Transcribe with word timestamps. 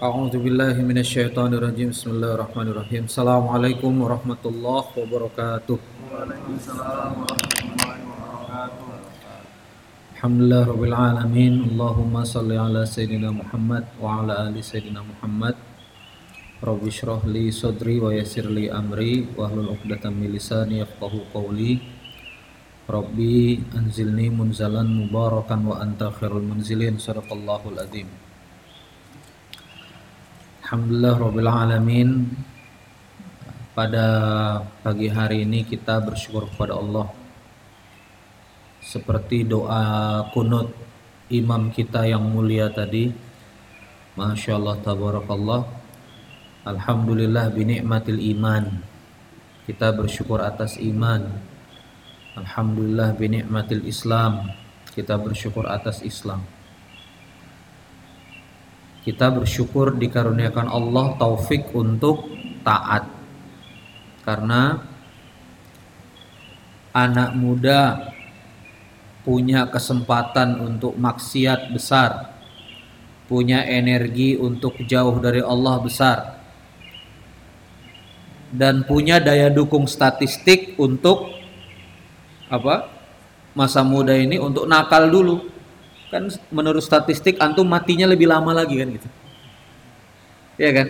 A'udzu 0.00 0.40
billahi 0.40 0.80
rajim. 1.60 1.92
Bismillahirrahmanirrahim. 1.92 3.04
Assalamualaikum 3.04 4.00
warahmatullahi 4.00 4.96
wabarakatuh. 4.96 5.76
Waalaikumsalam 5.76 7.20
warahmatullahi 7.20 8.00
wabarakatuh. 8.08 8.96
Allahumma 11.68 12.24
shalli 12.24 12.56
ala 12.56 12.88
Muhammad 13.28 13.84
wa 14.00 14.24
ala 14.24 14.48
ali 14.48 14.64
Muhammad. 15.04 15.60
Li 17.28 17.52
sadri 17.52 18.00
wa 18.00 18.08
yassir 18.16 18.48
li 18.48 18.72
amri 18.72 19.28
'uqdatam 19.68 20.16
min 20.16 20.32
lisani 20.32 20.80
yafqahu 20.80 21.28
qawli. 21.28 21.76
Rabbi 22.88 23.68
anzilni 23.76 24.32
munzalan 24.32 24.88
mubarakan 24.88 25.60
wa 25.68 25.76
anta 25.84 26.08
khairul 26.08 26.40
munzilin. 26.40 26.96
Azim. 27.76 28.08
Alhamdulillah 30.70 31.18
Rabbil 31.18 31.50
Alamin. 31.50 32.10
Pada 33.74 34.06
pagi 34.86 35.10
hari 35.10 35.42
ini 35.42 35.66
kita 35.66 35.98
bersyukur 35.98 36.46
kepada 36.46 36.78
Allah. 36.78 37.10
Seperti 38.78 39.42
doa 39.42 40.22
kunut 40.30 40.70
imam 41.26 41.74
kita 41.74 42.06
yang 42.06 42.22
mulia 42.22 42.70
tadi. 42.70 43.10
Masya 44.14 44.62
Allah 44.62 44.78
Tabarakallah. 44.78 45.66
Alhamdulillah 46.62 47.50
binikmatil 47.50 48.22
iman. 48.38 48.70
Kita 49.66 49.90
bersyukur 49.90 50.38
atas 50.38 50.78
iman. 50.78 51.34
Alhamdulillah 52.38 53.18
binikmatil 53.18 53.82
Islam. 53.90 54.54
Kita 54.94 55.18
bersyukur 55.18 55.66
atas 55.66 56.06
Islam 56.06 56.59
kita 59.06 59.32
bersyukur 59.32 59.96
dikaruniakan 59.96 60.68
Allah 60.68 61.16
taufik 61.16 61.72
untuk 61.72 62.28
taat. 62.60 63.08
Karena 64.20 64.78
anak 66.92 67.30
muda 67.38 68.12
punya 69.24 69.68
kesempatan 69.68 70.60
untuk 70.60 70.96
maksiat 70.96 71.72
besar 71.72 72.30
punya 73.30 73.62
energi 73.62 74.34
untuk 74.34 74.74
jauh 74.90 75.22
dari 75.22 75.38
Allah 75.38 75.78
besar 75.78 76.18
dan 78.50 78.82
punya 78.82 79.22
daya 79.22 79.46
dukung 79.46 79.86
statistik 79.86 80.74
untuk 80.74 81.30
apa? 82.50 82.90
Masa 83.54 83.86
muda 83.86 84.18
ini 84.18 84.42
untuk 84.42 84.66
nakal 84.66 85.06
dulu 85.06 85.46
kan 86.10 86.26
menurut 86.50 86.82
statistik 86.82 87.38
antum 87.38 87.64
matinya 87.64 88.10
lebih 88.10 88.26
lama 88.26 88.50
lagi 88.50 88.82
kan 88.82 88.88
gitu. 88.90 89.08
Ya 90.58 90.70
kan? 90.74 90.88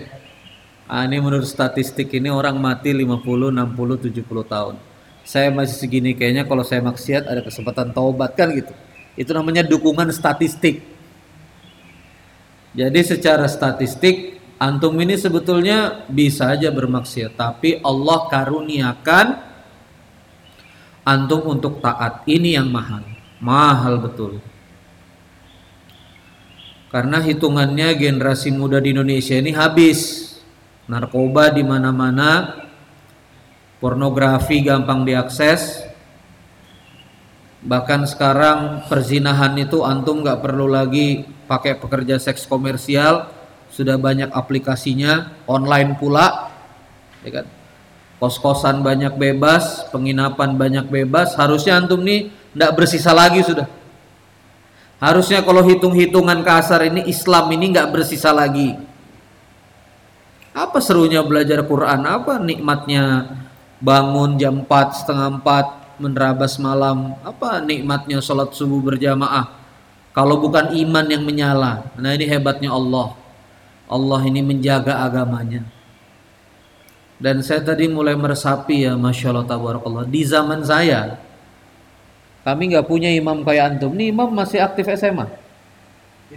Ah, 0.91 1.07
ini 1.07 1.23
menurut 1.23 1.47
statistik 1.47 2.11
ini 2.17 2.33
orang 2.33 2.59
mati 2.59 2.91
50 2.91 3.53
60 3.53 4.11
70 4.11 4.43
tahun. 4.49 4.75
Saya 5.23 5.53
masih 5.53 5.77
segini 5.77 6.17
kayaknya 6.17 6.49
kalau 6.49 6.65
saya 6.65 6.83
maksiat 6.83 7.29
ada 7.29 7.45
kesempatan 7.45 7.93
taubat 7.95 8.35
kan 8.35 8.51
gitu. 8.57 8.73
Itu 9.15 9.31
namanya 9.37 9.63
dukungan 9.63 10.09
statistik. 10.11 10.83
Jadi 12.75 13.01
secara 13.05 13.45
statistik 13.47 14.41
antum 14.57 14.97
ini 14.99 15.21
sebetulnya 15.21 16.09
bisa 16.09 16.51
aja 16.51 16.73
bermaksiat 16.73 17.37
tapi 17.37 17.79
Allah 17.85 18.27
karuniakan 18.27 19.27
antum 21.05 21.45
untuk 21.45 21.79
taat. 21.85 22.25
Ini 22.25 22.59
yang 22.59 22.73
mahal. 22.73 23.05
Mahal 23.39 24.01
betul 24.03 24.43
karena 26.91 27.23
hitungannya 27.23 27.95
generasi 27.95 28.51
muda 28.51 28.83
di 28.83 28.91
Indonesia 28.91 29.39
ini 29.39 29.55
habis. 29.55 30.29
Narkoba 30.91 31.55
di 31.55 31.63
mana-mana, 31.63 32.67
pornografi 33.79 34.59
gampang 34.67 35.07
diakses. 35.07 35.87
Bahkan 37.63 38.11
sekarang 38.11 38.91
perzinahan 38.91 39.55
itu 39.55 39.87
antum 39.87 40.27
nggak 40.27 40.43
perlu 40.43 40.67
lagi 40.67 41.23
pakai 41.47 41.79
pekerja 41.79 42.19
seks 42.19 42.51
komersial, 42.51 43.31
sudah 43.71 43.95
banyak 43.95 44.35
aplikasinya, 44.35 45.47
online 45.47 45.95
pula, 45.95 46.51
ya 47.23 47.39
kan? 47.39 47.47
Kos-kosan 48.19 48.83
banyak 48.83 49.15
bebas, 49.15 49.87
penginapan 49.95 50.59
banyak 50.59 50.91
bebas, 50.91 51.39
harusnya 51.39 51.79
antum 51.79 52.03
nih 52.03 52.35
nggak 52.51 52.75
bersisa 52.75 53.15
lagi 53.15 53.47
sudah 53.47 53.80
Harusnya 55.01 55.41
kalau 55.41 55.65
hitung-hitungan 55.65 56.45
kasar 56.45 56.85
ini 56.85 57.09
Islam 57.09 57.49
ini 57.57 57.73
nggak 57.73 57.89
bersisa 57.89 58.37
lagi. 58.37 58.77
Apa 60.53 60.77
serunya 60.85 61.25
belajar 61.25 61.65
Quran? 61.65 62.05
Apa 62.05 62.37
nikmatnya 62.37 63.33
bangun 63.81 64.37
jam 64.37 64.61
4 64.61 65.01
setengah 65.01 65.41
4 65.41 66.05
menerabas 66.05 66.61
malam? 66.61 67.17
Apa 67.25 67.65
nikmatnya 67.65 68.21
sholat 68.21 68.53
subuh 68.53 68.85
berjamaah? 68.85 69.57
Kalau 70.13 70.37
bukan 70.37 70.77
iman 70.77 71.07
yang 71.09 71.25
menyala. 71.25 71.89
Nah 71.97 72.13
ini 72.13 72.29
hebatnya 72.29 72.69
Allah. 72.69 73.17
Allah 73.89 74.21
ini 74.29 74.45
menjaga 74.45 75.01
agamanya. 75.01 75.65
Dan 77.17 77.41
saya 77.41 77.65
tadi 77.65 77.89
mulai 77.89 78.17
meresapi 78.17 78.85
ya 78.85 79.01
Masya 79.01 79.33
Allah 79.33 79.49
Tabarakallah. 79.49 80.05
Di 80.05 80.29
zaman 80.29 80.61
saya 80.61 81.30
kami 82.41 82.73
nggak 82.73 82.89
punya 82.89 83.13
imam 83.13 83.45
kayak 83.45 83.77
antum. 83.77 83.93
Nih 83.93 84.09
imam 84.09 84.33
masih 84.33 84.65
aktif 84.65 84.89
SMA. 84.97 85.29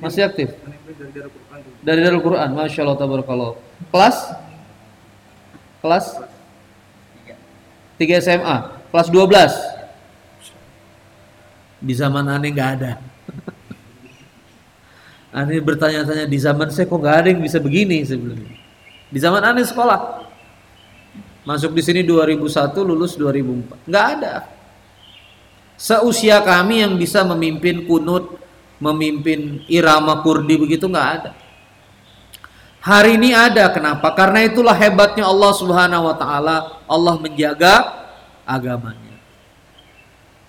Masih 0.03 0.27
aktif. 0.27 0.51
Dari 1.79 1.99
Darul 2.03 2.19
Quran. 2.19 2.51
Masya 2.51 2.83
Allah 2.83 2.99
tabarakallah. 2.99 3.55
Kelas? 3.87 4.17
Kelas? 5.79 6.05
3 7.95 8.19
SMA. 8.19 8.57
Kelas 8.91 9.07
12. 9.07 9.55
Di 11.83 11.93
zaman 11.95 12.27
aneh 12.27 12.51
nggak 12.51 12.69
ada. 12.79 12.99
aneh 15.39 15.63
bertanya-tanya 15.63 16.27
di 16.27 16.39
zaman 16.39 16.67
saya 16.67 16.87
kok 16.87 16.99
nggak 16.99 17.17
ada 17.23 17.27
yang 17.31 17.39
bisa 17.39 17.63
begini 17.63 18.03
sebelumnya. 18.03 18.59
Di 19.07 19.19
zaman 19.23 19.39
aneh 19.39 19.63
sekolah. 19.63 20.19
Masuk 21.43 21.75
di 21.75 21.83
sini 21.83 22.07
2001, 22.07 22.87
lulus 22.87 23.19
2004. 23.19 23.87
Nggak 23.87 24.05
ada 24.19 24.52
Seusia 25.83 26.39
kami 26.39 26.79
yang 26.79 26.95
bisa 26.95 27.27
memimpin 27.27 27.83
kunut, 27.83 28.39
memimpin 28.79 29.67
irama 29.67 30.23
kurdi 30.23 30.55
begitu 30.55 30.87
nggak 30.87 31.09
ada. 31.19 31.31
Hari 32.79 33.19
ini 33.19 33.35
ada, 33.35 33.67
kenapa? 33.67 34.15
Karena 34.15 34.47
itulah 34.47 34.71
hebatnya 34.71 35.27
Allah 35.27 35.51
Subhanahu 35.51 36.07
wa 36.07 36.15
taala, 36.15 36.79
Allah 36.87 37.15
menjaga 37.19 37.99
agamanya. 38.47 39.19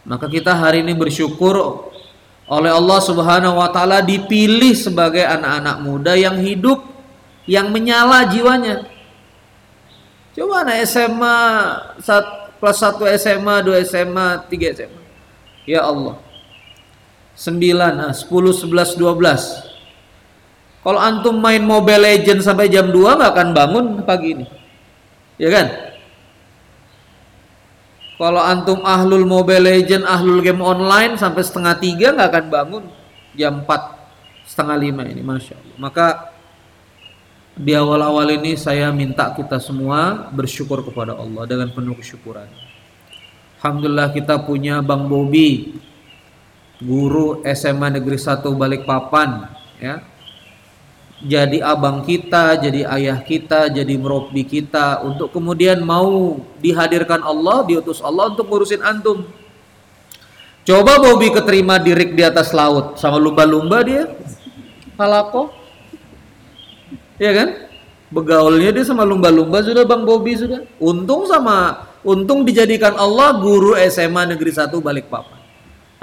Maka 0.06 0.30
kita 0.30 0.54
hari 0.54 0.86
ini 0.86 0.94
bersyukur 0.94 1.90
oleh 2.46 2.70
Allah 2.70 3.00
Subhanahu 3.02 3.58
wa 3.58 3.74
taala 3.74 4.06
dipilih 4.06 4.78
sebagai 4.78 5.26
anak-anak 5.26 5.82
muda 5.82 6.14
yang 6.14 6.38
hidup 6.38 6.78
yang 7.50 7.74
menyala 7.74 8.30
jiwanya. 8.30 8.86
Coba 10.30 10.62
anak 10.62 10.86
SMA 10.86 11.38
kelas 12.62 12.78
1 12.86 13.18
SMA, 13.18 13.54
2 13.66 13.82
SMA, 13.82 14.26
3 14.46 14.78
SMA 14.78 15.03
Ya 15.64 15.84
Allah. 15.84 16.20
9, 17.34 18.14
10, 18.14 18.30
11, 18.30 18.94
12. 18.94 19.74
Kalau 20.84 21.00
antum 21.00 21.34
main 21.40 21.64
Mobile 21.64 22.04
Legend 22.04 22.44
sampai 22.44 22.68
jam 22.68 22.92
2 22.92 23.16
nggak 23.16 23.32
akan 23.32 23.48
bangun 23.56 23.84
pagi 24.04 24.36
ini. 24.36 24.46
Ya 25.40 25.48
kan? 25.50 25.66
Kalau 28.14 28.38
antum 28.38 28.78
ahlul 28.86 29.26
Mobile 29.26 29.64
Legend, 29.64 30.06
ahlul 30.06 30.44
game 30.44 30.62
online 30.62 31.18
sampai 31.18 31.42
setengah 31.42 31.74
tiga 31.80 32.14
nggak 32.14 32.28
akan 32.30 32.46
bangun 32.52 32.84
jam 33.34 33.64
4 33.66 34.46
setengah 34.46 34.76
lima 34.78 35.02
ini, 35.08 35.24
masya 35.24 35.58
Allah. 35.58 35.76
Maka 35.80 36.06
di 37.54 37.72
awal-awal 37.74 38.34
ini 38.38 38.54
saya 38.54 38.92
minta 38.94 39.32
kita 39.34 39.58
semua 39.58 40.30
bersyukur 40.30 40.84
kepada 40.84 41.16
Allah 41.16 41.42
dengan 41.48 41.72
penuh 41.72 41.96
kesyukuran. 41.98 42.46
Alhamdulillah 43.64 44.12
kita 44.12 44.44
punya 44.44 44.84
Bang 44.84 45.08
Bobi 45.08 45.80
guru 46.84 47.40
SMA 47.48 47.96
Negeri 47.96 48.20
1 48.20 48.44
Balikpapan 48.44 49.48
ya 49.80 50.04
jadi 51.24 51.64
abang 51.64 52.04
kita, 52.04 52.60
jadi 52.60 52.84
ayah 52.84 53.16
kita, 53.24 53.72
jadi 53.72 53.96
merobbi 53.96 54.44
kita 54.44 55.00
untuk 55.00 55.32
kemudian 55.32 55.80
mau 55.80 56.36
dihadirkan 56.60 57.24
Allah, 57.24 57.64
diutus 57.64 58.04
Allah 58.04 58.28
untuk 58.28 58.44
ngurusin 58.52 58.84
antum. 58.84 59.24
Coba 60.68 61.00
Bobi 61.00 61.32
keterima 61.32 61.80
dirik 61.80 62.12
di 62.12 62.20
atas 62.20 62.52
laut 62.52 63.00
sama 63.00 63.16
lumba-lumba 63.16 63.80
dia. 63.80 64.04
Halako. 65.00 65.48
Ya 67.16 67.32
kan? 67.32 67.72
Begaulnya 68.12 68.76
dia 68.76 68.84
sama 68.84 69.08
lumba-lumba 69.08 69.64
sudah 69.64 69.88
Bang 69.88 70.04
Bobi 70.04 70.36
sudah. 70.36 70.60
Untung 70.76 71.24
sama 71.24 71.88
Untung 72.04 72.44
dijadikan 72.44 72.92
Allah 73.00 73.40
guru 73.40 73.72
SMA 73.88 74.36
Negeri 74.36 74.52
1 74.52 74.68
Balikpapan. 74.76 75.40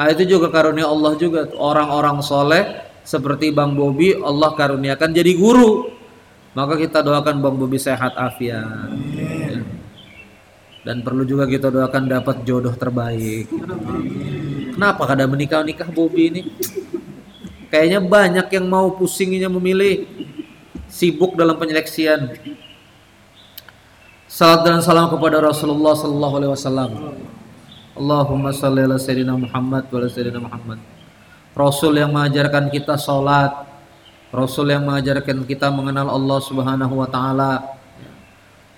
Nah, 0.02 0.10
itu 0.10 0.26
juga 0.26 0.50
karunia 0.50 0.90
Allah 0.90 1.14
juga. 1.14 1.46
Orang-orang 1.54 2.26
soleh 2.26 2.90
seperti 3.06 3.54
Bang 3.54 3.78
Bobi 3.78 4.18
Allah 4.18 4.58
karuniakan 4.58 5.14
jadi 5.14 5.38
guru. 5.38 5.94
Maka 6.58 6.76
kita 6.82 7.06
doakan 7.06 7.38
Bang 7.38 7.56
Bobi 7.62 7.78
sehat 7.78 8.18
afiat. 8.18 8.90
Ya. 9.14 9.62
Dan 10.82 11.06
perlu 11.06 11.22
juga 11.22 11.46
kita 11.46 11.70
doakan 11.70 12.10
dapat 12.10 12.42
jodoh 12.42 12.74
terbaik. 12.74 13.46
Kenapa 14.74 15.06
kada 15.06 15.30
menikah 15.30 15.62
nikah 15.62 15.86
Bobi 15.94 16.34
ini? 16.34 16.42
Kayaknya 17.70 18.02
banyak 18.02 18.48
yang 18.52 18.66
mau 18.66 18.90
pusingnya 18.98 19.48
memilih, 19.48 20.10
sibuk 20.90 21.38
dalam 21.38 21.56
penyeleksian. 21.62 22.36
Salat 24.32 24.64
dan 24.64 24.80
salam 24.80 25.12
kepada 25.12 25.44
Rasulullah 25.44 25.92
sallallahu 25.92 26.36
alaihi 26.40 26.52
wasallam. 26.56 26.92
Allahumma 28.00 28.56
salli 28.56 28.80
ala 28.80 28.96
sayyidina 28.96 29.36
Muhammad 29.36 29.92
wa 29.92 29.98
ala 30.00 30.08
sayyidina 30.08 30.40
Muhammad. 30.40 30.80
Rasul 31.52 32.00
yang 32.00 32.16
mengajarkan 32.16 32.72
kita 32.72 32.96
salat, 32.96 33.52
Rasul 34.32 34.72
yang 34.72 34.88
mengajarkan 34.88 35.44
kita 35.44 35.68
mengenal 35.68 36.08
Allah 36.16 36.40
Subhanahu 36.48 37.04
wa 37.04 37.12
taala. 37.12 37.76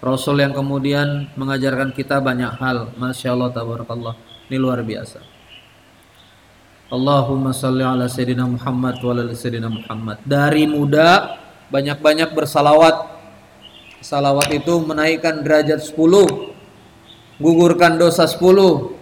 Rasul 0.01 0.41
yang 0.41 0.57
kemudian 0.57 1.29
mengajarkan 1.37 1.93
kita 1.93 2.17
banyak 2.17 2.49
hal. 2.57 2.89
Masya 2.97 3.37
Allah 3.37 3.53
tabarakallah. 3.53 4.17
Ini 4.49 4.57
luar 4.57 4.81
biasa. 4.81 5.21
Allahumma 6.89 7.53
salli 7.53 7.85
ala 7.85 8.09
sayyidina 8.09 8.49
Muhammad 8.49 8.97
wa 9.05 9.09
ala 9.13 9.29
sayyidina 9.29 9.69
Muhammad. 9.69 10.17
Dari 10.25 10.65
muda 10.65 11.37
banyak-banyak 11.69 12.33
bersalawat. 12.33 13.12
Salawat 14.03 14.51
itu 14.51 14.83
menaikkan 14.83 15.39
derajat 15.39 15.79
10. 15.79 15.95
Gugurkan 17.39 17.95
dosa 17.95 18.27
10. 18.27 18.99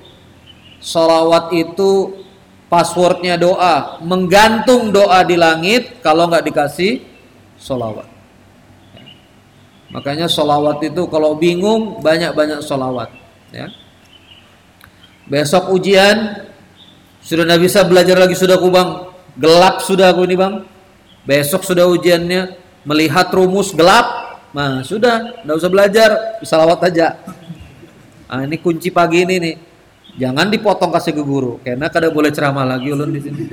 Salawat 0.78 1.50
itu 1.58 2.22
passwordnya 2.70 3.36
doa, 3.36 3.98
menggantung 4.06 4.94
doa 4.94 5.26
di 5.26 5.36
langit 5.36 6.00
kalau 6.06 6.30
nggak 6.30 6.46
dikasih 6.46 7.02
solawat. 7.58 8.06
Makanya 9.92 10.30
solawat 10.30 10.80
itu 10.86 11.10
kalau 11.10 11.36
bingung 11.36 12.00
banyak-banyak 12.00 12.62
solawat. 12.64 13.12
Ya. 13.52 13.74
Besok 15.28 15.74
ujian 15.76 16.48
sudah 17.26 17.44
nggak 17.44 17.62
bisa 17.66 17.84
belajar 17.84 18.16
lagi 18.22 18.38
sudah 18.38 18.56
aku 18.56 18.70
bang, 18.70 18.90
gelap 19.36 19.82
sudah 19.84 20.14
aku 20.14 20.30
ini 20.30 20.38
bang. 20.38 20.64
Besok 21.26 21.66
sudah 21.68 21.90
ujiannya 21.90 22.56
melihat 22.88 23.30
rumus 23.36 23.76
gelap, 23.76 24.21
nah 24.52 24.84
sudah 24.84 25.44
nggak 25.44 25.58
usah 25.58 25.72
belajar, 25.72 26.10
salawat 26.44 26.80
aja. 26.88 27.16
Nah, 28.32 28.48
ini 28.48 28.56
kunci 28.56 28.88
pagi 28.88 29.28
ini 29.28 29.36
nih 29.44 29.56
Jangan 30.20 30.52
dipotong 30.52 30.92
kasih 30.92 31.16
ke 31.16 31.24
guru, 31.24 31.56
karena 31.64 31.88
kada 31.88 32.12
boleh 32.12 32.36
ceramah 32.36 32.68
lagi 32.68 32.92
ulun 32.92 33.16
di 33.16 33.22
sini. 33.24 33.44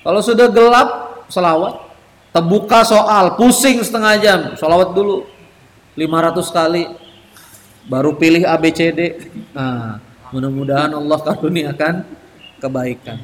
Kalau 0.00 0.20
sudah 0.24 0.48
gelap, 0.48 0.88
selawat. 1.28 1.92
Terbuka 2.32 2.80
soal, 2.80 3.36
pusing 3.36 3.84
setengah 3.84 4.14
jam, 4.16 4.40
selawat 4.56 4.96
dulu. 4.96 5.28
500 5.92 6.48
kali. 6.48 6.84
Baru 7.84 8.16
pilih 8.16 8.48
ABCD. 8.48 9.28
Nah, 9.52 10.00
mudah-mudahan 10.32 10.96
Allah 10.96 11.18
karuniakan 11.20 12.08
kebaikan. 12.56 13.20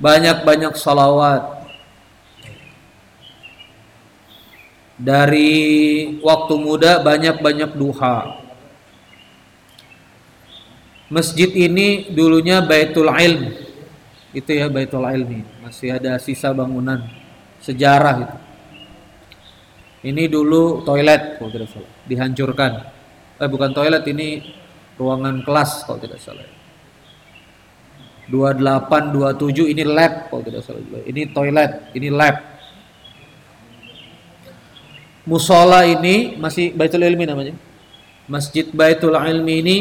Banyak-banyak 0.00 0.72
salawat. 0.80 1.55
Dari 4.96 5.52
waktu 6.24 6.54
muda 6.56 7.04
banyak-banyak 7.04 7.76
duha 7.76 8.46
Masjid 11.06 11.46
ini 11.54 12.10
dulunya 12.10 12.58
Baitul 12.58 13.06
Ilm. 13.06 13.54
Itu 14.34 14.50
ya 14.50 14.66
Baitul 14.66 15.06
Ilmi. 15.06 15.46
Masih 15.62 15.94
ada 15.94 16.18
sisa 16.18 16.50
bangunan 16.50 17.06
sejarah 17.62 18.16
itu. 18.26 18.38
Ini 20.06 20.30
dulu 20.30 20.86
toilet 20.86 21.38
kalau 21.38 21.50
tidak 21.50 21.70
salah, 21.70 21.90
dihancurkan. 22.06 22.72
Eh 23.42 23.48
bukan 23.50 23.70
toilet 23.74 24.06
ini 24.06 24.42
ruangan 24.98 25.42
kelas 25.42 25.86
kalau 25.86 25.98
tidak 25.98 26.18
salah. 26.22 26.46
28 28.26 29.14
27 29.14 29.72
ini 29.72 29.82
lab 29.86 30.30
kalau 30.30 30.42
tidak 30.42 30.62
salah. 30.66 30.82
Ini 31.06 31.30
toilet, 31.30 31.94
ini 31.94 32.10
lab. 32.10 32.55
Musola 35.26 35.82
ini 35.82 36.38
masih 36.38 36.70
Baitul 36.70 37.02
Ilmi 37.02 37.26
namanya. 37.26 37.54
Masjid 38.30 38.70
Baitul 38.70 39.18
Ilmi 39.18 39.54
ini 39.58 39.78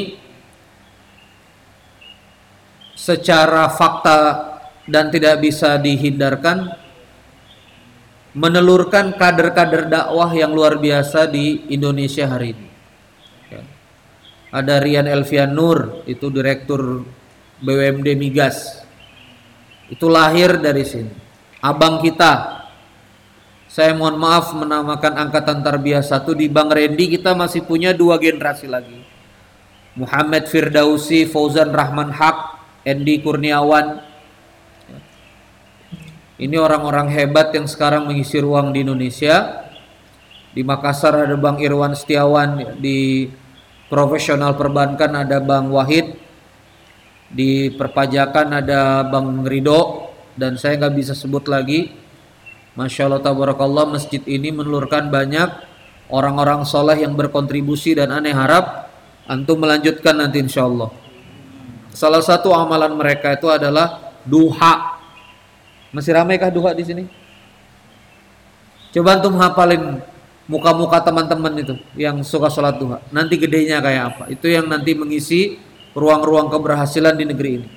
secara 2.98 3.70
fakta 3.70 4.20
dan 4.90 5.14
tidak 5.14 5.42
bisa 5.46 5.78
dihindarkan 5.78 6.74
menelurkan 8.36 9.14
kader-kader 9.16 9.88
dakwah 9.88 10.34
yang 10.34 10.52
luar 10.52 10.82
biasa 10.82 11.30
di 11.30 11.70
Indonesia 11.72 12.26
hari 12.28 12.58
ini. 12.58 12.68
Ada 14.56 14.80
Rian 14.80 15.04
Elvian 15.04 15.52
Nur, 15.52 16.08
itu 16.08 16.32
direktur 16.32 17.04
BUMD 17.60 18.16
Migas. 18.16 18.88
Itu 19.92 20.08
lahir 20.08 20.64
dari 20.64 20.88
sini. 20.88 21.12
Abang 21.60 22.00
kita. 22.00 22.55
Saya 23.76 23.92
mohon 23.92 24.16
maaf 24.16 24.56
menamakan 24.56 25.28
angkatan 25.28 25.60
tarbiyah 25.60 26.00
satu 26.00 26.32
di 26.32 26.48
Bang 26.48 26.72
Rendi 26.72 27.12
kita 27.12 27.36
masih 27.36 27.60
punya 27.68 27.92
dua 27.92 28.16
generasi 28.16 28.72
lagi. 28.72 29.04
Muhammad 30.00 30.48
Firdausi, 30.48 31.28
Fauzan 31.28 31.76
Rahman 31.76 32.08
Haq, 32.08 32.56
Endi 32.88 33.20
Kurniawan. 33.20 34.00
Ini 36.40 36.56
orang-orang 36.56 37.12
hebat 37.20 37.52
yang 37.52 37.68
sekarang 37.68 38.08
mengisi 38.08 38.40
ruang 38.40 38.72
di 38.72 38.88
Indonesia. 38.88 39.68
Di 40.56 40.64
Makassar 40.64 41.28
ada 41.28 41.36
Bang 41.36 41.60
Irwan 41.60 42.00
Setiawan, 42.00 42.80
di 42.80 43.28
profesional 43.92 44.56
perbankan 44.56 45.20
ada 45.20 45.44
Bang 45.44 45.68
Wahid, 45.68 46.16
di 47.28 47.76
perpajakan 47.76 48.56
ada 48.56 49.04
Bang 49.04 49.44
Rido, 49.44 50.16
dan 50.40 50.56
saya 50.56 50.80
nggak 50.80 50.96
bisa 50.96 51.12
sebut 51.12 51.52
lagi. 51.52 52.05
Masya 52.76 53.08
Allah 53.08 53.24
tabarakallah 53.24 53.88
masjid 53.96 54.20
ini 54.28 54.52
menelurkan 54.52 55.08
banyak 55.08 55.48
orang-orang 56.12 56.68
soleh 56.68 57.00
yang 57.00 57.16
berkontribusi 57.16 57.96
dan 57.96 58.12
aneh 58.12 58.36
harap 58.36 58.92
antum 59.26 59.58
melanjutkan 59.64 60.20
nanti 60.20 60.44
insya 60.44 60.68
Allah. 60.68 60.92
Salah 61.96 62.20
satu 62.20 62.52
amalan 62.52 62.92
mereka 63.00 63.32
itu 63.32 63.48
adalah 63.48 64.14
duha. 64.28 65.00
Masih 65.96 66.12
ramai 66.12 66.36
kah 66.36 66.52
duha 66.52 66.76
di 66.76 66.84
sini? 66.84 67.04
Coba 68.92 69.20
antum 69.20 69.40
hafalin 69.40 70.04
muka-muka 70.48 71.00
teman-teman 71.00 71.56
itu 71.56 71.76
yang 71.96 72.20
suka 72.28 72.52
sholat 72.52 72.76
duha. 72.76 73.00
Nanti 73.16 73.40
gedenya 73.40 73.80
kayak 73.80 74.04
apa? 74.16 74.24
Itu 74.28 74.52
yang 74.52 74.68
nanti 74.68 74.92
mengisi 74.92 75.56
ruang-ruang 75.96 76.52
keberhasilan 76.52 77.16
di 77.16 77.26
negeri 77.28 77.52
ini. 77.56 77.68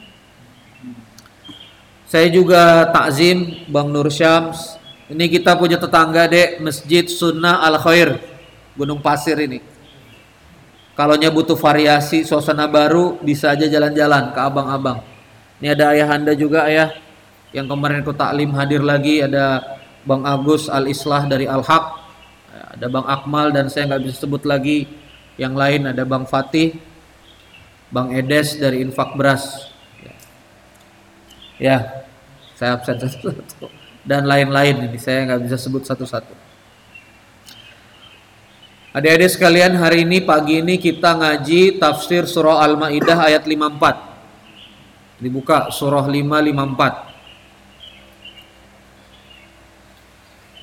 Saya 2.08 2.26
juga 2.32 2.88
takzim 2.88 3.68
Bang 3.68 3.92
Nur 3.92 4.08
Syams. 4.08 4.77
Ini 5.08 5.24
kita 5.32 5.56
punya 5.56 5.80
tetangga 5.80 6.28
dek. 6.28 6.60
Masjid 6.60 7.08
Sunnah 7.08 7.64
Al 7.64 7.80
Khair 7.80 8.20
Gunung 8.76 9.00
Pasir 9.00 9.40
ini. 9.40 9.64
Kalau 10.92 11.14
butuh 11.14 11.54
variasi 11.54 12.26
suasana 12.26 12.66
baru 12.66 13.16
bisa 13.22 13.54
aja 13.54 13.64
jalan-jalan 13.70 14.34
ke 14.34 14.40
abang-abang. 14.42 14.98
Ini 15.62 15.72
ada 15.72 15.94
ayah 15.94 16.08
anda 16.12 16.34
juga 16.34 16.66
ayah. 16.66 16.90
Yang 17.54 17.70
kemarin 17.70 18.02
aku 18.04 18.12
taklim 18.12 18.50
hadir 18.52 18.82
lagi 18.84 19.24
ada 19.24 19.62
Bang 20.04 20.26
Agus 20.26 20.68
Al 20.68 20.90
Islah 20.90 21.24
dari 21.24 21.48
Al 21.48 21.64
Haq, 21.64 21.84
ada 22.76 22.86
Bang 22.92 23.06
Akmal 23.08 23.54
dan 23.54 23.72
saya 23.72 23.88
nggak 23.88 24.02
bisa 24.04 24.26
sebut 24.26 24.42
lagi. 24.44 24.90
Yang 25.38 25.54
lain 25.54 25.80
ada 25.86 26.02
Bang 26.02 26.26
Fatih, 26.26 26.76
Bang 27.94 28.10
Edes 28.10 28.58
dari 28.58 28.82
Infak 28.82 29.14
Beras. 29.14 29.70
Ya, 31.62 32.04
saya 32.58 32.74
absen 32.74 32.98
satu-satu 32.98 33.77
dan 34.08 34.24
lain-lain 34.24 34.88
ini 34.88 34.96
saya 34.96 35.28
nggak 35.28 35.44
bisa 35.44 35.60
sebut 35.60 35.84
satu-satu. 35.84 36.32
Adik-adik 38.96 39.28
sekalian, 39.36 39.76
hari 39.76 40.08
ini 40.08 40.24
pagi 40.24 40.64
ini 40.64 40.80
kita 40.80 41.12
ngaji 41.12 41.76
tafsir 41.76 42.24
surah 42.24 42.64
Al-Maidah 42.64 43.20
ayat 43.20 43.44
54. 43.44 45.20
Dibuka 45.20 45.68
surah 45.68 46.08
554. 46.08 47.04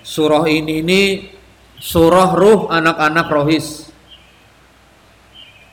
Surah 0.02 0.50
ini 0.50 0.82
ini 0.82 1.30
surah 1.78 2.34
ruh 2.34 2.66
anak-anak 2.74 3.30
rohis. 3.30 3.94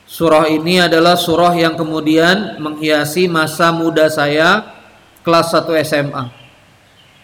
Surah 0.05 0.45
ini 0.45 0.77
adalah 0.77 1.17
surah 1.17 1.57
yang 1.57 1.73
kemudian 1.73 2.61
menghiasi 2.61 3.25
masa 3.25 3.73
muda 3.73 4.05
saya 4.13 4.61
kelas 5.25 5.49
1 5.57 5.73
SMA. 5.81 6.42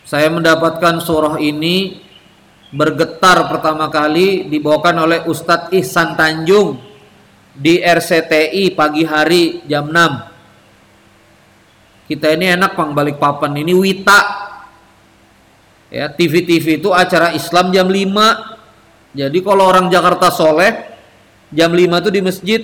Saya 0.09 0.33
mendapatkan 0.33 1.05
surah 1.05 1.37
ini 1.37 2.01
bergetar 2.73 3.45
pertama 3.45 3.93
kali 3.93 4.49
dibawakan 4.49 5.05
oleh 5.05 5.21
Ustadz 5.29 5.69
Ihsan 5.69 6.17
Tanjung 6.17 6.81
di 7.53 7.77
RCTI 7.77 8.73
pagi 8.73 9.05
hari 9.05 9.61
jam 9.69 9.85
6 9.89 12.09
kita 12.09 12.33
ini 12.33 12.57
enak 12.57 12.73
pang 12.73 12.97
balik 12.97 13.21
papan 13.21 13.53
ini 13.61 13.77
Wita 13.77 14.49
Ya, 15.89 16.05
TV-TV 16.05 16.77
itu 16.77 16.93
acara 16.93 17.33
Islam 17.33 17.73
jam 17.73 17.89
5. 17.89 19.17
Jadi 19.17 19.41
kalau 19.41 19.65
orang 19.65 19.89
Jakarta 19.89 20.29
soleh 20.29 20.85
jam 21.49 21.73
5 21.73 21.97
itu 21.97 22.09
di 22.13 22.21
masjid 22.21 22.61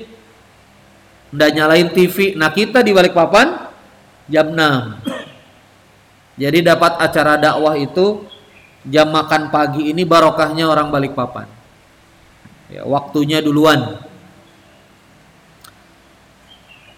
udah 1.33 1.49
nyalain 1.49 1.89
TV. 1.89 2.37
Nah, 2.37 2.53
kita 2.53 2.85
di 2.85 2.93
Balikpapan 2.93 3.65
jam 4.29 4.53
6. 4.53 5.24
Jadi 6.35 6.59
dapat 6.67 6.99
acara 6.99 7.39
dakwah 7.39 7.79
itu 7.79 8.27
jam 8.85 9.09
makan 9.09 9.49
pagi 9.49 9.89
ini 9.89 10.03
barokahnya 10.03 10.67
orang 10.67 10.91
Balikpapan. 10.91 11.47
Ya, 12.67 12.83
waktunya 12.83 13.39
duluan. 13.39 14.03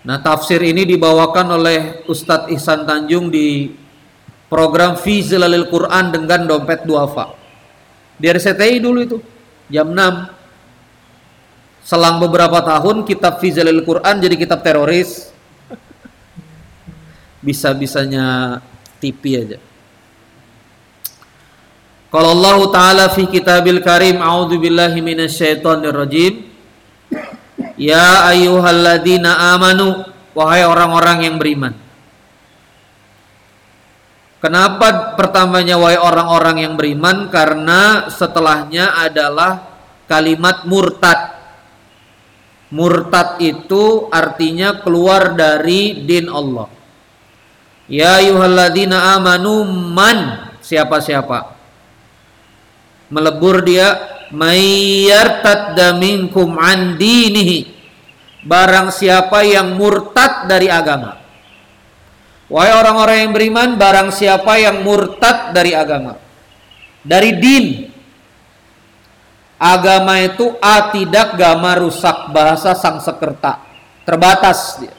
Nah, 0.07 0.17
tafsir 0.23 0.63
ini 0.63 0.87
dibawakan 0.87 1.59
oleh 1.59 1.79
Ustadz 2.07 2.47
Ihsan 2.55 2.87
Tanjung 2.87 3.27
di 3.27 3.75
program 4.47 4.95
Fizilalil 4.95 5.67
Quran 5.67 6.15
dengan 6.15 6.47
dompet 6.47 6.87
duafa. 6.87 7.35
Di 8.15 8.31
RCTI 8.31 8.79
dulu 8.79 8.99
itu 9.03 9.17
jam 9.67 9.91
6. 9.91 10.31
Selang 11.83 12.23
beberapa 12.23 12.63
tahun 12.63 13.03
kitab 13.03 13.43
Fizilalil 13.43 13.83
Quran 13.83 14.23
jadi 14.23 14.35
kitab 14.39 14.63
teroris. 14.63 15.35
Bisa-bisanya 17.43 18.59
TV 18.97 19.21
aja. 19.37 19.57
Kalau 22.07 22.33
Allah 22.33 22.57
Ta'ala 22.71 23.05
fi 23.11 23.27
kitabil 23.27 23.83
karim 23.83 24.23
A'udhu 24.23 24.55
billahi 24.63 25.03
minasyaitonir 25.03 25.91
rajim 25.91 26.47
Ya 27.75 28.31
ayyuhalladzina 28.31 29.51
amanu 29.51 30.07
Wahai 30.31 30.63
orang-orang 30.63 31.27
yang 31.27 31.35
beriman 31.35 31.75
Kenapa 34.37 35.17
pertamanya 35.17 35.81
wahai 35.81 35.97
orang-orang 35.97 36.61
yang 36.61 36.73
beriman? 36.77 37.25
Karena 37.33 38.05
setelahnya 38.05 38.93
adalah 38.93 39.65
kalimat 40.05 40.61
murtad. 40.69 41.33
Murtad 42.69 43.41
itu 43.41 44.05
artinya 44.13 44.77
keluar 44.85 45.33
dari 45.33 46.05
din 46.05 46.29
Allah. 46.29 46.76
Ya 47.87 48.19
yuhalladzina 48.19 49.15
amanu 49.15 49.63
man 49.67 50.51
siapa-siapa. 50.59 51.55
Melebur 53.07 53.63
dia 53.63 53.95
mayyartadda 54.35 55.95
minkum 55.95 56.59
an 56.59 56.99
dinihi. 56.99 57.75
Barang 58.47 58.91
siapa 58.91 59.43
yang 59.43 59.75
murtad 59.75 60.47
dari 60.47 60.71
agama 60.71 61.27
Wahai 62.47 62.71
orang-orang 62.79 63.27
yang 63.27 63.31
beriman, 63.35 63.69
barang 63.75 64.09
siapa 64.15 64.55
yang 64.55 64.79
murtad 64.79 65.51
dari 65.51 65.75
agama, 65.75 66.15
dari 67.03 67.35
din. 67.35 67.91
Agama 69.59 70.21
itu 70.23 70.55
a 70.63 70.93
tidak 70.95 71.35
gama 71.35 71.75
rusak 71.75 72.31
bahasa 72.31 72.71
sang 72.71 73.03
sekerta, 73.03 73.59
terbatas 74.07 74.79
dia. 74.79 74.95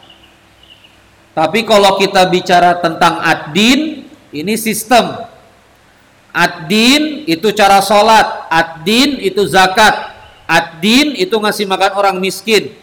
Tapi 1.39 1.63
kalau 1.63 1.95
kita 2.03 2.27
bicara 2.27 2.83
tentang 2.83 3.23
ad-din, 3.23 4.11
ini 4.35 4.55
sistem. 4.59 5.23
Ad-din 6.35 7.31
itu 7.31 7.55
cara 7.55 7.79
sholat, 7.79 8.51
ad-din 8.51 9.23
itu 9.23 9.47
zakat, 9.47 10.19
ad-din 10.51 11.15
itu 11.15 11.39
ngasih 11.39 11.71
makan 11.71 11.93
orang 11.95 12.17
miskin, 12.19 12.75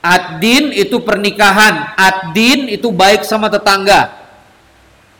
Ad-din 0.00 0.72
itu 0.72 0.96
pernikahan, 1.04 1.92
ad-din 1.92 2.72
itu 2.72 2.88
baik 2.88 3.20
sama 3.20 3.52
tetangga. 3.52 4.16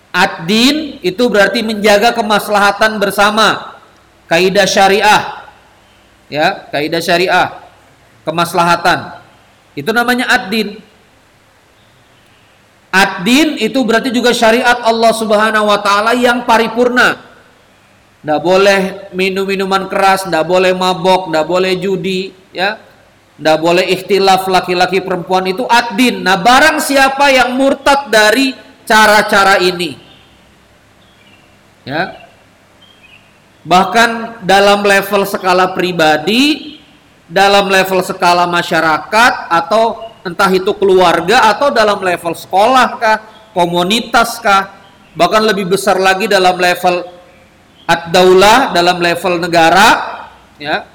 Ad-din 0.09 0.97
itu 1.05 1.21
berarti 1.29 1.61
menjaga 1.61 2.17
kemaslahatan 2.17 2.97
bersama. 2.97 3.77
Kaidah 4.25 4.65
syariah. 4.65 5.53
Ya, 6.33 6.65
kaidah 6.73 7.05
syariah. 7.05 7.61
Kemaslahatan. 8.25 9.21
Itu 9.77 9.93
namanya 9.93 10.33
ad-din. 10.33 10.81
Ad-din 12.91 13.55
itu 13.63 13.79
berarti 13.87 14.11
juga 14.11 14.35
syariat 14.35 14.83
Allah 14.83 15.15
Subhanahu 15.15 15.71
wa 15.71 15.79
taala 15.79 16.11
yang 16.15 16.43
paripurna. 16.43 17.23
Nggak 18.21 18.41
boleh 18.43 18.81
minum 19.15 19.47
minuman 19.47 19.87
keras, 19.87 20.27
nggak 20.27 20.45
boleh 20.45 20.75
mabok, 20.75 21.31
nggak 21.31 21.47
boleh 21.47 21.79
judi, 21.79 22.35
ya 22.51 22.91
tidak 23.41 23.57
boleh 23.57 23.89
ikhtilaf 23.89 24.45
laki-laki 24.53 25.01
perempuan 25.01 25.49
itu 25.49 25.65
ad-din. 25.65 26.21
Nah 26.21 26.37
barang 26.37 26.77
siapa 26.85 27.33
yang 27.33 27.57
murtad 27.57 28.13
dari 28.13 28.53
cara-cara 28.85 29.57
ini. 29.65 29.97
Ya. 31.89 32.29
Bahkan 33.65 34.45
dalam 34.45 34.85
level 34.85 35.25
skala 35.25 35.73
pribadi, 35.73 36.77
dalam 37.25 37.73
level 37.73 38.05
skala 38.05 38.45
masyarakat 38.45 39.33
atau 39.49 40.10
entah 40.27 40.51
itu 40.53 40.73
keluarga 40.77 41.51
atau 41.53 41.73
dalam 41.73 42.01
level 42.01 42.35
sekolah 42.37 42.89
kah, 43.01 43.19
komunitas 43.53 44.39
kah, 44.39 44.71
bahkan 45.17 45.45
lebih 45.45 45.71
besar 45.71 45.99
lagi 45.99 46.31
dalam 46.31 46.55
level 46.57 47.03
ad-daulah, 47.87 48.71
dalam 48.71 48.99
level 49.03 49.43
negara, 49.43 49.89
ya. 50.61 50.87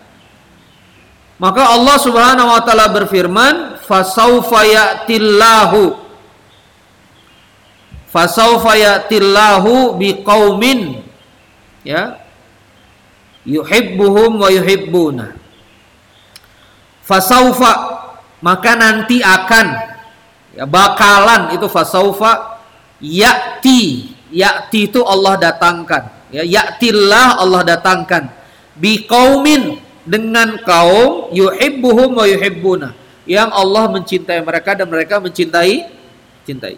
Maka 1.36 1.68
Allah 1.68 1.98
Subhanahu 2.00 2.48
wa 2.48 2.62
taala 2.64 2.88
berfirman, 2.88 3.84
"Fasaufa 3.84 4.64
ya'tillahu. 4.64 6.00
Fasaufa 8.08 8.80
ya'tillahu 8.80 10.00
biqaumin 10.00 11.04
ya. 11.86 12.18
Yuhibbuhum 13.46 14.42
wa 14.42 14.50
yuhibbuna. 14.50 15.38
Fasaufa 17.06 17.95
maka 18.44 18.76
nanti 18.76 19.20
akan 19.24 19.68
ya 20.56 20.66
bakalan 20.68 21.56
itu 21.56 21.68
fasaufa 21.68 22.60
ya'ti 23.00 24.12
ya'ti 24.32 24.92
itu 24.92 25.04
Allah 25.04 25.40
datangkan 25.40 26.32
ya 26.32 26.44
ya'tillah 26.44 27.40
Allah 27.40 27.62
datangkan 27.64 28.32
biqaumin 28.76 29.80
dengan 30.06 30.62
kaum 30.62 31.34
yuhibbuhum 31.34 32.20
wa 32.20 32.26
yuhibbuna 32.30 32.94
yang 33.26 33.50
Allah 33.50 33.90
mencintai 33.90 34.40
mereka 34.46 34.78
dan 34.78 34.88
mereka 34.88 35.18
mencintai 35.18 35.90
cintai. 36.46 36.78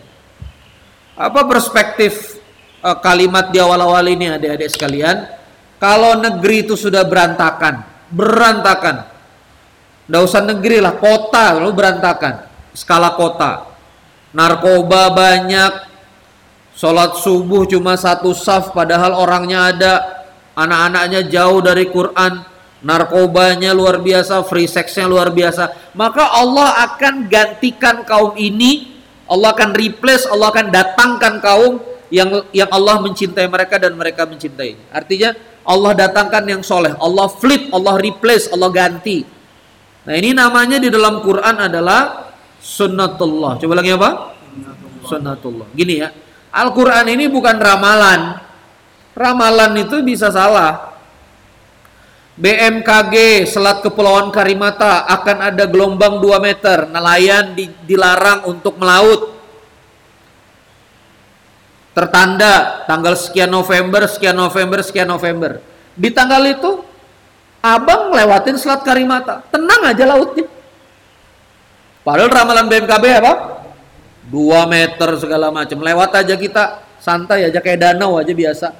Apa 1.13 1.43
perspektif 1.43 2.39
uh, 2.79 2.95
kalimat 3.03 3.51
di 3.51 3.59
awal-awal 3.59 4.07
ini 4.07 4.31
adik-adik 4.31 4.71
sekalian? 4.71 5.27
Kalau 5.77 6.17
negeri 6.17 6.65
itu 6.65 6.73
sudah 6.79 7.05
berantakan, 7.05 7.83
berantakan. 8.09 9.05
Tidak 10.07 10.21
usah 10.23 10.39
negeri 10.39 10.79
lah, 10.79 10.95
kota 10.95 11.59
lalu 11.59 11.75
berantakan. 11.75 12.47
Skala 12.71 13.11
kota. 13.19 13.67
Narkoba 14.31 15.11
banyak, 15.11 15.71
sholat 16.71 17.19
subuh 17.19 17.67
cuma 17.67 17.99
satu 17.99 18.31
saf 18.31 18.71
padahal 18.71 19.19
orangnya 19.19 19.75
ada, 19.75 19.93
anak-anaknya 20.55 21.27
jauh 21.27 21.59
dari 21.59 21.91
Quran, 21.91 22.45
narkobanya 22.85 23.75
luar 23.75 23.99
biasa, 23.99 24.45
free 24.47 24.69
sexnya 24.69 25.09
luar 25.09 25.33
biasa, 25.33 25.91
maka 25.97 26.23
Allah 26.23 26.87
akan 26.87 27.27
gantikan 27.27 28.07
kaum 28.07 28.37
ini, 28.39 28.95
Allah 29.27 29.51
akan 29.51 29.75
replace, 29.75 30.23
Allah 30.29 30.47
akan 30.55 30.67
datangkan 30.71 31.33
kaum 31.43 31.73
yang 32.07 32.47
yang 32.55 32.71
Allah 32.71 33.03
mencintai 33.03 33.47
mereka 33.51 33.75
dan 33.75 33.91
mereka 33.97 34.23
mencintai. 34.23 34.79
Artinya 34.93 35.35
Allah 35.67 35.91
datangkan 36.07 36.43
yang 36.47 36.61
soleh, 36.63 36.95
Allah 36.95 37.27
flip, 37.27 37.67
Allah 37.75 37.99
replace, 37.99 38.47
Allah 38.55 38.71
ganti. 38.71 39.36
Nah 40.07 40.15
ini 40.15 40.31
namanya 40.31 40.79
di 40.79 40.87
dalam 40.87 41.19
Quran 41.19 41.67
adalah 41.67 42.31
sunnatullah. 42.63 43.59
Coba 43.59 43.73
lagi 43.75 43.91
apa? 43.91 44.39
Sunnatullah. 45.03 45.67
Gini 45.75 45.99
ya, 45.99 46.15
Al-Quran 46.55 47.11
ini 47.11 47.27
bukan 47.27 47.59
ramalan. 47.59 48.39
Ramalan 49.11 49.71
itu 49.83 49.99
bisa 50.07 50.31
salah. 50.31 50.95
BMKG 52.37 53.49
Selat 53.49 53.81
Kepulauan 53.81 54.29
Karimata 54.29 55.09
akan 55.09 55.51
ada 55.51 55.65
gelombang 55.65 56.21
2 56.21 56.37
meter, 56.37 56.85
nelayan 56.87 57.57
di, 57.57 57.67
dilarang 57.83 58.47
untuk 58.47 58.77
melaut. 58.77 59.35
Tertanda 61.97 62.85
tanggal 62.85 63.17
sekian 63.17 63.49
November, 63.49 64.05
sekian 64.05 64.37
November, 64.37 64.85
sekian 64.85 65.09
November. 65.09 65.57
Di 65.97 66.13
tanggal 66.13 66.45
itu 66.45 66.85
abang 67.61 68.13
lewatin 68.13 68.55
Selat 68.55 68.81
Karimata, 68.85 69.43
tenang 69.49 69.81
aja 69.87 70.05
lautnya. 70.05 70.45
Padahal 72.07 72.31
ramalan 72.31 72.71
BMKG 72.71 73.05
apa? 73.19 73.33
2 74.31 74.63
meter 74.67 75.09
segala 75.19 75.51
macam. 75.51 75.79
Lewat 75.83 76.11
aja 76.15 76.35
kita 76.35 76.83
santai 76.99 77.47
aja 77.47 77.59
kayak 77.59 77.79
danau 77.83 78.15
aja 78.15 78.31
biasa. 78.31 78.71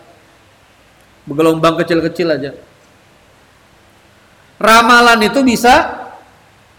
Bergelombang 1.28 1.76
kecil-kecil 1.84 2.28
aja. 2.32 2.52
Ramalan 4.58 5.20
itu 5.28 5.44
bisa 5.44 6.08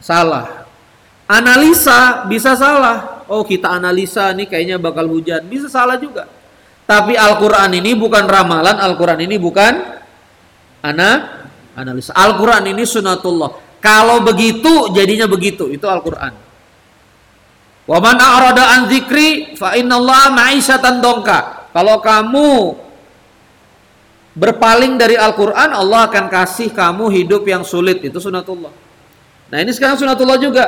salah. 0.00 0.64
Analisa 1.28 2.24
bisa 2.24 2.56
salah. 2.56 3.28
Oh 3.28 3.44
kita 3.44 3.68
analisa 3.68 4.32
nih 4.32 4.48
kayaknya 4.48 4.76
bakal 4.80 5.04
hujan. 5.04 5.44
Bisa 5.44 5.68
salah 5.68 6.00
juga. 6.00 6.24
Tapi 6.88 7.12
Al-Qur'an 7.12 7.68
ini 7.76 7.92
bukan 7.92 8.24
ramalan, 8.24 8.80
Al-Qur'an 8.80 9.20
ini 9.20 9.36
bukan 9.36 10.00
ana 10.80 11.44
analisa. 11.78 12.10
Al-Qur'an 12.12 12.66
ini 12.66 12.82
sunatullah. 12.82 13.78
Kalau 13.78 14.26
begitu 14.26 14.90
jadinya 14.90 15.30
begitu, 15.30 15.70
itu 15.70 15.86
Al-Qur'an. 15.86 16.34
Wa 17.88 17.98
man 18.02 18.18
a'rada 18.20 18.74
an 18.74 18.80
dzikri 18.90 19.54
fa 19.54 19.78
innallaha 19.78 20.34
ma'isyatan 20.34 21.00
dongka. 21.00 21.70
Kalau 21.72 22.02
kamu 22.02 22.74
berpaling 24.34 24.98
dari 24.98 25.14
Al-Qur'an, 25.14 25.72
Allah 25.72 26.10
akan 26.10 26.26
kasih 26.28 26.74
kamu 26.74 27.08
hidup 27.14 27.46
yang 27.46 27.62
sulit. 27.62 28.02
Itu 28.02 28.18
sunatullah. 28.18 28.74
Nah, 29.48 29.58
ini 29.62 29.72
sekarang 29.72 29.96
sunatullah 29.96 30.36
juga. 30.36 30.64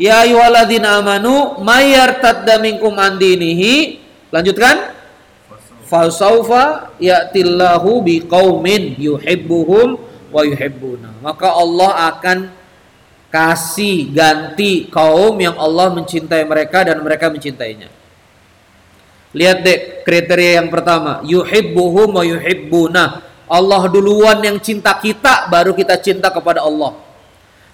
Ya 0.00 0.24
ayyuhalladzina 0.24 1.04
amanu 1.04 1.60
mayyartadda 1.60 2.56
minkum 2.56 2.96
an 2.96 3.20
dinihi. 3.20 4.00
Lanjutkan. 4.32 4.96
Fasaufa 5.90 6.94
ya'tillahu 7.02 8.06
biqaumin 8.06 8.94
yuhibbuhum 8.94 9.98
wa 10.30 10.42
yuhibbuna. 10.46 11.20
Maka 11.20 11.52
Allah 11.52 12.14
akan 12.14 12.38
kasih 13.30 14.10
ganti 14.10 14.90
kaum 14.90 15.38
yang 15.38 15.54
Allah 15.54 15.94
mencintai 15.94 16.42
mereka 16.46 16.82
dan 16.86 16.98
mereka 17.02 17.30
mencintainya. 17.30 17.86
Lihat 19.30 19.58
deh 19.62 19.78
kriteria 20.02 20.58
yang 20.62 20.68
pertama, 20.74 21.22
yuhibbuhum 21.22 22.18
wa 22.18 22.24
yuhibbuna. 22.26 23.22
Allah 23.50 23.82
duluan 23.90 24.38
yang 24.42 24.58
cinta 24.62 24.94
kita 24.98 25.50
baru 25.50 25.74
kita 25.74 25.98
cinta 25.98 26.30
kepada 26.30 26.62
Allah. 26.62 26.98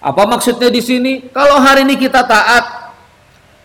Apa 0.01 0.29
maksudnya 0.29 0.69
di 0.69 0.81
sini? 0.85 1.29
Kalau 1.33 1.57
hari 1.61 1.89
ini 1.89 1.97
kita 1.97 2.25
taat, 2.25 2.93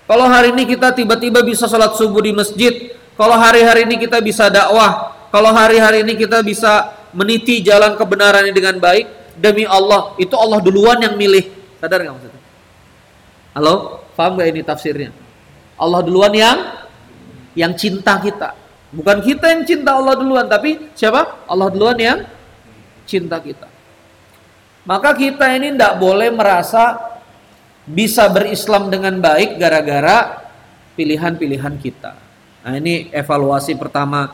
kalau 0.08 0.28
hari 0.28 0.56
ini 0.56 0.68
kita 0.68 0.92
tiba-tiba 0.96 1.44
bisa 1.44 1.68
sholat 1.68 1.96
subuh 1.96 2.24
di 2.24 2.32
masjid, 2.36 2.96
kalau 3.20 3.36
hari-hari 3.36 3.88
ini 3.88 3.96
kita 4.00 4.24
bisa 4.24 4.48
dakwah, 4.48 5.12
kalau 5.32 5.52
hari-hari 5.56 6.04
ini 6.04 6.20
kita 6.20 6.44
bisa 6.44 7.01
meniti 7.12 7.64
jalan 7.64 7.96
kebenaran 7.96 8.48
ini 8.48 8.56
dengan 8.56 8.78
baik, 8.80 9.36
demi 9.38 9.64
Allah, 9.68 10.16
itu 10.20 10.34
Allah 10.36 10.60
duluan 10.60 11.00
yang 11.00 11.16
milih. 11.16 11.48
Sadar 11.80 12.04
nggak 12.04 12.14
maksudnya? 12.16 12.42
Halo, 13.56 13.74
paham 14.16 14.38
nggak 14.40 14.50
ini 14.52 14.62
tafsirnya? 14.64 15.12
Allah 15.76 16.02
duluan 16.06 16.32
yang 16.32 16.58
yang 17.58 17.74
cinta 17.76 18.16
kita. 18.22 18.56
Bukan 18.92 19.24
kita 19.24 19.52
yang 19.52 19.64
cinta 19.64 19.96
Allah 19.96 20.16
duluan, 20.20 20.46
tapi 20.48 20.92
siapa? 20.96 21.48
Allah 21.48 21.68
duluan 21.72 21.96
yang 21.96 22.20
cinta 23.08 23.40
kita. 23.40 23.68
Maka 24.84 25.14
kita 25.14 25.46
ini 25.56 25.74
tidak 25.74 25.96
boleh 26.02 26.34
merasa 26.34 26.98
bisa 27.86 28.28
berislam 28.30 28.90
dengan 28.90 29.18
baik 29.20 29.58
gara-gara 29.58 30.48
pilihan-pilihan 30.96 31.76
kita. 31.82 32.18
Nah 32.62 32.74
ini 32.78 33.10
evaluasi 33.10 33.74
pertama 33.78 34.32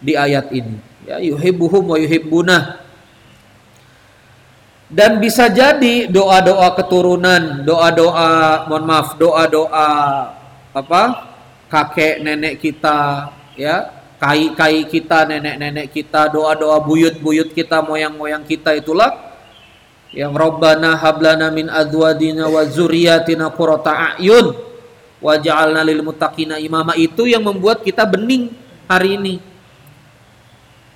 di 0.00 0.16
ayat 0.16 0.52
ini. 0.52 0.89
Ya 1.08 1.16
yuhibbuhum 1.20 1.84
wa 1.88 1.96
yuhibbuna. 1.96 2.80
Dan 4.90 5.22
bisa 5.22 5.46
jadi 5.46 6.10
doa-doa 6.10 6.74
keturunan, 6.74 7.62
doa-doa, 7.62 8.66
mohon 8.66 8.84
maaf, 8.84 9.14
doa-doa 9.14 9.90
apa? 10.74 11.02
kakek 11.70 12.26
nenek 12.26 12.58
kita, 12.58 13.30
ya, 13.54 13.86
kai-kai 14.18 14.90
kita, 14.90 15.22
nenek-nenek 15.30 15.94
kita, 15.94 16.26
doa-doa 16.26 16.82
buyut-buyut 16.82 17.54
kita, 17.54 17.78
moyang-moyang 17.86 18.42
kita 18.42 18.74
itulah 18.74 19.30
yang 20.10 20.34
Rabbana 20.34 20.98
hablana 20.98 21.54
min 21.54 21.70
azwadina 21.70 22.50
wa 22.50 22.66
zuriyatina 22.66 23.54
qurrata 23.54 24.18
a'yun 24.18 24.58
waj'alna 25.22 25.86
lil 25.86 26.02
muttaqina 26.02 26.58
imama 26.58 26.98
itu 26.98 27.30
yang 27.30 27.46
membuat 27.46 27.86
kita 27.86 28.02
bening 28.02 28.50
hari 28.90 29.14
ini. 29.14 29.34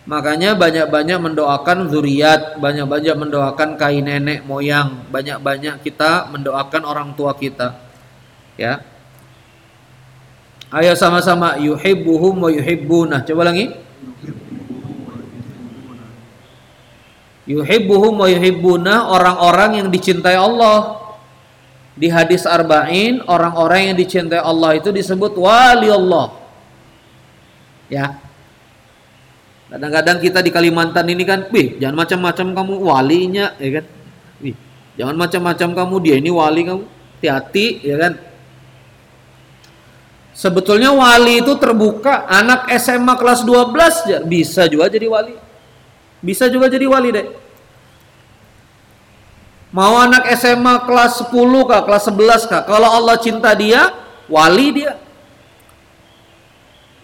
Makanya 0.05 0.53
banyak-banyak 0.53 1.17
mendoakan 1.17 1.89
zuriat, 1.89 2.61
banyak-banyak 2.61 3.17
mendoakan 3.17 3.81
kain 3.81 4.05
nenek 4.05 4.45
moyang, 4.45 5.09
banyak-banyak 5.09 5.81
kita 5.81 6.29
mendoakan 6.29 6.83
orang 6.85 7.17
tua 7.17 7.33
kita. 7.33 7.81
Ya. 8.61 8.85
Ayo 10.69 10.93
sama-sama 10.93 11.57
yuhibbuhum 11.57 12.37
wa 12.37 12.51
yuhibbuna. 12.53 13.25
Coba 13.25 13.49
lagi. 13.49 13.73
Yuhibbuhum 17.49 18.21
wa 18.21 18.29
yuhibbuna 18.29 19.09
orang-orang 19.09 19.81
yang 19.81 19.89
dicintai 19.89 20.37
Allah. 20.37 21.01
Di 21.95 22.13
hadis 22.13 22.45
arba'in 22.45 23.25
orang-orang 23.25 23.95
yang 23.95 23.97
dicintai 23.97 24.43
Allah 24.43 24.77
itu 24.77 24.93
disebut 24.93 25.33
wali 25.41 25.89
Allah. 25.89 26.35
Ya. 27.89 28.24
Kadang-kadang 29.75 30.23
kita 30.23 30.39
di 30.39 30.55
Kalimantan 30.55 31.03
ini 31.11 31.27
kan, 31.27 31.51
wih, 31.51 31.83
jangan 31.83 32.07
macam-macam 32.07 32.47
kamu 32.55 32.75
walinya, 32.79 33.59
ya 33.59 33.83
kan? 33.83 33.85
Wih, 34.39 34.55
jangan 34.95 35.19
macam-macam 35.19 35.69
kamu 35.75 35.95
dia 35.99 36.15
ini 36.23 36.31
wali 36.31 36.63
kamu. 36.63 36.87
Hati-hati, 37.19 37.83
ya 37.83 37.99
kan? 37.99 38.13
Sebetulnya 40.31 40.95
wali 40.95 41.43
itu 41.43 41.59
terbuka, 41.59 42.23
anak 42.31 42.71
SMA 42.79 43.19
kelas 43.19 43.43
12 43.43 44.23
bisa 44.31 44.71
juga 44.71 44.87
jadi 44.87 45.11
wali. 45.11 45.35
Bisa 46.23 46.47
juga 46.47 46.71
jadi 46.71 46.87
wali 46.87 47.11
deh. 47.11 47.27
Mau 49.75 49.99
anak 49.99 50.31
SMA 50.39 50.87
kelas 50.87 51.35
10 51.35 51.67
kah, 51.67 51.83
kelas 51.83 52.15
11 52.15 52.47
kah? 52.47 52.63
Kalau 52.63 52.95
Allah 52.95 53.19
cinta 53.19 53.51
dia, 53.59 53.91
wali 54.31 54.71
dia. 54.71 55.03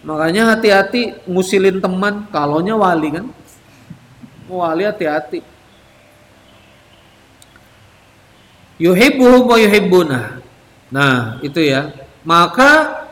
Makanya 0.01 0.57
hati-hati 0.57 1.13
ngusilin 1.29 1.77
teman, 1.77 2.25
kalaunya 2.33 2.73
wali 2.73 3.09
kan. 3.13 3.25
Wali 4.49 4.83
hati-hati. 4.85 5.45
Yuhibbuhum 8.81 9.45
wa 9.45 9.57
yuhibbuna. 9.61 10.41
Nah, 10.89 11.37
itu 11.45 11.61
ya. 11.61 11.93
Maka 12.25 13.05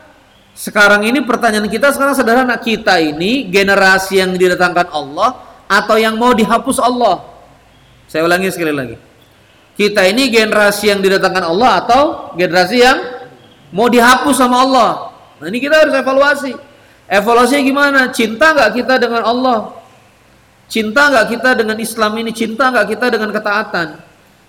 sekarang 0.50 1.06
ini 1.06 1.22
pertanyaan 1.22 1.70
kita 1.70 1.94
sekarang 1.94 2.18
sederhana, 2.18 2.58
kita 2.58 2.98
ini 2.98 3.46
generasi 3.46 4.18
yang 4.18 4.34
didatangkan 4.34 4.90
Allah 4.90 5.46
atau 5.70 5.94
yang 5.94 6.18
mau 6.18 6.34
dihapus 6.34 6.82
Allah. 6.82 7.22
Saya 8.10 8.26
ulangi 8.26 8.50
sekali 8.50 8.74
lagi. 8.74 8.98
Kita 9.78 10.02
ini 10.04 10.26
generasi 10.28 10.90
yang 10.90 10.98
didatangkan 10.98 11.46
Allah 11.46 11.70
atau 11.80 12.02
generasi 12.34 12.82
yang 12.82 12.98
mau 13.70 13.86
dihapus 13.86 14.34
sama 14.34 14.66
Allah. 14.66 15.14
Nah 15.38 15.46
ini 15.46 15.62
kita 15.62 15.78
harus 15.78 15.94
evaluasi. 15.94 16.69
Evaluasinya 17.10 17.62
gimana? 17.66 18.00
Cinta 18.14 18.54
nggak 18.54 18.70
kita 18.78 18.94
dengan 19.02 19.26
Allah? 19.26 19.74
Cinta 20.70 21.10
nggak 21.10 21.26
kita 21.34 21.50
dengan 21.58 21.76
Islam 21.82 22.12
ini? 22.22 22.30
Cinta 22.30 22.70
nggak 22.70 22.86
kita 22.94 23.06
dengan 23.10 23.34
ketaatan? 23.34 23.88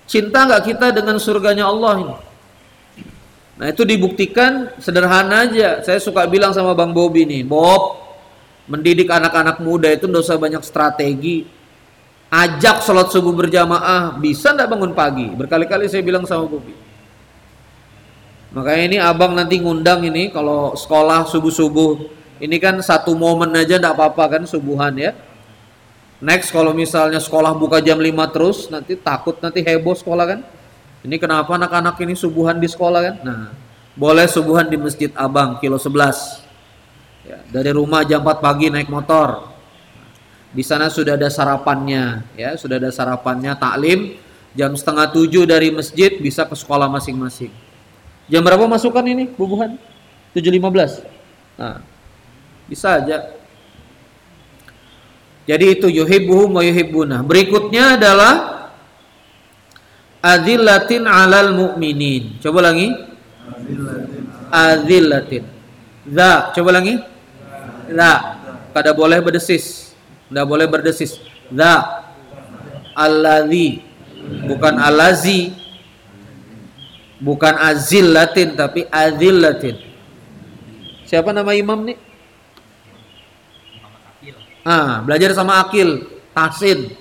Cinta 0.06 0.39
nggak 0.45 0.63
kita 0.69 0.88
dengan 0.93 1.17
surganya 1.17 1.65
Allah 1.65 1.93
ini? 1.97 2.15
Nah 3.58 3.65
itu 3.74 3.82
dibuktikan 3.82 4.78
sederhana 4.78 5.50
aja. 5.50 5.82
Saya 5.82 5.97
suka 5.97 6.30
bilang 6.30 6.54
sama 6.54 6.78
Bang 6.78 6.93
Bobi 6.93 7.26
nih, 7.26 7.41
Bob, 7.41 7.97
mendidik 8.69 9.10
anak-anak 9.10 9.58
muda 9.60 9.89
itu 9.89 10.06
tidak 10.06 10.21
usah 10.21 10.38
banyak 10.38 10.62
strategi 10.62 11.43
ajak 12.32 12.80
sholat 12.80 13.12
subuh 13.12 13.36
berjamaah 13.36 14.15
bisa 14.15 14.56
ndak 14.56 14.71
bangun 14.71 14.95
pagi 14.95 15.28
berkali-kali 15.36 15.91
saya 15.91 16.00
bilang 16.00 16.24
sama 16.24 16.47
Bobi 16.47 16.71
makanya 18.56 18.84
ini 18.88 18.97
abang 19.04 19.36
nanti 19.36 19.60
ngundang 19.60 20.08
ini 20.08 20.32
kalau 20.32 20.71
sekolah 20.80 21.28
subuh-subuh 21.28 22.21
ini 22.42 22.58
kan 22.58 22.82
satu 22.82 23.14
momen 23.14 23.54
aja 23.54 23.78
ndak 23.78 23.94
apa-apa 23.94 24.38
kan 24.38 24.44
subuhan 24.50 24.92
ya 24.98 25.14
next 26.18 26.50
kalau 26.50 26.74
misalnya 26.74 27.22
sekolah 27.22 27.54
buka 27.54 27.78
jam 27.80 28.02
5 28.02 28.34
terus 28.34 28.58
nanti 28.74 28.98
takut 28.98 29.38
nanti 29.38 29.62
heboh 29.62 29.94
sekolah 29.94 30.26
kan 30.26 30.40
ini 31.06 31.16
kenapa 31.22 31.54
anak-anak 31.54 31.96
ini 32.02 32.18
subuhan 32.18 32.58
di 32.58 32.66
sekolah 32.66 33.00
kan 33.06 33.16
nah 33.22 33.42
boleh 33.94 34.26
subuhan 34.26 34.66
di 34.66 34.76
masjid 34.82 35.14
abang 35.14 35.62
kilo 35.62 35.78
11 35.78 36.52
Ya, 37.22 37.38
dari 37.54 37.70
rumah 37.70 38.02
jam 38.02 38.26
4 38.26 38.42
pagi 38.42 38.74
naik 38.74 38.90
motor. 38.90 39.54
Di 40.52 40.66
sana 40.66 40.92
sudah 40.92 41.16
ada 41.16 41.30
sarapannya, 41.32 42.28
ya, 42.36 42.58
sudah 42.58 42.82
ada 42.82 42.90
sarapannya 42.90 43.56
taklim. 43.56 44.18
Jam 44.52 44.76
setengah 44.76 45.08
tujuh 45.16 45.48
dari 45.48 45.72
masjid 45.72 46.12
bisa 46.20 46.44
ke 46.44 46.58
sekolah 46.58 46.92
masing-masing. 46.92 47.54
Jam 48.28 48.44
berapa 48.44 48.68
masukan 48.68 49.06
ini, 49.08 49.32
bubuhan? 49.32 49.80
7.15. 50.36 51.08
Nah, 51.56 51.80
bisa 52.72 53.04
aja. 53.04 53.36
Jadi 55.44 55.76
itu 55.76 55.92
yuhibbuhum 55.92 56.56
wa 56.56 56.64
yuhibbuna. 56.64 57.20
Berikutnya 57.28 58.00
adalah 58.00 58.34
azillatin 60.24 61.04
alal 61.04 61.52
mu'minin. 61.52 62.40
Coba 62.40 62.72
lagi. 62.72 62.96
Azillatin. 64.48 65.44
Za, 66.08 66.56
coba 66.56 66.80
lagi. 66.80 66.96
La. 67.92 68.40
Kada 68.72 68.96
boleh 68.96 69.20
berdesis. 69.20 69.92
Tidak 70.32 70.46
boleh 70.48 70.72
berdesis. 70.72 71.20
Za. 71.52 72.08
Alladhi. 72.96 73.84
Bukan 74.48 74.80
alazi. 74.80 75.52
Bukan 77.20 77.54
azillatin 77.60 78.56
tapi 78.56 78.88
azillatin. 78.88 79.76
Siapa 81.04 81.36
nama 81.36 81.52
imam 81.52 81.84
nih? 81.84 82.11
Ah, 84.62 85.02
belajar 85.02 85.34
sama 85.34 85.62
akil, 85.65 86.06
tasin. 86.38 86.93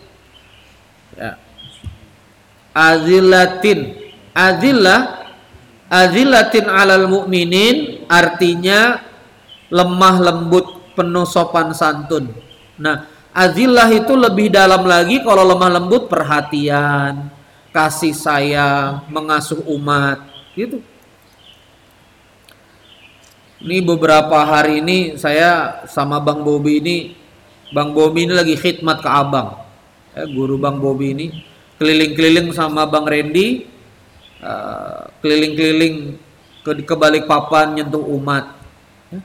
Ya. 1.16 1.36
Azillatin. 2.72 4.00
Azillah 4.30 5.20
azillatin 5.90 6.70
alal 6.70 7.10
mu'minin 7.10 8.06
artinya 8.06 9.02
lemah 9.68 10.16
lembut 10.22 10.94
penuh 10.94 11.26
sopan 11.26 11.74
santun. 11.74 12.30
Nah, 12.78 13.10
azillah 13.34 13.90
itu 13.90 14.14
lebih 14.14 14.54
dalam 14.54 14.86
lagi 14.86 15.20
kalau 15.26 15.42
lemah 15.42 15.82
lembut 15.82 16.06
perhatian, 16.06 17.28
kasih 17.74 18.14
sayang, 18.14 19.04
mengasuh 19.10 19.60
umat, 19.66 20.22
gitu. 20.54 20.78
Ini 23.60 23.84
beberapa 23.84 24.40
hari 24.40 24.80
ini 24.80 25.20
saya 25.20 25.84
sama 25.84 26.16
Bang 26.16 26.40
Bobi 26.40 26.80
ini, 26.80 26.96
Bang 27.70 27.94
Bobi 27.94 28.26
ini 28.26 28.34
lagi 28.34 28.58
khidmat 28.58 28.98
ke 28.98 29.10
Abang. 29.10 29.62
Eh, 30.18 30.26
guru 30.26 30.58
Bang 30.58 30.82
Bobi 30.82 31.14
ini 31.14 31.26
keliling-keliling 31.78 32.52
sama 32.52 32.84
Bang 32.84 33.08
Randy, 33.08 33.64
uh, 34.44 35.08
keliling-keliling 35.24 36.18
ke, 36.60 36.84
ke 36.84 36.94
balik 36.98 37.24
papan 37.24 37.72
nyentuh 37.78 38.04
umat. 38.20 38.52
Ya. 39.08 39.24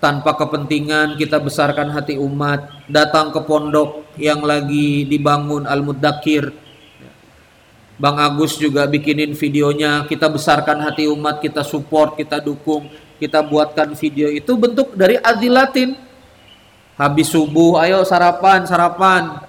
Tanpa 0.00 0.32
kepentingan 0.38 1.20
kita 1.20 1.36
besarkan 1.36 1.92
hati 1.92 2.16
umat, 2.16 2.88
datang 2.88 3.34
ke 3.34 3.40
pondok 3.44 4.08
yang 4.16 4.40
lagi 4.40 5.04
dibangun 5.04 5.68
Al-Muddakir. 5.68 6.54
Bang 7.98 8.16
Agus 8.16 8.54
juga 8.56 8.86
bikinin 8.86 9.34
videonya, 9.34 10.06
kita 10.06 10.30
besarkan 10.30 10.78
hati 10.86 11.10
umat, 11.10 11.42
kita 11.42 11.66
support, 11.66 12.14
kita 12.14 12.38
dukung 12.38 12.86
kita 13.18 13.42
buatkan 13.42 13.98
video 13.98 14.30
itu 14.30 14.54
bentuk 14.54 14.94
dari 14.94 15.18
azilatin 15.18 15.98
habis 16.98 17.30
subuh 17.30 17.78
ayo 17.80 18.02
sarapan 18.02 18.66
sarapan. 18.66 19.40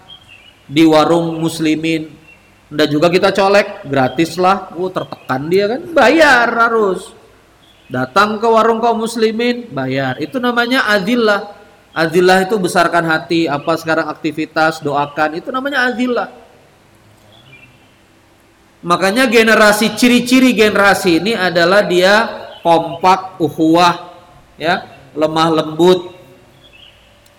Di 0.69 0.85
warung 0.85 1.41
muslimin. 1.41 2.13
Dan 2.69 2.85
juga 2.93 3.09
kita 3.09 3.33
colek 3.33 3.89
gratis 3.89 4.37
lah. 4.37 4.69
Oh 4.77 4.93
tertekan 4.93 5.49
dia 5.49 5.65
kan? 5.65 5.81
Bayar 5.89 6.45
harus. 6.53 7.09
Datang 7.89 8.37
ke 8.37 8.45
warung 8.45 8.77
kaum 8.77 9.01
muslimin 9.01 9.65
bayar. 9.73 10.21
Itu 10.21 10.37
namanya 10.37 10.85
azillah. 10.93 11.57
Azillah 11.89 12.45
itu 12.45 12.61
besarkan 12.61 13.01
hati. 13.09 13.49
Apa 13.49 13.73
sekarang 13.81 14.13
aktivitas 14.13 14.85
doakan. 14.85 15.41
Itu 15.41 15.49
namanya 15.49 15.89
azillah. 15.89 16.29
Makanya 18.85 19.27
generasi 19.27 19.97
ciri-ciri 19.97 20.55
generasi 20.55 21.19
ini 21.19 21.35
adalah 21.35 21.83
dia 21.83 22.47
kompak, 22.63 23.35
uhuwah, 23.41 24.15
ya, 24.55 24.87
lemah 25.11 25.49
lembut. 25.51 26.18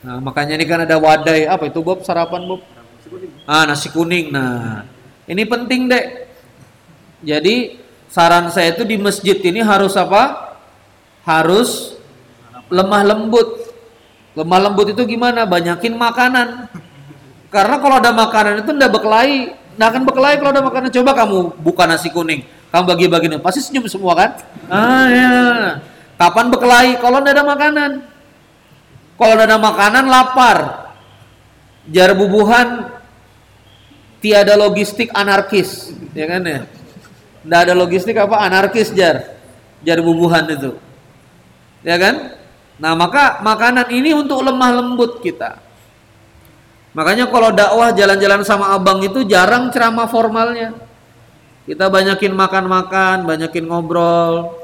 Nah, 0.00 0.16
makanya 0.20 0.56
ini 0.56 0.64
kan 0.64 0.84
ada 0.84 0.96
wadai. 0.96 1.44
Apa 1.44 1.68
itu 1.68 1.84
Bob? 1.84 2.00
Sarapan 2.02 2.44
Bob? 2.48 2.60
Ah, 3.44 3.68
nasi 3.68 3.92
kuning. 3.92 4.32
Nah, 4.32 4.86
ini 5.28 5.42
penting 5.44 5.90
dek. 5.90 6.30
Jadi 7.20 7.76
saran 8.08 8.48
saya 8.48 8.72
itu 8.72 8.82
di 8.88 8.96
masjid 8.96 9.36
ini 9.44 9.60
harus 9.60 9.92
apa? 9.98 10.56
Harus 11.24 12.00
lemah 12.72 13.04
lembut. 13.04 13.68
Lemah 14.32 14.60
lembut 14.70 14.92
itu 14.96 15.02
gimana? 15.04 15.44
Banyakin 15.44 15.92
makanan. 15.98 16.70
Karena 17.52 17.76
kalau 17.82 17.96
ada 18.00 18.10
makanan 18.14 18.64
itu 18.64 18.70
ndak 18.72 18.90
berkelahi. 18.94 19.52
Nggak 19.76 19.88
akan 19.92 20.02
berkelahi 20.08 20.36
kalau 20.40 20.50
ada 20.54 20.62
makanan. 20.64 20.88
Coba 20.88 21.12
kamu 21.12 21.38
buka 21.60 21.84
nasi 21.84 22.08
kuning 22.08 22.46
kamu 22.70 22.84
bagi-bagi 22.86 23.26
pasti 23.42 23.58
senyum 23.66 23.90
semua 23.90 24.14
kan? 24.14 24.30
Ah 24.70 25.06
ya. 25.10 25.34
Kapan 26.14 26.54
berkelahi? 26.54 27.02
Kalau 27.02 27.18
tidak 27.18 27.34
ada 27.34 27.44
makanan. 27.44 27.90
Kalau 29.20 29.36
ada 29.36 29.60
makanan 29.60 30.08
lapar. 30.08 30.88
Jar 31.90 32.12
bubuhan 32.16 32.92
tiada 34.20 34.54
logistik 34.54 35.10
anarkis, 35.10 35.90
ya 36.12 36.28
kan 36.28 36.44
ya? 36.44 36.60
Tidak 37.40 37.60
ada 37.66 37.74
logistik 37.74 38.14
apa 38.20 38.36
anarkis 38.40 38.94
jar. 38.94 39.36
Jar 39.84 39.98
bubuhan 40.00 40.44
itu. 40.48 40.76
Ya 41.84 41.96
kan? 41.96 42.36
Nah, 42.80 42.96
maka 42.96 43.40
makanan 43.44 43.90
ini 43.92 44.12
untuk 44.16 44.44
lemah 44.44 44.70
lembut 44.76 45.18
kita. 45.24 45.58
Makanya 46.94 47.28
kalau 47.28 47.52
dakwah 47.52 47.90
jalan-jalan 47.92 48.44
sama 48.44 48.72
abang 48.76 49.00
itu 49.04 49.24
jarang 49.24 49.72
ceramah 49.72 50.08
formalnya 50.10 50.74
kita 51.70 51.86
banyakin 51.86 52.34
makan-makan, 52.34 53.30
banyakin 53.30 53.64
ngobrol, 53.70 54.58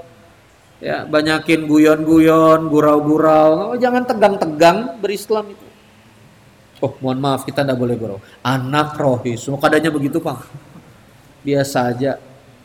ya, 0.83 1.07
banyakin 1.07 1.65
guyon-guyon, 1.65 2.69
gurau-gurau. 2.69 3.73
Oh, 3.73 3.77
jangan 3.79 4.05
tegang-tegang 4.05 5.01
berislam 5.01 5.53
itu. 5.53 5.67
Oh, 6.85 6.93
mohon 7.01 7.21
maaf, 7.23 7.49
kita 7.49 7.65
tidak 7.65 7.81
boleh 7.81 7.97
gurau. 7.97 8.19
Anak 8.45 8.97
rohis, 9.01 9.49
kadanya 9.61 9.89
begitu, 9.89 10.21
Pak. 10.21 10.45
Biasa 11.47 11.95
aja, 11.95 12.21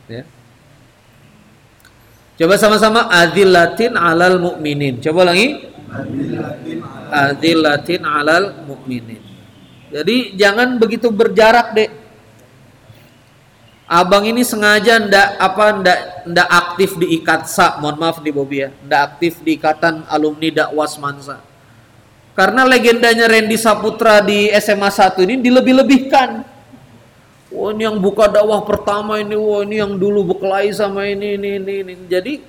ya. 0.10 0.24
Coba 2.42 2.58
sama-sama 2.58 3.06
adillatin 3.06 3.94
alal 3.94 4.42
mukminin. 4.42 4.98
Coba 4.98 5.30
lagi. 5.30 5.62
Adillatin 7.14 8.02
alal 8.02 8.66
mukminin. 8.66 9.22
Jadi 9.94 10.34
jangan 10.34 10.82
begitu 10.82 11.14
berjarak, 11.14 11.78
Dek 11.78 12.01
Abang 13.92 14.24
ini 14.24 14.40
sengaja 14.48 15.04
ndak 15.04 15.36
apa 15.36 15.66
ndak 15.84 16.00
ndak 16.32 16.48
aktif 16.48 16.96
di 16.96 17.20
IKATSA, 17.20 17.84
mohon 17.84 18.00
maaf 18.00 18.24
di 18.24 18.32
Bobi 18.32 18.64
ya, 18.64 18.72
ndak 18.88 19.02
aktif 19.04 19.44
di 19.44 19.60
Ikatan 19.60 20.08
Alumni 20.08 20.48
Dakwah 20.48 20.88
Mansa. 21.04 21.44
Karena 22.32 22.64
legendanya 22.64 23.28
Randy 23.28 23.60
Saputra 23.60 24.24
di 24.24 24.48
SMA 24.64 24.88
1 24.88 25.28
ini 25.28 25.44
dilebih-lebihkan. 25.44 26.40
Wah 27.52 27.76
ini 27.76 27.84
yang 27.84 28.00
buka 28.00 28.32
dakwah 28.32 28.64
pertama 28.64 29.20
ini, 29.20 29.36
wah 29.36 29.60
ini 29.68 29.84
yang 29.84 30.00
dulu 30.00 30.24
berkelahi 30.24 30.72
sama 30.72 31.12
ini, 31.12 31.36
ini, 31.36 31.60
ini, 31.60 31.74
ini. 31.84 31.94
Jadi 32.08 32.40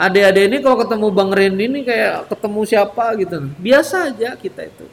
adik-adik 0.00 0.48
ini 0.48 0.56
kalau 0.64 0.80
ketemu 0.80 1.06
Bang 1.12 1.28
Randy 1.28 1.64
ini 1.76 1.84
kayak 1.84 2.32
ketemu 2.32 2.60
siapa 2.64 3.12
gitu. 3.20 3.52
Biasa 3.60 4.16
aja 4.16 4.32
kita 4.32 4.64
itu. 4.64 4.88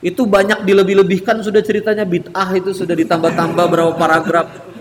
Itu 0.00 0.24
banyak 0.24 0.64
dilebih-lebihkan 0.64 1.44
sudah 1.44 1.60
ceritanya 1.60 2.08
bid'ah 2.08 2.48
itu 2.56 2.72
sudah 2.72 2.96
ditambah-tambah 2.96 3.64
berapa 3.68 3.92
paragraf 3.92 4.71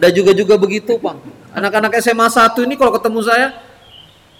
dan 0.00 0.10
juga 0.16 0.32
juga 0.32 0.56
begitu, 0.56 0.96
Bang. 0.96 1.20
Anak-anak 1.52 1.92
SMA 2.00 2.24
1 2.24 2.64
ini 2.64 2.74
kalau 2.80 2.96
ketemu 2.96 3.20
saya 3.20 3.52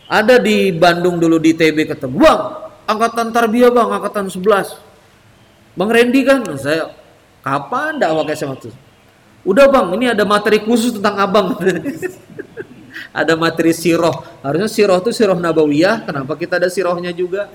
ada 0.09 0.41
di 0.41 0.73
Bandung 0.73 1.21
dulu 1.21 1.37
di 1.37 1.53
TB 1.53 1.85
ketemu. 1.85 2.17
Bang, 2.17 2.41
angkatan 2.89 3.29
tarbiyah, 3.29 3.69
Bang, 3.69 3.93
angkatan 3.93 4.33
11. 4.33 4.81
Bang 5.77 5.91
Randy 5.93 6.21
kan, 6.25 6.41
nah, 6.41 6.57
saya 6.57 6.97
kapan 7.45 8.01
dakwah 8.01 8.25
ke 8.25 8.33
SMA 8.33 8.57
1? 8.57 8.73
Udah, 9.45 9.69
Bang, 9.69 9.93
ini 10.01 10.09
ada 10.09 10.25
materi 10.25 10.65
khusus 10.65 10.97
tentang 10.97 11.21
Abang. 11.21 11.53
ada 13.21 13.33
materi 13.37 13.77
siroh. 13.77 14.25
Harusnya 14.41 14.69
siroh 14.73 14.97
itu 14.97 15.13
siroh 15.13 15.37
nabawiyah, 15.37 16.09
kenapa 16.09 16.41
kita 16.41 16.57
ada 16.57 16.73
sirohnya 16.73 17.13
juga? 17.13 17.53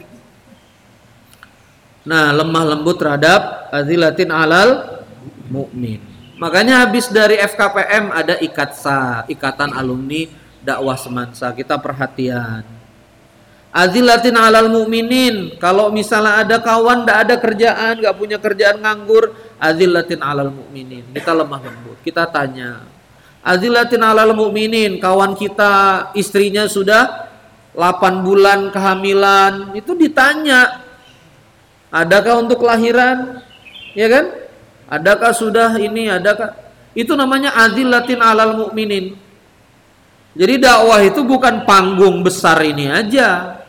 Nah, 2.05 2.29
lemah 2.37 2.63
lembut 2.69 3.01
terhadap 3.01 3.73
azilatin 3.73 4.29
alal 4.29 5.01
mukmin. 5.49 6.14
Makanya 6.35 6.83
habis 6.83 7.07
dari 7.07 7.39
FKPM 7.39 8.11
ada 8.11 8.35
IKATSA, 8.43 9.23
Ikatan 9.31 9.71
Alumni 9.71 10.27
Dakwah 10.59 10.99
Semansa. 10.99 11.55
Kita 11.55 11.79
perhatian. 11.79 12.67
Azilatin 13.75 14.35
alal 14.39 14.71
mu'minin. 14.71 15.59
Kalau 15.59 15.91
misalnya 15.91 16.43
ada 16.43 16.57
kawan 16.63 17.03
tidak 17.03 17.17
ada 17.27 17.35
kerjaan, 17.39 17.93
nggak 17.99 18.15
punya 18.15 18.37
kerjaan 18.39 18.79
nganggur, 18.79 19.35
azilatin 19.59 20.23
alal 20.23 20.51
mu'minin. 20.51 21.03
Kita 21.11 21.35
lemah 21.35 21.59
lembut. 21.59 21.99
Kita 22.03 22.23
tanya. 22.27 22.83
Azilatin 23.43 23.99
alal 23.99 24.31
mu'minin. 24.31 24.99
Kawan 24.99 25.35
kita 25.35 26.07
istrinya 26.15 26.67
sudah 26.67 27.31
8 27.75 28.23
bulan 28.23 28.71
kehamilan. 28.71 29.75
Itu 29.75 29.95
ditanya. 29.95 30.83
Adakah 31.91 32.43
untuk 32.47 32.63
kelahiran? 32.63 33.43
Ya 33.95 34.07
kan? 34.11 34.44
Adakah 34.85 35.33
sudah 35.33 35.73
ini? 35.81 36.09
Adakah? 36.09 36.53
Itu 36.95 37.17
namanya 37.17 37.51
azillatin 37.57 38.21
alal 38.21 38.55
mukminin. 38.55 39.17
Jadi 40.35 40.59
dakwah 40.59 40.99
itu 41.03 41.23
bukan 41.23 41.63
panggung 41.63 42.19
besar 42.21 42.59
ini 42.63 42.91
aja. 42.91 43.59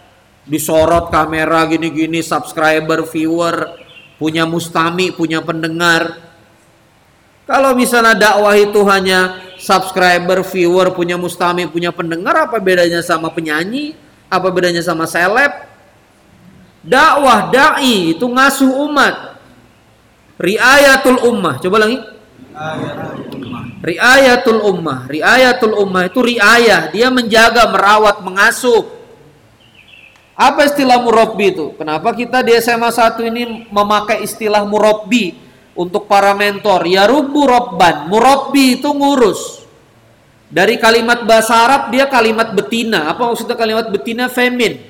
Disorot 0.46 1.10
kamera 1.10 1.66
gini-gini, 1.66 2.22
subscriber, 2.22 3.06
viewer, 3.06 3.74
punya 4.18 4.46
mustami, 4.46 5.10
punya 5.10 5.42
pendengar. 5.42 6.22
Kalau 7.46 7.74
misalnya 7.78 8.18
dakwah 8.18 8.54
itu 8.58 8.82
hanya 8.86 9.38
subscriber, 9.58 10.42
viewer, 10.42 10.90
punya 10.90 11.14
mustami, 11.14 11.66
punya 11.70 11.94
pendengar, 11.94 12.50
apa 12.50 12.58
bedanya 12.58 13.02
sama 13.02 13.30
penyanyi? 13.30 13.94
Apa 14.26 14.50
bedanya 14.50 14.82
sama 14.82 15.06
seleb? 15.06 15.50
Dakwah, 16.82 17.50
dai 17.50 18.14
itu 18.14 18.26
ngasuh 18.26 18.70
umat. 18.90 19.35
Riayatul 20.36 21.20
ummah. 21.24 21.56
Coba 21.60 21.76
lagi. 21.80 21.96
Riayatul 23.80 24.60
ummah. 24.60 25.08
Riayatul 25.08 25.74
ummah 25.76 26.02
itu 26.08 26.20
riayah. 26.20 26.92
Dia 26.92 27.08
menjaga, 27.08 27.68
merawat, 27.72 28.20
mengasuh. 28.20 28.84
Apa 30.36 30.68
istilah 30.68 31.00
murabbi 31.00 31.48
itu? 31.48 31.72
Kenapa 31.80 32.12
kita 32.12 32.44
di 32.44 32.52
SMA 32.60 32.92
1 32.92 33.24
ini 33.32 33.64
memakai 33.72 34.20
istilah 34.20 34.68
murabbi 34.68 35.32
untuk 35.72 36.04
para 36.04 36.36
mentor? 36.36 36.84
Ya 36.84 37.08
rubu 37.08 37.48
robban. 37.48 38.04
Murabbi 38.12 38.76
itu 38.76 38.92
ngurus. 38.92 39.64
Dari 40.52 40.76
kalimat 40.76 41.24
bahasa 41.24 41.56
Arab 41.56 41.82
dia 41.88 42.04
kalimat 42.12 42.52
betina. 42.52 43.08
Apa 43.08 43.32
maksudnya 43.32 43.56
kalimat 43.56 43.88
betina? 43.88 44.28
Femin. 44.28 44.84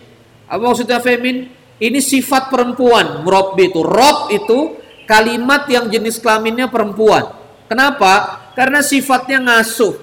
Apa 0.50 0.66
maksudnya 0.66 0.98
femin? 0.98 1.46
Ini 1.78 1.98
sifat 2.02 2.50
perempuan. 2.50 3.22
Murabbi 3.22 3.70
itu. 3.70 3.86
Rob 3.86 4.34
itu 4.34 4.74
kalimat 5.06 5.64
yang 5.70 5.86
jenis 5.86 6.18
kelaminnya 6.18 6.66
perempuan. 6.66 7.32
Kenapa? 7.70 8.44
Karena 8.52 8.82
sifatnya 8.82 9.40
ngasuh. 9.40 9.96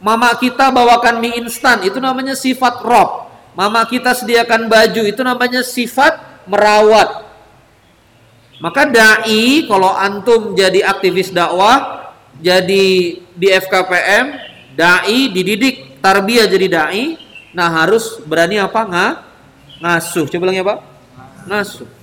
Mama 0.00 0.32
kita 0.40 0.72
bawakan 0.72 1.20
mie 1.20 1.36
instan, 1.36 1.84
itu 1.84 2.00
namanya 2.00 2.32
sifat 2.32 2.80
rob. 2.80 3.28
Mama 3.52 3.84
kita 3.84 4.16
sediakan 4.16 4.66
baju, 4.66 5.02
itu 5.04 5.20
namanya 5.20 5.60
sifat 5.60 6.44
merawat. 6.48 7.28
Maka 8.64 8.88
dai 8.88 9.68
kalau 9.68 9.92
antum 9.92 10.56
jadi 10.56 10.84
aktivis 10.88 11.32
dakwah, 11.32 12.08
jadi 12.40 13.20
di 13.20 13.48
FKPM, 13.48 14.26
dai 14.72 15.20
dididik 15.32 16.00
tarbiyah 16.00 16.48
jadi 16.48 16.66
dai, 16.68 17.04
nah 17.52 17.68
harus 17.68 18.20
berani 18.24 18.56
apa? 18.56 18.80
Nggak 18.88 19.12
ngasuh. 19.84 20.26
Coba 20.32 20.44
lagi 20.48 20.60
apa? 20.64 20.74
Ngasuh. 21.44 21.99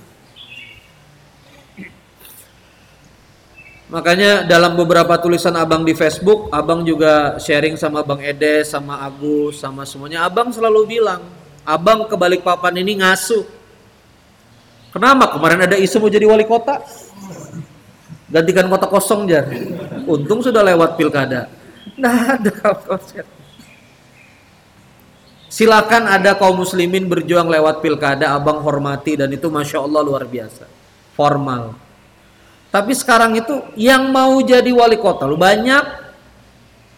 Makanya 3.88 4.44
dalam 4.44 4.76
beberapa 4.76 5.16
tulisan 5.16 5.56
abang 5.56 5.80
di 5.80 5.96
Facebook, 5.96 6.52
abang 6.52 6.84
juga 6.84 7.40
sharing 7.40 7.72
sama 7.80 8.04
bang 8.04 8.20
Edes, 8.36 8.68
sama 8.68 9.00
Agus, 9.00 9.64
sama 9.64 9.88
semuanya. 9.88 10.28
Abang 10.28 10.52
selalu 10.52 10.84
bilang, 10.84 11.24
abang 11.64 12.04
ke 12.04 12.16
papan 12.44 12.84
ini 12.84 13.00
ngasuh. 13.00 13.48
Kenapa? 14.92 15.32
Kemarin 15.32 15.64
ada 15.64 15.76
isu 15.80 16.04
mau 16.04 16.12
jadi 16.12 16.28
wali 16.28 16.44
kota. 16.44 16.84
Gantikan 18.28 18.68
kota 18.68 18.92
kosong 18.92 19.24
jar. 19.24 19.48
Untung 20.04 20.44
sudah 20.44 20.60
lewat 20.60 21.00
pilkada. 21.00 21.48
Nah 21.96 22.36
ada 22.36 22.52
konsep. 22.84 23.24
Silakan 25.48 26.12
ada 26.12 26.36
kaum 26.36 26.60
muslimin 26.60 27.08
berjuang 27.08 27.48
lewat 27.48 27.80
pilkada, 27.80 28.36
abang 28.36 28.60
hormati 28.60 29.16
dan 29.16 29.32
itu 29.32 29.48
masya 29.48 29.80
Allah 29.80 30.04
luar 30.04 30.28
biasa. 30.28 30.68
Formal 31.16 31.87
tapi 32.68 32.92
sekarang 32.92 33.32
itu 33.40 33.64
yang 33.80 34.12
mau 34.12 34.36
jadi 34.44 34.68
wali 34.68 35.00
kota 35.00 35.24
lu 35.24 35.40
banyak. 35.40 36.08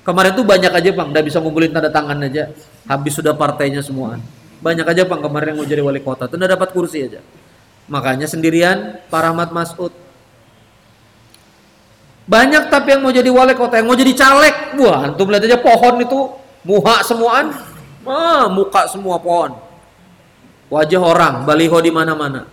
Kemarin 0.00 0.33
tuh 0.35 0.42
banyak 0.42 0.72
aja 0.72 0.90
bang, 0.96 1.09
udah 1.12 1.22
bisa 1.22 1.38
ngumpulin 1.38 1.70
tanda 1.70 1.92
tangan 1.92 2.18
aja. 2.24 2.50
Habis 2.88 3.20
sudah 3.20 3.37
partainya 3.37 3.85
semua. 3.85 4.18
Banyak 4.59 4.83
aja 4.83 5.06
bang 5.06 5.20
kemarin 5.22 5.54
yang 5.54 5.59
mau 5.62 5.68
jadi 5.68 5.83
wali 5.85 6.00
kota, 6.02 6.26
tuh 6.26 6.40
udah 6.40 6.50
dapat 6.50 6.68
kursi 6.74 7.06
aja. 7.06 7.20
Makanya 7.87 8.26
sendirian 8.26 8.98
Pak 9.06 9.20
Rahmat 9.20 9.54
Masud. 9.54 9.92
Banyak 12.30 12.70
tapi 12.70 12.94
yang 12.94 13.02
mau 13.02 13.11
jadi 13.14 13.30
wali 13.30 13.54
kota, 13.54 13.78
yang 13.78 13.87
mau 13.87 13.98
jadi 13.98 14.14
caleg. 14.14 14.78
Wah, 14.78 15.11
antum 15.11 15.30
lihat 15.30 15.46
aja 15.46 15.59
pohon 15.59 15.94
itu 16.02 16.18
muha 16.62 17.02
semuaan. 17.02 17.50
Ah, 18.06 18.46
muka 18.50 18.87
semua 18.90 19.18
pohon. 19.18 19.54
Wajah 20.70 21.02
orang, 21.02 21.35
baliho 21.42 21.78
di 21.83 21.90
mana-mana. 21.90 22.46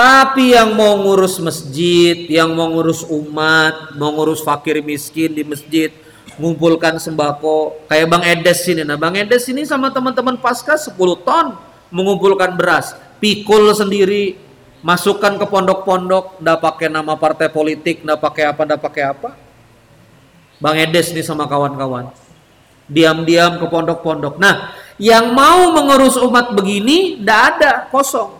Tapi 0.00 0.56
yang 0.56 0.72
mau 0.72 0.96
ngurus 0.96 1.36
masjid, 1.44 2.24
yang 2.32 2.56
mau 2.56 2.72
ngurus 2.72 3.04
umat, 3.04 3.92
mau 4.00 4.08
ngurus 4.16 4.40
fakir 4.40 4.80
miskin 4.80 5.28
di 5.36 5.44
masjid, 5.44 5.92
ngumpulkan 6.40 6.96
sembako, 6.96 7.84
kayak 7.84 8.08
Bang 8.08 8.24
Edes 8.24 8.64
ini. 8.64 8.80
Nah, 8.80 8.96
Bang 8.96 9.12
Edes 9.12 9.44
ini 9.52 9.68
sama 9.68 9.92
teman-teman 9.92 10.40
pasca 10.40 10.80
10 10.80 10.96
ton 11.20 11.52
mengumpulkan 11.92 12.56
beras, 12.56 12.96
pikul 13.20 13.68
sendiri, 13.76 14.40
masukkan 14.80 15.36
ke 15.36 15.44
pondok-pondok, 15.44 16.40
ndak 16.40 16.64
pakai 16.64 16.88
nama 16.88 17.20
partai 17.20 17.52
politik, 17.52 18.00
ndak 18.00 18.24
pakai 18.24 18.48
apa, 18.56 18.60
ndak 18.64 18.80
pakai 18.80 19.04
apa. 19.04 19.36
Bang 20.64 20.80
Edes 20.80 21.12
nih 21.12 21.28
sama 21.28 21.44
kawan-kawan. 21.44 22.08
Diam-diam 22.88 23.60
ke 23.60 23.68
pondok-pondok. 23.68 24.40
Nah, 24.40 24.72
yang 24.96 25.36
mau 25.36 25.76
mengurus 25.76 26.16
umat 26.16 26.56
begini 26.56 27.20
ndak 27.20 27.40
ada, 27.52 27.72
kosong. 27.92 28.39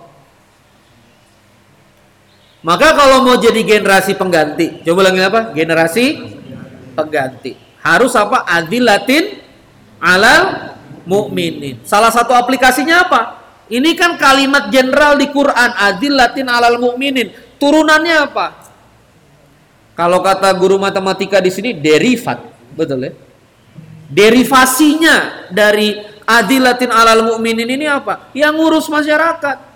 Maka 2.61 2.93
kalau 2.93 3.25
mau 3.25 3.41
jadi 3.41 3.65
generasi 3.65 4.13
pengganti, 4.21 4.85
coba 4.85 5.09
lagi 5.09 5.21
apa? 5.25 5.41
Generasi 5.57 6.05
pengganti. 6.93 7.57
Harus 7.81 8.13
apa? 8.13 8.45
Adilatin 8.45 9.41
alal 9.97 10.77
mukminin. 11.09 11.81
Salah 11.89 12.13
satu 12.13 12.37
aplikasinya 12.37 13.09
apa? 13.09 13.21
Ini 13.71 13.97
kan 13.97 14.21
kalimat 14.21 14.69
general 14.69 15.17
di 15.17 15.33
Quran, 15.33 15.71
adilatin 15.73 16.53
alal 16.53 16.77
mukminin. 16.77 17.33
Turunannya 17.57 18.17
apa? 18.29 18.47
Kalau 19.97 20.21
kata 20.21 20.53
guru 20.57 20.77
matematika 20.77 21.41
di 21.41 21.49
sini 21.49 21.71
derivat, 21.77 22.45
betul 22.77 23.09
ya? 23.09 23.13
Derivasinya 24.11 25.49
dari 25.49 25.97
adilatin 26.27 26.91
alal 26.93 27.25
mukminin 27.25 27.69
ini 27.69 27.87
apa? 27.87 28.29
Yang 28.37 28.53
ngurus 28.59 28.87
masyarakat. 28.91 29.70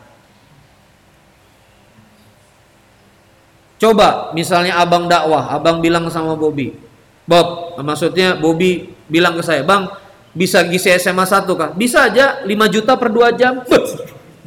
Coba 3.85 4.33
misalnya 4.33 4.81
abang 4.81 5.05
dakwah, 5.05 5.53
abang 5.53 5.85
bilang 5.85 6.09
sama 6.09 6.33
Bobby, 6.33 6.73
Bob, 7.29 7.77
maksudnya 7.85 8.33
Bobby 8.33 8.97
bilang 9.13 9.37
ke 9.37 9.45
saya, 9.45 9.61
Bang, 9.61 9.93
bisa 10.33 10.65
gisi 10.65 10.89
SMA 10.97 11.29
1 11.29 11.45
kah? 11.53 11.69
Bisa 11.77 12.09
aja 12.09 12.41
5 12.49 12.49
juta 12.73 12.97
per 12.97 13.13
2 13.13 13.37
jam. 13.37 13.61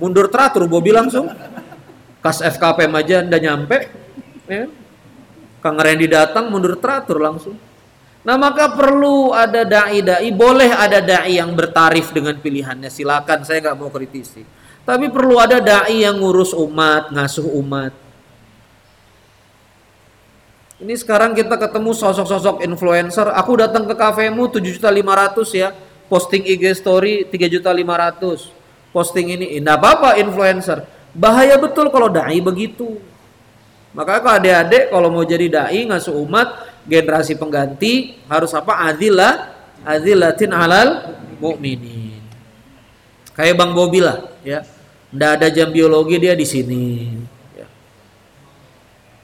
Mundur 0.01 0.33
teratur 0.33 0.65
Bobby 0.65 0.89
langsung. 0.89 1.29
Kas 2.17 2.41
FKP 2.41 2.89
aja 2.89 3.21
udah 3.21 3.37
nyampe. 3.37 3.77
Ya. 4.49 4.65
Kang 5.61 5.77
Randy 5.77 6.09
datang 6.09 6.49
mundur 6.49 6.73
teratur 6.81 7.21
langsung. 7.21 7.61
Nah 8.25 8.41
maka 8.41 8.73
perlu 8.73 9.37
ada 9.37 9.61
dai-dai, 9.61 10.33
boleh 10.33 10.73
ada 10.73 10.97
dai 10.97 11.37
yang 11.37 11.53
bertarif 11.53 12.09
dengan 12.09 12.33
pilihannya, 12.41 12.89
silakan 12.89 13.45
saya 13.45 13.61
nggak 13.69 13.77
mau 13.77 13.93
kritisi. 13.93 14.41
Tapi 14.81 15.13
perlu 15.13 15.37
ada 15.37 15.61
dai 15.61 16.01
yang 16.01 16.17
ngurus 16.17 16.57
umat, 16.57 17.13
ngasuh 17.13 17.53
umat. 17.61 18.06
Ini 20.77 20.93
sekarang 20.93 21.33
kita 21.33 21.57
ketemu 21.57 21.89
sosok-sosok 21.89 22.61
influencer. 22.61 23.33
Aku 23.33 23.57
datang 23.57 23.89
ke 23.89 23.97
kafemu 23.97 24.45
7 24.45 24.61
juta 24.61 24.93
500 24.93 25.49
ya. 25.57 25.73
Posting 26.05 26.45
IG 26.45 26.63
story 26.77 27.25
3 27.25 27.49
juta 27.49 27.73
500. 27.73 28.53
Posting 28.93 29.33
ini, 29.33 29.57
enggak 29.57 29.81
apa-apa 29.81 30.21
influencer. 30.21 30.85
Bahaya 31.17 31.57
betul 31.57 31.89
kalau 31.89 32.13
dai 32.13 32.37
begitu. 32.37 33.01
Maka 33.97 34.21
kalau 34.21 34.37
adik-adik 34.37 34.93
kalau 34.93 35.09
mau 35.09 35.25
jadi 35.25 35.49
dai 35.49 35.81
ngasuh 35.89 36.13
umat 36.13 36.69
generasi 36.85 37.33
pengganti 37.33 38.21
harus 38.29 38.53
apa? 38.53 38.85
Adilah 38.85 39.57
adilatin 39.81 40.53
alal 40.53 41.17
mukminin. 41.41 42.21
Kayak 43.33 43.57
Bang 43.57 43.73
Bobi 43.73 44.05
lah 44.05 44.29
ya. 44.45 44.61
Enggak 45.09 45.41
ada 45.41 45.47
jam 45.49 45.73
biologi 45.73 46.21
dia 46.21 46.37
di 46.37 46.45
sini 46.45 46.85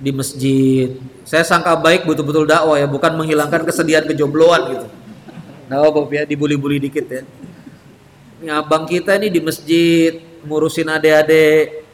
di 0.03 0.11
masjid. 0.11 0.99
Saya 1.23 1.47
sangka 1.47 1.79
baik 1.79 2.03
betul-betul 2.03 2.43
dakwah 2.43 2.75
ya, 2.75 2.83
bukan 2.83 3.15
menghilangkan 3.15 3.63
kesedihan 3.63 4.03
kejombloan 4.03 4.61
gitu. 4.75 4.87
Nah, 5.71 5.79
Bob 5.87 6.11
ya, 6.11 6.27
dibully-bully 6.27 6.83
dikit 6.83 7.07
ya. 7.07 7.23
Ini 8.43 8.51
abang 8.51 8.83
kita 8.83 9.15
ini 9.15 9.31
di 9.31 9.39
masjid, 9.39 10.19
ngurusin 10.43 10.91
adik-adik, 10.91 11.87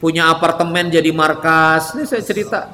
punya 0.00 0.32
apartemen 0.32 0.88
jadi 0.88 1.12
markas. 1.12 1.92
Ini 1.92 2.08
saya 2.08 2.24
cerita. 2.24 2.72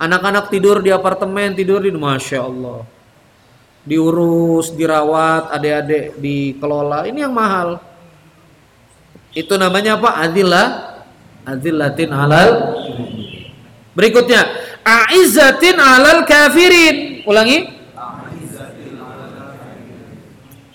Anak-anak 0.00 0.48
tidur 0.48 0.80
di 0.80 0.88
apartemen, 0.88 1.52
tidur 1.52 1.84
di 1.84 1.92
Masya 1.92 2.40
Allah. 2.40 2.88
Diurus, 3.84 4.72
dirawat, 4.72 5.52
adik-adik 5.52 6.16
dikelola. 6.16 7.04
Ini 7.04 7.28
yang 7.28 7.36
mahal. 7.36 7.76
Itu 9.36 9.60
namanya 9.60 10.00
apa? 10.00 10.24
Adillah. 10.24 10.68
Adillatin 11.40 12.12
halal 12.12 12.48
Berikutnya, 13.94 14.46
a'izzatin 14.86 15.76
'alal 15.76 16.22
kafirin. 16.24 17.26
Ulangi. 17.26 17.78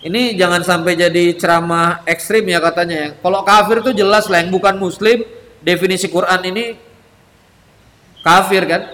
Ini 0.06 0.38
jangan 0.38 0.62
sampai 0.62 0.93
jadi 0.93 1.34
ceramah 1.34 2.06
ekstrim 2.06 2.45
ya 2.45 2.62
katanya 2.62 2.95
ya. 2.95 3.10
Kalau 3.17 3.41
kafir 3.41 3.82
itu 3.82 4.06
jelas 4.06 4.30
lah 4.30 4.45
yang 4.45 4.54
bukan 4.54 4.78
muslim, 4.78 5.25
definisi 5.65 6.06
Quran 6.06 6.45
ini 6.45 6.78
kafir 8.21 8.69
kan? 8.69 8.86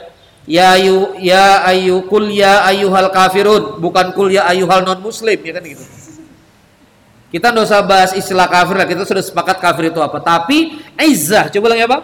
Ya 0.48 0.80
ayu 0.80 1.20
ya 1.20 1.68
ayu 1.68 2.08
kul 2.08 2.32
ya 2.32 2.64
ayuhal 2.64 3.12
kafirun, 3.12 3.84
bukan 3.84 4.16
kul 4.16 4.32
ya 4.32 4.48
ayuhal 4.48 4.88
non 4.88 5.04
muslim 5.04 5.36
ya 5.36 5.52
kan 5.52 5.64
gitu. 5.68 5.84
Kita 7.32 7.48
nggak 7.48 7.64
usah 7.64 7.80
bahas 7.80 8.12
istilah 8.12 8.44
kafir 8.52 8.76
lah, 8.76 8.84
kita 8.84 9.08
sudah 9.08 9.24
sepakat 9.24 9.64
kafir 9.64 9.88
itu 9.88 10.04
apa. 10.04 10.20
Tapi 10.20 10.84
izzah, 11.00 11.48
coba 11.48 11.72
lagi 11.72 11.88
apa? 11.88 11.98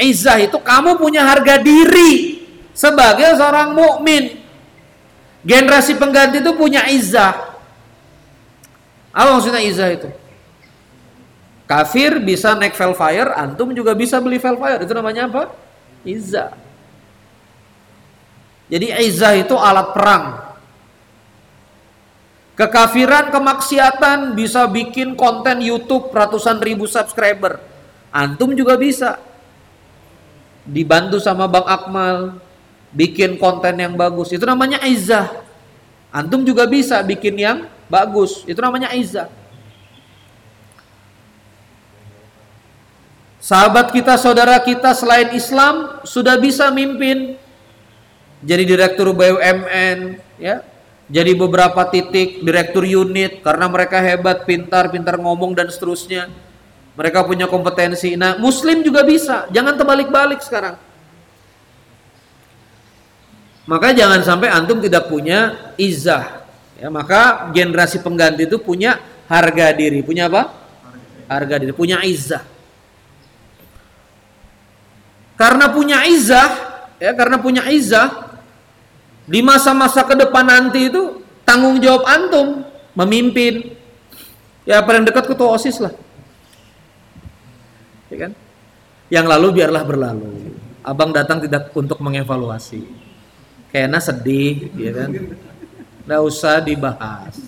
Izzah 0.00 0.40
itu 0.40 0.56
kamu 0.56 0.96
punya 0.96 1.20
harga 1.20 1.60
diri 1.60 2.40
sebagai 2.72 3.36
seorang 3.36 3.76
mukmin. 3.76 4.40
Generasi 5.44 6.00
pengganti 6.00 6.40
itu 6.40 6.48
punya 6.56 6.88
izzah. 6.88 7.60
Apa 9.12 9.36
maksudnya 9.36 9.60
izzah 9.60 9.92
itu? 9.92 10.08
Kafir 11.68 12.16
bisa 12.16 12.56
naik 12.56 12.72
Velfire, 12.72 13.36
antum 13.36 13.68
juga 13.76 13.92
bisa 13.92 14.16
beli 14.16 14.40
Velfire. 14.40 14.80
Itu 14.80 14.96
namanya 14.96 15.28
apa? 15.28 15.52
Izzah. 16.08 16.56
Jadi 18.72 18.88
izzah 19.04 19.36
itu 19.36 19.52
alat 19.52 19.92
perang. 19.92 20.51
Kekafiran, 22.52 23.32
kemaksiatan 23.32 24.36
bisa 24.36 24.68
bikin 24.68 25.16
konten 25.16 25.64
YouTube 25.64 26.12
ratusan 26.12 26.60
ribu 26.60 26.84
subscriber. 26.84 27.56
Antum 28.12 28.52
juga 28.52 28.76
bisa. 28.76 29.16
Dibantu 30.62 31.16
sama 31.16 31.48
Bang 31.48 31.64
Akmal, 31.64 32.38
bikin 32.92 33.40
konten 33.40 33.80
yang 33.80 33.96
bagus. 33.96 34.30
Itu 34.30 34.44
namanya 34.44 34.84
izzah. 34.84 35.32
Antum 36.12 36.44
juga 36.44 36.68
bisa 36.68 37.00
bikin 37.00 37.40
yang 37.40 37.58
bagus. 37.88 38.44
Itu 38.44 38.60
namanya 38.60 38.92
izzah. 38.92 39.32
Sahabat 43.42 43.90
kita, 43.90 44.14
saudara 44.20 44.60
kita 44.62 44.94
selain 44.94 45.34
Islam 45.34 45.98
sudah 46.06 46.38
bisa 46.38 46.70
mimpin 46.70 47.34
jadi 48.42 48.62
direktur 48.66 49.10
BUMN, 49.14 50.18
ya, 50.38 50.66
jadi 51.12 51.36
beberapa 51.36 51.84
titik 51.92 52.40
direktur 52.40 52.88
unit 52.88 53.44
karena 53.44 53.68
mereka 53.68 54.00
hebat, 54.00 54.48
pintar, 54.48 54.88
pintar 54.88 55.20
ngomong 55.20 55.52
dan 55.52 55.68
seterusnya. 55.68 56.32
Mereka 56.96 57.28
punya 57.28 57.44
kompetensi. 57.52 58.16
Nah, 58.16 58.40
Muslim 58.40 58.80
juga 58.80 59.04
bisa. 59.04 59.44
Jangan 59.52 59.76
terbalik-balik 59.76 60.40
sekarang. 60.40 60.80
Maka 63.68 63.92
jangan 63.92 64.24
sampai 64.24 64.48
antum 64.56 64.80
tidak 64.80 65.12
punya 65.12 65.72
izah. 65.76 66.48
Ya, 66.80 66.88
maka 66.88 67.52
generasi 67.52 68.00
pengganti 68.00 68.48
itu 68.48 68.56
punya 68.56 68.96
harga 69.28 69.68
diri. 69.76 70.00
Punya 70.00 70.32
apa? 70.32 70.48
Harga 71.28 71.60
diri. 71.60 71.76
Punya 71.76 72.00
izah. 72.08 72.40
Karena 75.36 75.68
punya 75.68 76.08
izah, 76.08 76.48
ya 76.96 77.12
karena 77.12 77.36
punya 77.36 77.68
izah, 77.68 78.31
di 79.26 79.40
masa-masa 79.40 80.02
ke 80.02 80.18
depan 80.18 80.42
nanti 80.42 80.90
itu 80.90 81.22
tanggung 81.46 81.78
jawab 81.78 82.02
antum 82.06 82.66
memimpin. 82.98 83.76
Ya 84.62 84.78
paling 84.82 85.02
dekat 85.02 85.26
ketua 85.26 85.58
OSIS 85.58 85.82
lah. 85.82 85.94
Ya 88.10 88.28
kan? 88.28 88.32
Yang 89.10 89.26
lalu 89.26 89.48
biarlah 89.62 89.82
berlalu. 89.82 90.54
Abang 90.82 91.10
datang 91.10 91.42
tidak 91.42 91.70
untuk 91.74 91.98
mengevaluasi. 91.98 92.86
Kayaknya 93.70 94.00
sedih, 94.02 94.70
ya 94.76 94.92
kan? 94.94 95.08
Nggak 96.06 96.22
usah 96.22 96.60
dibahas. 96.62 97.38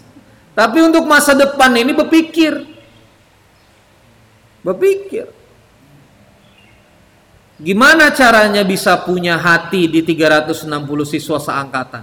Tapi 0.54 0.78
untuk 0.82 1.04
masa 1.04 1.34
depan 1.34 1.74
ini 1.74 1.92
berpikir. 1.94 2.62
Berpikir. 4.62 5.43
Gimana 7.54 8.10
caranya 8.10 8.66
bisa 8.66 8.98
punya 9.06 9.38
hati 9.38 9.86
di 9.86 10.02
360 10.02 10.66
siswa 11.06 11.38
seangkatan? 11.38 12.02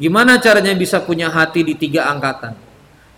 Gimana 0.00 0.40
caranya 0.40 0.72
bisa 0.72 1.04
punya 1.04 1.28
hati 1.28 1.60
di 1.60 1.76
tiga 1.76 2.08
angkatan? 2.08 2.56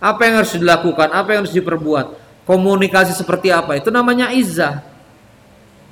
Apa 0.03 0.27
yang 0.27 0.43
harus 0.43 0.59
dilakukan? 0.59 1.07
Apa 1.15 1.31
yang 1.31 1.47
harus 1.47 1.55
diperbuat? 1.55 2.19
Komunikasi 2.43 3.15
seperti 3.15 3.55
apa? 3.55 3.79
Itu 3.79 3.87
namanya 3.87 4.35
izah. 4.35 4.83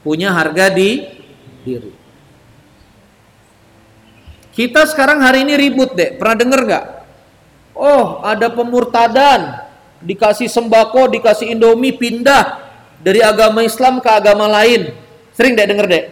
Punya 0.03 0.36
harga 0.36 0.67
di 0.67 1.07
diri. 1.63 1.95
Kita 4.51 4.84
sekarang 4.84 5.23
hari 5.23 5.47
ini 5.47 5.55
ribut 5.55 5.95
deh. 5.95 6.19
Pernah 6.19 6.36
denger 6.36 6.62
gak? 6.67 6.86
Oh, 7.71 8.19
ada 8.27 8.51
pemurtadan. 8.51 9.63
Dikasih 10.03 10.51
sembako, 10.51 11.07
dikasih 11.15 11.55
indomie, 11.55 11.95
pindah 11.95 12.60
dari 12.99 13.23
agama 13.23 13.63
Islam 13.63 14.03
ke 14.03 14.12
agama 14.12 14.51
lain 14.51 15.01
Sering 15.41 15.58
deh 15.58 15.65
denger 15.65 15.89
deh. 15.89 16.06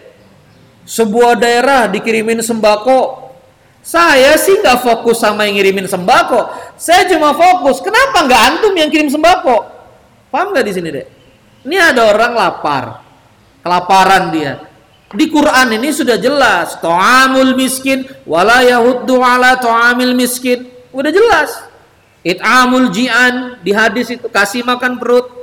Sebuah 0.89 1.37
daerah 1.37 1.85
dikirimin 1.85 2.41
sembako. 2.41 3.29
Saya 3.85 4.33
sih 4.41 4.57
nggak 4.57 4.81
fokus 4.81 5.21
sama 5.21 5.45
yang 5.45 5.61
ngirimin 5.61 5.85
sembako. 5.85 6.49
Saya 6.81 7.05
cuma 7.13 7.37
fokus. 7.37 7.77
Kenapa 7.77 8.25
nggak 8.25 8.41
antum 8.49 8.73
yang 8.73 8.89
kirim 8.89 9.05
sembako? 9.05 9.69
Paham 10.33 10.49
nggak 10.49 10.65
di 10.65 10.73
sini 10.73 10.89
deh? 10.89 11.05
Ini 11.61 11.93
ada 11.93 12.09
orang 12.09 12.33
lapar, 12.33 13.05
kelaparan 13.61 14.33
dia. 14.33 14.65
Di 15.13 15.29
Quran 15.29 15.77
ini 15.77 15.93
sudah 15.93 16.17
jelas, 16.17 16.81
to'amul 16.81 17.53
miskin, 17.53 18.09
wala 18.25 18.65
yahuddu 18.65 19.21
ala 19.21 19.61
to'amil 19.61 20.17
miskin. 20.17 20.73
Udah 20.89 21.13
jelas. 21.13 21.53
It'amul 22.25 22.89
ji'an, 22.89 23.61
di 23.61 23.77
hadis 23.77 24.09
itu 24.09 24.25
kasih 24.25 24.65
makan 24.65 24.97
perut. 24.97 25.38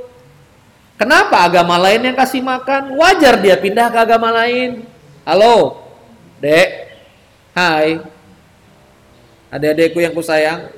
Kenapa 0.97 1.45
agama 1.45 1.77
lain 1.77 2.09
yang 2.09 2.17
kasih 2.17 2.41
makan? 2.41 2.97
Wajar 2.97 3.37
dia 3.37 3.53
pindah 3.53 3.93
ke 3.93 3.97
agama 4.01 4.33
lain. 4.33 4.81
Halo, 5.21 5.85
dek. 6.41 6.89
Hai. 7.53 8.01
Adik-adikku 9.53 10.01
yang 10.01 10.17
kusayang. 10.17 10.73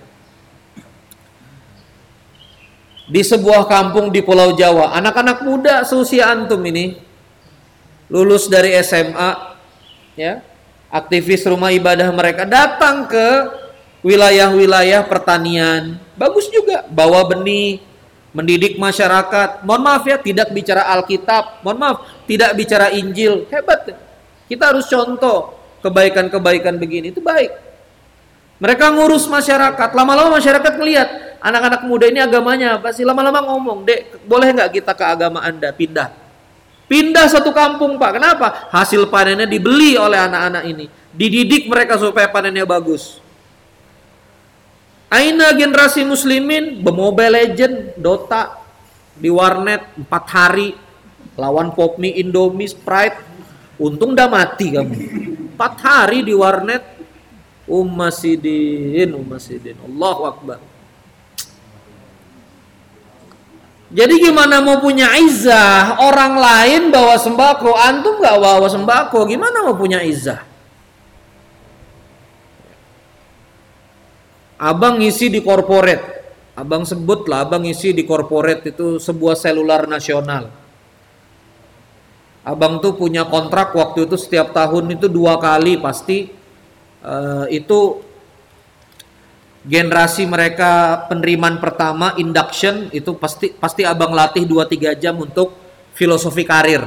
Di 3.09 3.25
sebuah 3.25 3.65
kampung 3.65 4.13
di 4.13 4.19
Pulau 4.21 4.53
Jawa, 4.53 4.93
anak-anak 4.93 5.41
muda 5.41 5.81
seusia 5.81 6.29
antum 6.29 6.61
ini 6.61 6.99
lulus 8.05 8.45
dari 8.45 8.77
SMA, 8.85 9.57
ya, 10.13 10.45
aktivis 10.93 11.41
rumah 11.49 11.73
ibadah 11.73 12.05
mereka 12.13 12.45
datang 12.45 13.09
ke 13.09 13.27
wilayah-wilayah 14.05 15.01
pertanian. 15.09 15.97
Bagus 16.13 16.53
juga, 16.53 16.85
bawa 16.85 17.25
benih, 17.25 17.81
mendidik 18.31 18.77
masyarakat. 18.77 19.65
Mohon 19.65 19.81
maaf 19.85 20.03
ya, 20.05 20.17
tidak 20.21 20.53
bicara 20.53 20.85
Alkitab. 20.97 21.65
Mohon 21.65 21.77
maaf, 21.81 21.97
tidak 22.29 22.51
bicara 22.53 22.93
Injil. 22.93 23.49
Hebat. 23.49 23.93
Kita 24.49 24.73
harus 24.73 24.89
contoh 24.89 25.57
kebaikan-kebaikan 25.85 26.75
begini 26.77 27.13
itu 27.13 27.21
baik. 27.21 27.53
Mereka 28.59 28.91
ngurus 28.91 29.29
masyarakat. 29.31 29.89
Lama-lama 29.95 30.35
masyarakat 30.35 30.73
melihat 30.75 31.07
anak-anak 31.39 31.81
muda 31.87 32.05
ini 32.11 32.19
agamanya 32.19 32.75
apa 32.75 32.91
sih? 32.91 33.07
Lama-lama 33.07 33.39
ngomong, 33.39 33.87
dek, 33.87 34.27
boleh 34.27 34.51
nggak 34.51 34.69
kita 34.75 34.91
ke 34.91 35.05
agama 35.07 35.39
anda 35.39 35.71
pindah? 35.71 36.11
Pindah 36.89 37.29
satu 37.29 37.53
kampung 37.53 38.01
pak. 38.01 38.17
Kenapa? 38.17 38.67
Hasil 38.73 39.07
panennya 39.07 39.45
dibeli 39.45 39.95
oleh 39.95 40.17
anak-anak 40.17 40.63
ini. 40.67 40.89
Dididik 41.13 41.69
mereka 41.69 42.01
supaya 42.01 42.27
panennya 42.27 42.65
bagus. 42.65 43.21
Aina 45.09 45.49
generasi 45.57 46.05
muslimin 46.05 46.85
bermobile 46.85 47.33
legend, 47.33 47.97
Dota 47.97 48.61
di 49.17 49.25
warnet 49.33 49.97
4 49.97 50.05
hari 50.29 50.77
lawan 51.33 51.73
Popmi, 51.73 52.13
Indomie, 52.21 52.69
Sprite. 52.69 53.17
Untung 53.81 54.13
udah 54.13 54.29
mati 54.29 54.69
kamu. 54.69 54.95
4 55.57 55.81
hari 55.81 56.21
di 56.21 56.37
warnet 56.37 56.85
Ummasidin, 57.65 59.17
Ummasidin. 59.17 59.77
Allahu 59.81 60.21
Akbar. 60.29 60.59
Jadi 63.89 64.21
gimana 64.21 64.61
mau 64.61 64.77
punya 64.77 65.17
izah? 65.17 65.97
Orang 65.97 66.37
lain 66.37 66.93
bawa 66.93 67.17
sembako, 67.17 67.73
antum 67.73 68.21
nggak 68.21 68.37
bawa 68.37 68.67
sembako, 68.69 69.25
gimana 69.25 69.65
mau 69.65 69.73
punya 69.73 70.05
izah? 70.05 70.48
Abang 74.59 74.99
ngisi 74.99 75.31
di 75.31 75.39
corporate. 75.39 76.19
Abang 76.59 76.83
sebut 76.83 77.31
lah, 77.31 77.47
abang 77.47 77.63
ngisi 77.63 77.95
di 77.95 78.03
corporate 78.03 78.75
itu 78.75 78.99
sebuah 78.99 79.39
selular 79.39 79.87
nasional. 79.87 80.51
Abang 82.43 82.83
tuh 82.83 82.99
punya 82.99 83.23
kontrak 83.23 83.71
waktu 83.71 84.03
itu 84.03 84.19
setiap 84.19 84.51
tahun 84.51 84.99
itu 84.99 85.07
dua 85.07 85.39
kali 85.39 85.79
pasti 85.79 86.27
uh, 87.07 87.47
itu 87.47 88.03
generasi 89.63 90.27
mereka 90.27 91.03
penerimaan 91.07 91.63
pertama 91.63 92.19
induction 92.19 92.91
itu 92.91 93.15
pasti 93.15 93.55
pasti 93.55 93.87
abang 93.87 94.11
latih 94.11 94.43
2-3 94.43 94.99
jam 94.99 95.15
untuk 95.15 95.55
filosofi 95.95 96.43
karir. 96.43 96.83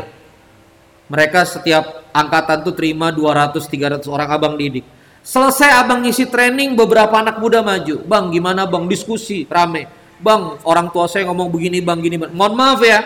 Mereka 1.09 1.41
setiap 1.49 2.13
angkatan 2.13 2.69
tuh 2.69 2.77
terima 2.77 3.09
200-300 3.09 4.05
orang 4.13 4.29
abang 4.29 4.55
didik 4.61 4.85
Selesai 5.23 5.71
abang 5.79 6.03
ngisi 6.03 6.27
training, 6.27 6.75
beberapa 6.75 7.15
anak 7.15 7.39
muda 7.39 7.63
maju. 7.63 8.03
Bang, 8.03 8.35
gimana 8.35 8.67
bang? 8.67 8.91
Diskusi, 8.91 9.47
rame. 9.47 9.87
Bang, 10.19 10.59
orang 10.67 10.91
tua 10.91 11.07
saya 11.07 11.31
ngomong 11.31 11.47
begini, 11.51 11.79
bang, 11.79 12.03
gini. 12.03 12.19
Bang. 12.19 12.35
Mohon 12.35 12.55
maaf 12.59 12.81
ya, 12.83 13.01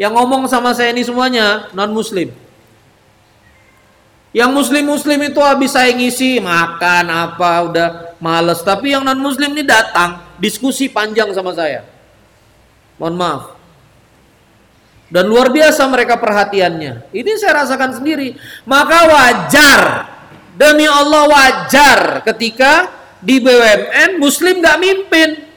yang 0.00 0.16
ngomong 0.16 0.48
sama 0.48 0.72
saya 0.72 0.96
ini 0.96 1.04
semuanya 1.04 1.68
non-muslim. 1.76 2.32
Yang 4.32 4.50
muslim-muslim 4.56 5.20
itu 5.28 5.40
habis 5.44 5.76
saya 5.76 5.92
ngisi, 5.92 6.40
makan 6.40 7.04
apa, 7.12 7.50
udah 7.68 7.88
males. 8.22 8.64
Tapi 8.64 8.96
yang 8.96 9.04
non-muslim 9.04 9.52
ini 9.52 9.66
datang, 9.66 10.24
diskusi 10.40 10.88
panjang 10.88 11.28
sama 11.36 11.52
saya. 11.52 11.84
Mohon 12.96 13.16
maaf. 13.20 13.44
Dan 15.10 15.26
luar 15.26 15.50
biasa 15.50 15.82
mereka 15.90 16.16
perhatiannya. 16.16 17.10
Ini 17.10 17.30
saya 17.36 17.66
rasakan 17.66 17.98
sendiri. 17.98 18.38
Maka 18.62 18.98
wajar 19.10 19.80
Demi 20.60 20.84
Allah 20.84 21.24
wajar 21.24 22.20
ketika 22.28 22.92
di 23.24 23.40
BUMN 23.40 24.20
Muslim 24.20 24.60
gak 24.60 24.76
mimpin. 24.76 25.48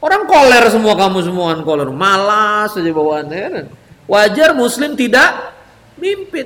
Orang 0.00 0.24
koler 0.28 0.64
semua 0.68 0.96
kamu 0.96 1.24
semua 1.24 1.56
kan 1.56 1.60
koler, 1.64 1.88
malas 1.88 2.76
saja 2.76 2.92
bawaannya. 2.92 3.40
Kan? 3.48 3.66
Wajar 4.04 4.52
muslim 4.52 4.92
tidak 5.00 5.56
mimpin. 5.96 6.44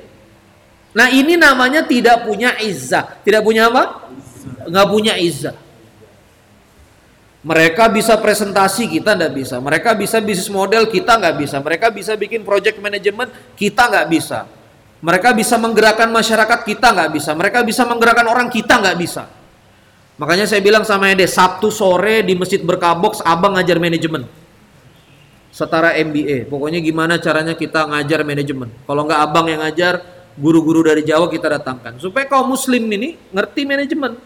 Nah 0.94 1.10
ini 1.10 1.34
namanya 1.34 1.82
tidak 1.82 2.22
punya 2.22 2.54
izzah. 2.62 3.18
Tidak 3.26 3.42
punya 3.42 3.66
apa? 3.66 4.06
Nggak 4.62 4.88
punya 4.90 5.18
izzah. 5.18 5.58
Mereka 7.42 7.90
bisa 7.90 8.14
presentasi, 8.18 8.86
kita 8.86 9.18
nggak 9.18 9.34
bisa. 9.34 9.58
Mereka 9.58 9.90
bisa 9.98 10.22
bisnis 10.22 10.50
model, 10.50 10.86
kita 10.86 11.18
nggak 11.18 11.36
bisa. 11.38 11.56
Mereka 11.58 11.90
bisa 11.90 12.14
bikin 12.14 12.46
project 12.46 12.78
management, 12.78 13.30
kita 13.58 13.90
nggak 13.90 14.06
bisa. 14.06 14.46
Mereka 14.98 15.30
bisa 15.30 15.54
menggerakkan 15.54 16.10
masyarakat, 16.10 16.66
kita 16.66 16.90
nggak 16.90 17.10
bisa. 17.14 17.30
Mereka 17.34 17.62
bisa 17.62 17.86
menggerakkan 17.86 18.26
orang, 18.26 18.50
kita 18.50 18.82
nggak 18.82 18.98
bisa. 18.98 19.30
Makanya 20.18 20.50
saya 20.50 20.58
bilang 20.58 20.82
sama 20.82 21.14
Ede, 21.14 21.30
Sabtu 21.30 21.70
sore 21.70 22.26
di 22.26 22.34
Masjid 22.34 22.58
Berkabox, 22.58 23.22
abang 23.22 23.54
ngajar 23.54 23.78
manajemen. 23.78 24.26
Setara 25.54 25.94
MBA. 25.94 26.50
Pokoknya 26.50 26.82
gimana 26.82 27.22
caranya 27.22 27.54
kita 27.54 27.86
ngajar 27.86 28.26
manajemen. 28.26 28.74
Kalau 28.82 29.06
nggak 29.06 29.20
abang 29.22 29.46
yang 29.46 29.62
ngajar, 29.62 30.02
guru-guru 30.34 30.82
dari 30.82 31.06
Jawa 31.06 31.30
kita 31.30 31.46
datangkan. 31.62 32.02
Supaya 32.02 32.26
kaum 32.26 32.50
muslim 32.50 32.82
ini 32.90 33.14
ngerti 33.30 33.62
manajemen. 33.62 34.18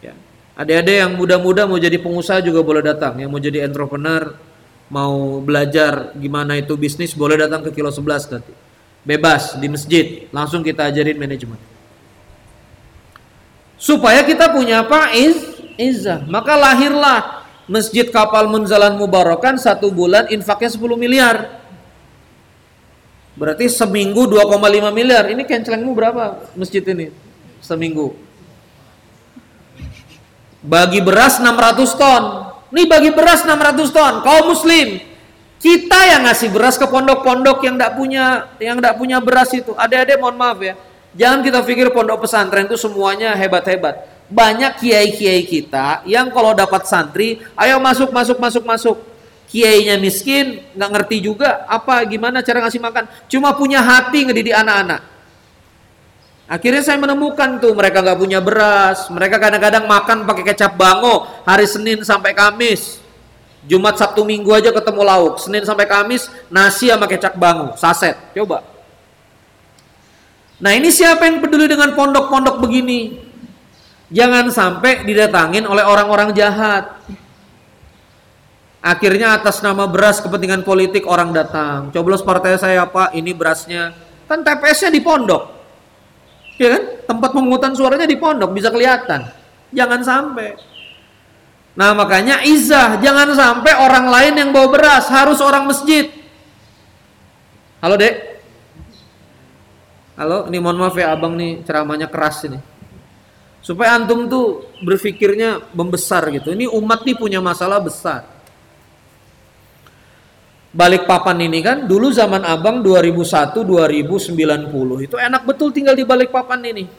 Ya. 0.00 0.16
Adik-adik 0.56 0.96
yang 1.04 1.12
muda-muda 1.12 1.68
mau 1.68 1.76
jadi 1.76 2.00
pengusaha 2.00 2.40
juga 2.40 2.64
boleh 2.64 2.80
datang. 2.80 3.20
Yang 3.20 3.28
mau 3.28 3.40
jadi 3.44 3.68
entrepreneur, 3.68 4.32
mau 4.88 5.44
belajar 5.44 6.16
gimana 6.16 6.56
itu 6.56 6.72
bisnis, 6.80 7.12
boleh 7.12 7.36
datang 7.36 7.60
ke 7.60 7.76
kilo 7.76 7.92
11 7.92 8.32
nanti. 8.32 8.67
Bebas 9.06 9.56
di 9.56 9.66
masjid, 9.70 10.28
langsung 10.34 10.60
kita 10.60 10.90
ajarin 10.90 11.16
manajemen. 11.16 11.60
Supaya 13.78 14.26
kita 14.26 14.50
punya 14.50 14.82
apa? 14.82 15.14
Iz 15.14 15.38
izzah. 15.78 16.26
Maka 16.26 16.58
lahirlah 16.58 17.46
masjid 17.70 18.10
kapal 18.10 18.50
Munzalan 18.50 18.98
Mubarakan 18.98 19.56
satu 19.56 19.94
bulan 19.94 20.26
infaknya 20.28 20.74
10 20.74 20.98
miliar. 20.98 21.36
Berarti 23.38 23.70
seminggu 23.70 24.26
2,5 24.26 24.90
miliar. 24.90 25.30
Ini 25.30 25.46
kencelengmu 25.46 25.94
berapa 25.94 26.50
masjid 26.58 26.82
ini? 26.82 27.14
Seminggu. 27.62 28.18
Bagi 30.58 30.98
beras 30.98 31.38
600 31.38 31.94
ton. 31.94 32.22
Nih 32.74 32.90
bagi 32.90 33.14
beras 33.14 33.46
600 33.46 33.94
ton. 33.94 34.14
Kaum 34.26 34.50
muslim 34.50 35.06
kita 35.58 35.98
yang 36.06 36.22
ngasih 36.26 36.54
beras 36.54 36.78
ke 36.78 36.86
pondok-pondok 36.86 37.66
yang 37.66 37.74
tidak 37.74 37.92
punya 37.98 38.24
yang 38.62 38.78
tidak 38.78 38.94
punya 38.94 39.18
beras 39.18 39.50
itu 39.54 39.74
ada-ada 39.74 40.14
mohon 40.18 40.38
maaf 40.38 40.58
ya 40.62 40.74
Jangan 41.16 41.40
kita 41.40 41.64
pikir 41.64 41.90
pondok 41.90 42.28
pesantren 42.28 42.68
itu 42.68 42.76
semuanya 42.76 43.32
hebat-hebat. 43.32 44.06
Banyak 44.28 44.78
kiai-kiai 44.78 45.42
kita 45.48 46.04
yang 46.04 46.28
kalau 46.28 46.54
dapat 46.54 46.84
santri, 46.84 47.40
ayo 47.56 47.82
masuk, 47.82 48.12
masuk, 48.14 48.36
masuk, 48.36 48.62
masuk. 48.62 48.96
Kiainya 49.48 49.96
miskin, 49.96 50.60
nggak 50.76 50.90
ngerti 50.92 51.24
juga 51.24 51.64
apa 51.64 52.04
gimana 52.04 52.44
cara 52.44 52.60
ngasih 52.60 52.78
makan. 52.78 53.08
Cuma 53.32 53.56
punya 53.56 53.80
hati 53.80 54.28
ngedidik 54.28 54.52
anak-anak. 54.52 55.00
Akhirnya 56.48 56.84
saya 56.84 57.00
menemukan 57.00 57.56
tuh 57.56 57.72
mereka 57.72 58.04
nggak 58.04 58.18
punya 58.20 58.40
beras, 58.44 59.08
mereka 59.08 59.40
kadang-kadang 59.40 59.88
makan 59.88 60.28
pakai 60.28 60.44
kecap 60.52 60.76
bango 60.76 61.24
hari 61.48 61.64
Senin 61.64 62.04
sampai 62.04 62.36
Kamis. 62.36 63.00
Jumat 63.66 63.98
Sabtu 63.98 64.22
Minggu 64.22 64.54
aja 64.54 64.70
ketemu 64.70 65.02
lauk, 65.02 65.42
Senin 65.42 65.66
sampai 65.66 65.90
Kamis 65.90 66.30
nasi 66.46 66.92
sama 66.92 67.10
kecap 67.10 67.34
bango, 67.34 67.74
saset. 67.74 68.14
Coba 68.36 68.78
Nah 70.58 70.74
ini 70.74 70.90
siapa 70.90 71.22
yang 71.26 71.38
peduli 71.38 71.70
dengan 71.70 71.94
pondok-pondok 71.94 72.58
begini? 72.58 73.14
Jangan 74.10 74.50
sampai 74.50 75.06
didatangin 75.06 75.62
oleh 75.62 75.86
orang-orang 75.86 76.34
jahat. 76.34 76.98
Akhirnya 78.82 79.38
atas 79.38 79.62
nama 79.62 79.86
beras 79.86 80.18
kepentingan 80.18 80.66
politik 80.66 81.06
orang 81.06 81.30
datang. 81.30 81.94
Coblos 81.94 82.26
partai 82.26 82.58
saya 82.58 82.86
apa? 82.86 83.14
Ini 83.14 83.30
berasnya. 83.34 83.94
Kan 84.26 84.42
TPS-nya 84.42 84.90
di 84.90 84.98
pondok. 85.02 85.42
Ya 86.58 86.74
kan? 86.74 86.82
Tempat 87.06 87.30
pemungutan 87.30 87.72
suaranya 87.78 88.06
di 88.08 88.18
pondok 88.18 88.50
bisa 88.50 88.72
kelihatan. 88.74 89.30
Jangan 89.70 90.00
sampai. 90.02 90.58
Nah 91.78 91.94
makanya 91.94 92.42
izah, 92.42 92.98
jangan 92.98 93.30
sampai 93.38 93.78
orang 93.78 94.10
lain 94.10 94.34
yang 94.34 94.50
bawa 94.50 94.66
beras, 94.66 95.06
harus 95.06 95.38
orang 95.38 95.70
masjid. 95.70 96.10
Halo 97.78 97.94
dek, 97.94 98.42
Halo, 100.18 100.50
ini 100.50 100.58
mohon 100.58 100.82
maaf 100.82 100.98
ya 100.98 101.14
abang 101.14 101.38
nih 101.38 101.62
ceramahnya 101.62 102.10
keras 102.10 102.42
ini. 102.50 102.58
Supaya 103.62 103.94
antum 103.94 104.26
tuh 104.26 104.66
berpikirnya 104.82 105.70
membesar 105.70 106.26
gitu. 106.34 106.50
Ini 106.50 106.66
umat 106.66 107.06
nih 107.06 107.14
punya 107.14 107.38
masalah 107.38 107.78
besar. 107.78 108.26
Balik 110.74 111.06
papan 111.06 111.46
ini 111.46 111.62
kan 111.62 111.86
dulu 111.86 112.10
zaman 112.10 112.42
abang 112.42 112.82
2001 112.82 113.62
2090 113.62 115.06
itu 115.06 115.14
enak 115.14 115.42
betul 115.46 115.70
tinggal 115.70 115.94
di 115.94 116.02
balik 116.02 116.34
papan 116.34 116.66
ini. 116.66 116.90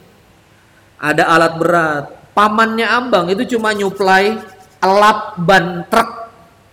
Ada 0.96 1.28
alat 1.28 1.52
berat. 1.60 2.04
Pamannya 2.32 2.88
abang 2.88 3.28
itu 3.28 3.44
cuma 3.56 3.76
nyuplai 3.76 4.40
elap 4.80 5.36
ban 5.40 5.84
truk, 5.86 6.10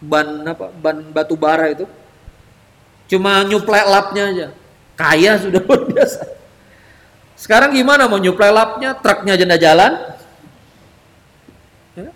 ban 0.02 0.28
apa? 0.48 0.68
Ban 0.72 0.98
batu 1.12 1.36
bara 1.36 1.72
itu. 1.72 1.86
Cuma 3.08 3.44
nyuplai 3.44 3.88
elapnya 3.88 4.24
aja. 4.32 4.48
Kaya 4.98 5.40
sudah 5.40 5.62
luar 5.68 5.84
biasa. 5.88 6.38
Sekarang 7.38 7.70
gimana 7.70 8.10
mau 8.10 8.18
nyuplai 8.18 8.50
lapnya, 8.50 8.98
truknya 8.98 9.38
aja 9.38 9.46
jalan? 9.62 9.94
Ya. 11.94 12.10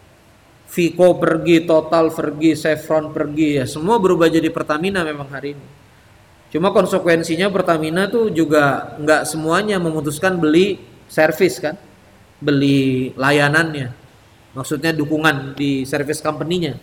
Vico 0.65 1.07
pergi, 1.21 1.61
Total 1.69 2.09
pergi, 2.09 2.57
Chevron 2.57 3.13
pergi, 3.13 3.61
ya 3.61 3.69
semua 3.69 4.01
berubah 4.01 4.25
jadi 4.33 4.49
Pertamina 4.49 5.05
memang 5.05 5.29
hari 5.29 5.53
ini. 5.53 5.67
Cuma 6.49 6.73
konsekuensinya 6.73 7.53
Pertamina 7.53 8.09
tuh 8.09 8.33
juga 8.33 8.97
nggak 8.97 9.29
semuanya 9.29 9.77
memutuskan 9.77 10.41
beli 10.41 10.81
servis 11.05 11.61
kan, 11.61 11.77
beli 12.41 13.13
layanannya, 13.13 13.93
maksudnya 14.51 14.91
dukungan 14.95 15.55
di 15.55 15.83
service 15.87 16.19
company-nya. 16.19 16.75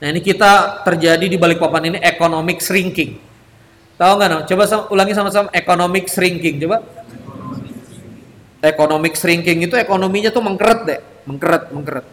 Nah 0.00 0.06
ini 0.10 0.20
kita 0.20 0.84
terjadi 0.84 1.26
di 1.26 1.38
balik 1.40 1.62
papan 1.62 1.94
ini 1.94 1.98
economic 2.02 2.60
shrinking 2.60 3.34
Tahu 3.94 4.12
nggak? 4.18 4.28
No? 4.30 4.38
Coba 4.42 4.64
ulangi 4.90 5.14
sama-sama 5.14 5.48
economic 5.54 6.10
shrinking. 6.10 6.58
Coba. 6.66 6.82
Economic 8.64 9.14
shrinking 9.14 9.68
itu 9.68 9.76
ekonominya 9.76 10.32
tuh 10.32 10.40
mengkeret 10.40 10.80
deh, 10.88 11.00
mengkeret, 11.28 11.68
mengkeret. 11.68 12.06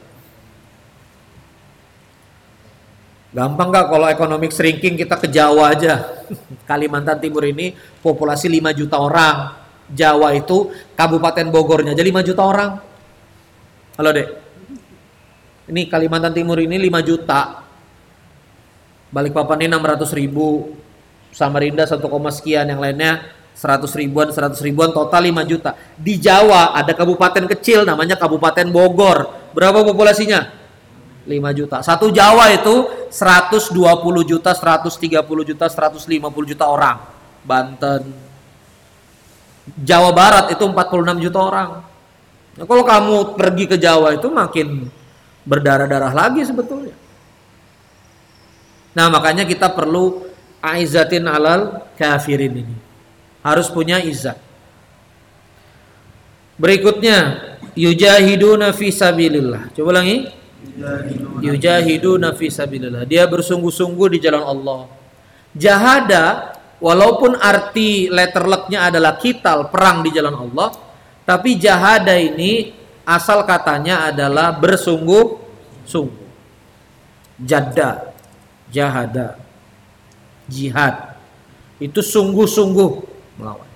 Gampang 3.32 3.72
nggak 3.72 3.86
kalau 3.88 4.08
economic 4.12 4.52
shrinking 4.52 5.00
kita 5.00 5.16
ke 5.16 5.32
Jawa 5.32 5.72
aja. 5.72 6.22
Kalimantan 6.70 7.18
Timur 7.24 7.48
ini 7.48 7.74
populasi 8.04 8.52
5 8.52 8.78
juta 8.78 9.00
orang. 9.00 9.58
Jawa 9.92 10.36
itu 10.36 10.72
Kabupaten 10.96 11.48
Bogornya 11.50 11.96
aja 11.96 12.04
5 12.04 12.28
juta 12.28 12.44
orang. 12.44 12.70
Halo 14.00 14.16
dek. 14.16 14.28
Ini 15.68 15.92
Kalimantan 15.92 16.32
Timur 16.32 16.56
ini 16.64 16.80
5 16.80 17.04
juta. 17.04 17.60
Balikpapan 19.12 19.68
ini 19.68 19.76
600 19.76 20.16
ribu. 20.16 20.80
Samarinda 21.32 21.84
1, 21.84 22.00
sekian 22.32 22.68
yang 22.68 22.80
lainnya 22.80 23.24
100 23.56 23.88
ribuan 23.96 24.32
100 24.32 24.60
ribuan 24.64 24.96
total 24.96 25.28
5 25.28 25.44
juta. 25.44 25.76
Di 26.00 26.20
Jawa 26.20 26.72
ada 26.72 26.92
kabupaten 26.96 27.48
kecil 27.52 27.84
namanya 27.84 28.16
Kabupaten 28.16 28.72
Bogor. 28.72 29.52
Berapa 29.52 29.84
populasinya? 29.84 30.48
5 31.28 31.52
juta. 31.52 31.84
Satu 31.84 32.12
Jawa 32.16 32.52
itu 32.56 32.88
120 33.12 33.76
juta 34.24 34.56
130 34.56 35.44
juta 35.44 35.66
150 35.68 36.48
juta 36.48 36.66
orang. 36.68 36.98
Banten. 37.44 38.08
Jawa 39.84 40.16
Barat 40.16 40.46
itu 40.56 40.64
46 40.64 41.20
juta 41.20 41.40
orang 41.44 41.91
nah, 42.58 42.66
kalau 42.66 42.84
kamu 42.84 43.16
pergi 43.38 43.66
ke 43.70 43.78
Jawa 43.80 44.16
itu 44.16 44.28
makin 44.28 44.90
berdarah-darah 45.46 46.12
lagi 46.12 46.42
sebetulnya 46.44 46.96
nah 48.92 49.08
makanya 49.08 49.48
kita 49.48 49.72
perlu 49.72 50.32
aizatin 50.62 51.26
alal 51.26 51.90
kafirin 51.98 52.54
ini. 52.64 52.78
Harus 53.42 53.68
punya 53.74 53.98
izzat. 53.98 54.38
Berikutnya 56.62 57.18
yujahiduna 57.74 58.70
fi 58.70 58.94
sabilillah. 58.94 59.74
Coba 59.74 59.98
ulangi. 59.98 60.30
Yujahiduna 61.42 62.38
fi 62.38 62.54
sabilillah. 62.54 63.10
Dia 63.10 63.26
bersungguh-sungguh 63.26 64.08
di 64.14 64.18
jalan 64.22 64.46
Allah. 64.46 64.82
Jahada 65.58 66.54
walaupun 66.78 67.34
arti 67.34 68.14
letter 68.14 68.46
lucknya 68.46 68.94
adalah 68.94 69.18
kital 69.18 69.74
perang 69.74 70.06
di 70.06 70.14
jalan 70.14 70.38
Allah, 70.38 70.70
tapi 71.24 71.58
jahada 71.58 72.18
ini 72.18 72.74
asal 73.06 73.46
katanya 73.46 74.10
adalah 74.10 74.54
bersungguh-sungguh. 74.58 76.20
Jadda, 77.42 78.14
jahada 78.70 79.42
jihad. 80.52 81.16
Itu 81.82 82.04
sungguh-sungguh 82.04 82.92
melawan. 83.40 83.70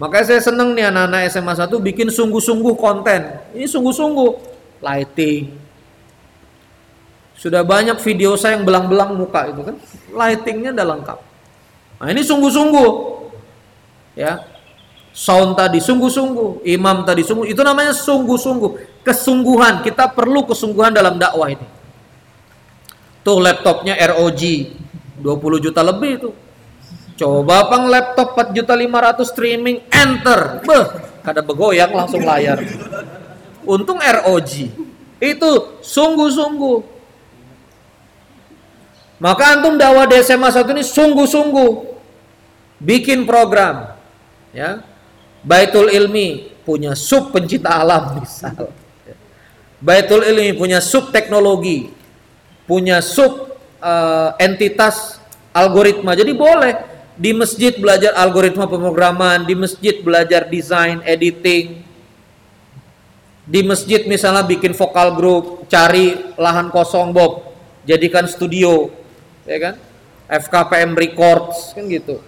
Makanya 0.00 0.24
saya 0.34 0.40
seneng 0.42 0.74
nih 0.74 0.90
anak-anak 0.90 1.30
SMA 1.30 1.54
1 1.54 1.70
bikin 1.78 2.10
sungguh-sungguh 2.10 2.74
konten. 2.74 3.38
Ini 3.54 3.68
sungguh-sungguh. 3.68 4.56
Lighting, 4.84 5.48
Sudah 7.40 7.64
banyak 7.64 7.96
video 8.04 8.36
saya 8.36 8.60
yang 8.60 8.68
belang-belang 8.68 9.16
muka 9.16 9.48
itu 9.48 9.64
kan. 9.64 9.76
Lightingnya 10.12 10.76
udah 10.76 10.86
lengkap. 10.92 11.18
Nah 12.04 12.08
ini 12.12 12.20
sungguh-sungguh. 12.20 12.90
Ya. 14.12 14.44
Sound 15.14 15.54
tadi 15.54 15.78
sungguh-sungguh. 15.78 16.66
Imam 16.66 17.06
tadi 17.06 17.22
sungguh. 17.22 17.46
Itu 17.46 17.62
namanya 17.62 17.94
sungguh-sungguh. 17.94 19.00
Kesungguhan. 19.06 19.86
Kita 19.86 20.10
perlu 20.10 20.42
kesungguhan 20.42 20.90
dalam 20.90 21.22
dakwah 21.22 21.54
ini. 21.54 21.62
Tuh 23.22 23.38
laptopnya 23.38 23.94
ROG. 24.10 24.42
20 25.22 25.64
juta 25.64 25.86
lebih 25.86 26.10
itu. 26.18 26.30
Coba 27.14 27.70
pang 27.70 27.86
laptop 27.86 28.34
4 28.34 28.58
juta 28.58 28.74
500 28.74 29.22
streaming. 29.22 29.86
Enter. 29.86 30.66
Beh. 30.66 30.86
Kada 31.22 31.46
begoyang 31.46 31.94
langsung 31.94 32.26
layar. 32.26 32.58
Untung 33.62 34.02
ROG. 34.02 34.52
Itu 35.22 35.78
sungguh-sungguh. 35.78 36.90
Maka 39.22 39.56
antum 39.56 39.78
dakwah 39.78 40.10
di 40.10 40.18
SMA 40.26 40.50
1 40.50 40.74
ini 40.74 40.82
sungguh-sungguh 40.82 41.70
bikin 42.82 43.24
program 43.24 43.94
ya. 44.50 44.82
Baitul 45.44 45.92
Ilmi 45.92 46.56
punya 46.64 46.96
sub 46.96 47.30
pencipta 47.30 47.76
alam 47.84 48.12
misal. 48.18 48.72
Baitul 49.84 50.24
Ilmi 50.24 50.56
punya 50.56 50.80
sub 50.80 51.12
teknologi, 51.12 51.92
punya 52.64 53.04
sub 53.04 53.52
uh, 53.84 54.32
entitas 54.40 55.20
algoritma. 55.52 56.16
Jadi 56.16 56.32
boleh 56.32 56.74
di 57.14 57.30
masjid 57.36 57.76
belajar 57.76 58.16
algoritma 58.16 58.64
pemrograman, 58.64 59.44
di 59.44 59.54
masjid 59.54 60.00
belajar 60.00 60.48
desain, 60.48 61.04
editing. 61.04 61.84
Di 63.44 63.60
masjid 63.60 64.08
misalnya 64.08 64.40
bikin 64.40 64.72
vokal 64.72 65.20
group, 65.20 65.68
cari 65.68 66.32
lahan 66.40 66.72
kosong 66.72 67.12
Bob, 67.12 67.52
jadikan 67.84 68.24
studio 68.24 68.88
ya 69.44 69.58
kan? 69.60 69.74
FKPM 70.24 70.96
Records 70.96 71.76
kan 71.76 71.84
gitu. 71.86 72.20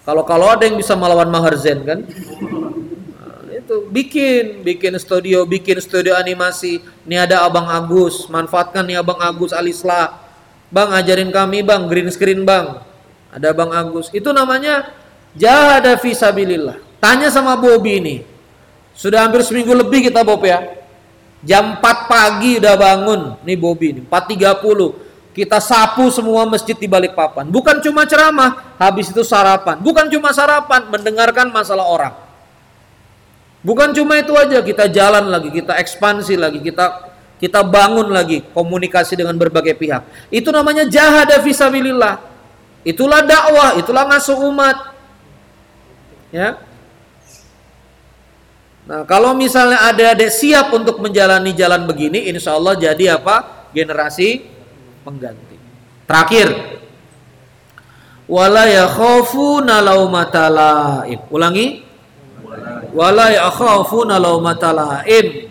Kalau 0.00 0.24
kalau 0.24 0.48
ada 0.48 0.64
yang 0.64 0.80
bisa 0.80 0.96
melawan 0.96 1.28
Maharzen 1.28 1.84
kan? 1.84 2.00
Nah, 3.20 3.52
itu 3.52 3.84
bikin, 3.92 4.64
bikin 4.64 4.96
studio, 4.96 5.44
bikin 5.44 5.76
studio 5.84 6.16
animasi. 6.16 6.80
Ini 7.04 7.28
ada 7.28 7.44
Abang 7.44 7.68
Agus, 7.68 8.24
manfaatkan 8.32 8.80
nih 8.88 8.96
Abang 8.96 9.20
Agus 9.20 9.52
Alisla. 9.52 10.16
Bang 10.72 10.94
ajarin 10.94 11.28
kami 11.28 11.60
Bang 11.60 11.90
green 11.90 12.08
screen 12.08 12.48
Bang. 12.48 12.80
Ada 13.28 13.52
Bang 13.52 13.76
Agus. 13.76 14.08
Itu 14.10 14.32
namanya 14.32 14.88
jahada 15.36 16.00
fisabilillah. 16.00 16.80
Tanya 17.02 17.28
sama 17.28 17.60
Bobby 17.60 18.00
ini. 18.00 18.16
Sudah 18.96 19.24
hampir 19.24 19.40
seminggu 19.44 19.72
lebih 19.72 20.08
kita 20.08 20.24
Bob 20.24 20.44
ya. 20.44 20.80
Jam 21.40 21.80
4 21.80 22.08
pagi 22.08 22.60
udah 22.60 22.76
bangun. 22.76 23.20
Nih 23.48 23.56
Bobby 23.56 23.96
ini, 23.96 24.00
4.30 24.04 25.09
kita 25.40 25.56
sapu 25.56 26.12
semua 26.12 26.44
masjid 26.44 26.76
di 26.76 26.84
balik 26.84 27.16
papan. 27.16 27.48
Bukan 27.48 27.80
cuma 27.80 28.04
ceramah, 28.04 28.76
habis 28.76 29.08
itu 29.08 29.24
sarapan. 29.24 29.80
Bukan 29.80 30.12
cuma 30.12 30.36
sarapan, 30.36 30.84
mendengarkan 30.92 31.48
masalah 31.48 31.88
orang. 31.88 32.12
Bukan 33.64 33.96
cuma 33.96 34.20
itu 34.20 34.36
aja, 34.36 34.60
kita 34.60 34.84
jalan 34.92 35.32
lagi, 35.32 35.48
kita 35.48 35.80
ekspansi 35.80 36.36
lagi, 36.36 36.60
kita 36.60 37.08
kita 37.40 37.64
bangun 37.64 38.12
lagi 38.12 38.44
komunikasi 38.52 39.16
dengan 39.16 39.32
berbagai 39.40 39.72
pihak. 39.80 40.04
Itu 40.28 40.52
namanya 40.52 40.84
jahada 40.84 41.40
fisabilillah. 41.40 42.20
Itulah 42.84 43.24
dakwah, 43.24 43.80
itulah 43.80 44.04
ngasuh 44.12 44.36
umat. 44.44 44.76
Ya. 46.28 46.60
Nah, 48.84 49.08
kalau 49.08 49.32
misalnya 49.32 49.88
ada 49.88 50.12
adik 50.12 50.28
siap 50.28 50.68
untuk 50.76 51.00
menjalani 51.00 51.56
jalan 51.56 51.88
begini, 51.88 52.28
insya 52.28 52.60
Allah 52.60 52.76
jadi 52.76 53.16
apa? 53.16 53.68
Generasi 53.72 54.59
pengganti. 55.10 55.58
Terakhir, 56.06 56.48
wala 58.30 58.64
yakhafuna 58.70 59.82
laumata. 59.82 60.46
Ulangi. 61.34 61.82
Wala 62.94 63.34
yakhafuna 63.34 64.22
laumata. 64.22 65.02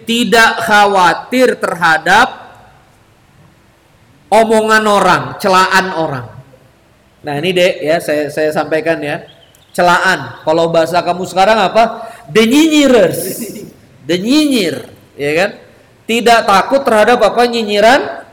Tidak 0.08 0.52
khawatir 0.64 1.60
terhadap 1.60 2.28
omongan 4.32 4.84
orang, 4.88 5.24
celaan 5.44 5.86
orang. 6.00 6.28
Nah, 7.20 7.36
ini 7.36 7.52
Dek 7.52 7.84
ya 7.84 8.00
saya 8.00 8.32
saya 8.32 8.56
sampaikan 8.56 8.96
ya. 9.04 9.28
Celaan. 9.76 10.40
Kalau 10.48 10.72
bahasa 10.72 11.04
kamu 11.04 11.28
sekarang 11.28 11.60
apa? 11.60 12.08
The 12.32 12.48
nyinyirers. 12.48 13.20
The 14.08 14.16
nyinyir, 14.18 14.76
ya 15.20 15.32
kan? 15.36 15.50
Tidak 16.10 16.40
takut 16.50 16.82
terhadap 16.82 17.22
apa 17.22 17.46
nyinyiran 17.46 18.26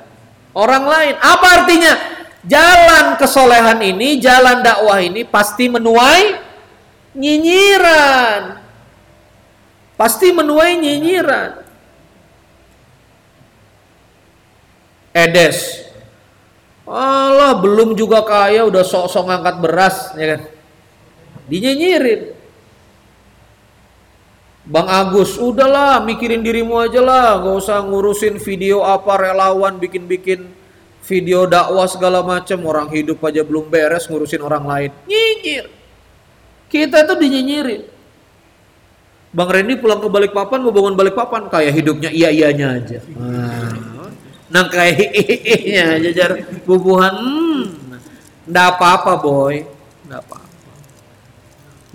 orang 0.56 0.84
lain. 0.88 1.14
Apa 1.20 1.46
artinya? 1.62 1.92
Jalan 2.46 3.18
kesolehan 3.20 3.82
ini, 3.84 4.16
jalan 4.22 4.64
dakwah 4.64 5.02
ini 5.02 5.26
pasti 5.28 5.68
menuai 5.68 6.40
nyinyiran. 7.12 8.62
Pasti 10.00 10.32
menuai 10.32 10.78
nyinyiran. 10.80 11.66
Edes. 15.16 15.84
Allah 16.86 17.58
belum 17.58 17.98
juga 17.98 18.22
kaya 18.22 18.62
udah 18.62 18.84
sok-sok 18.86 19.26
ngangkat 19.26 19.56
beras 19.58 19.96
ya 20.14 20.36
kan. 20.36 20.42
Dinyinyirin. 21.50 22.35
Bang 24.66 24.90
Agus, 24.90 25.38
udahlah 25.38 26.02
mikirin 26.02 26.42
dirimu 26.42 26.82
aja 26.82 26.98
lah, 26.98 27.38
gak 27.38 27.54
usah 27.54 27.78
ngurusin 27.86 28.42
video 28.42 28.82
apa 28.82 29.14
relawan 29.14 29.78
bikin-bikin 29.78 30.42
video 31.06 31.46
dakwah 31.46 31.86
segala 31.86 32.18
macam 32.26 32.66
orang 32.66 32.90
hidup 32.90 33.22
aja 33.22 33.46
belum 33.46 33.70
beres 33.70 34.10
ngurusin 34.10 34.42
orang 34.42 34.66
lain. 34.66 34.90
Nyinyir. 35.06 35.70
Kita 36.66 37.06
tuh 37.06 37.14
dinyinyirin. 37.14 37.86
Bang 39.30 39.54
Randy 39.54 39.78
pulang 39.78 40.02
ke 40.02 40.08
Balikpapan 40.10 40.58
mau 40.58 40.74
bangun 40.74 40.98
Balikpapan 40.98 41.46
kayak 41.46 41.70
hidupnya 41.70 42.10
iya 42.10 42.34
iyanya 42.34 42.82
aja. 42.82 42.98
Nah, 43.14 43.70
nang 44.50 44.66
kayak 44.66 45.14
nya 45.62 45.84
aja 45.94 46.10
jar 46.10 46.30
bubuhan. 46.66 47.14
Hmm, 47.14 47.62
ndak 48.50 48.66
apa-apa 48.74 49.12
boy, 49.22 49.62
ndak 50.10 50.26
apa. 50.26 50.45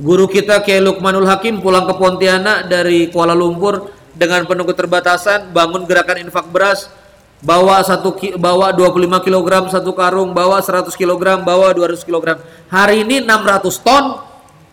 Guru 0.02 0.26
kita 0.26 0.66
Kiai 0.66 0.82
Lukmanul 0.82 1.30
Hakim 1.30 1.62
pulang 1.62 1.86
ke 1.86 1.94
Pontianak 1.94 2.66
dari 2.66 3.14
Kuala 3.14 3.38
Lumpur 3.38 3.94
dengan 4.18 4.50
penuh 4.50 4.66
keterbatasan 4.66 5.54
bangun 5.54 5.86
gerakan 5.86 6.26
infak 6.26 6.50
beras 6.50 6.90
bawa 7.38 7.86
satu 7.86 8.10
bawa 8.42 8.74
25 8.74 8.98
kg 9.22 9.70
satu 9.70 9.94
karung 9.94 10.34
bawa 10.34 10.58
100 10.58 10.90
kg 10.98 11.46
bawa 11.46 11.70
200 11.78 12.02
kg 12.02 12.42
hari 12.66 13.06
ini 13.06 13.22
600 13.22 13.62
ton 13.86 14.26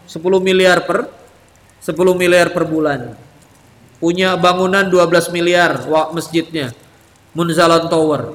10 0.08 0.16
miliar 0.40 0.88
per 0.88 1.12
10 1.84 1.92
miliar 2.16 2.48
per 2.48 2.64
bulan. 2.64 3.12
Punya 4.00 4.32
bangunan 4.32 4.88
12 4.88 5.28
miliar 5.28 5.84
masjidnya 6.08 6.72
Munzalan 7.36 7.84
Tower. 7.92 8.32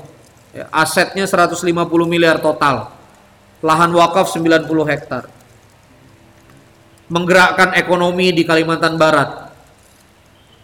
Ya, 0.53 0.69
asetnya 0.69 1.25
150 1.25 1.57
miliar 2.05 2.37
total. 2.37 2.93
Lahan 3.65 3.89
wakaf 3.97 4.29
90 4.29 4.69
hektar 4.85 5.33
menggerakkan 7.13 7.77
ekonomi 7.77 8.33
di 8.33 8.41
Kalimantan 8.41 8.97
Barat. 8.97 9.53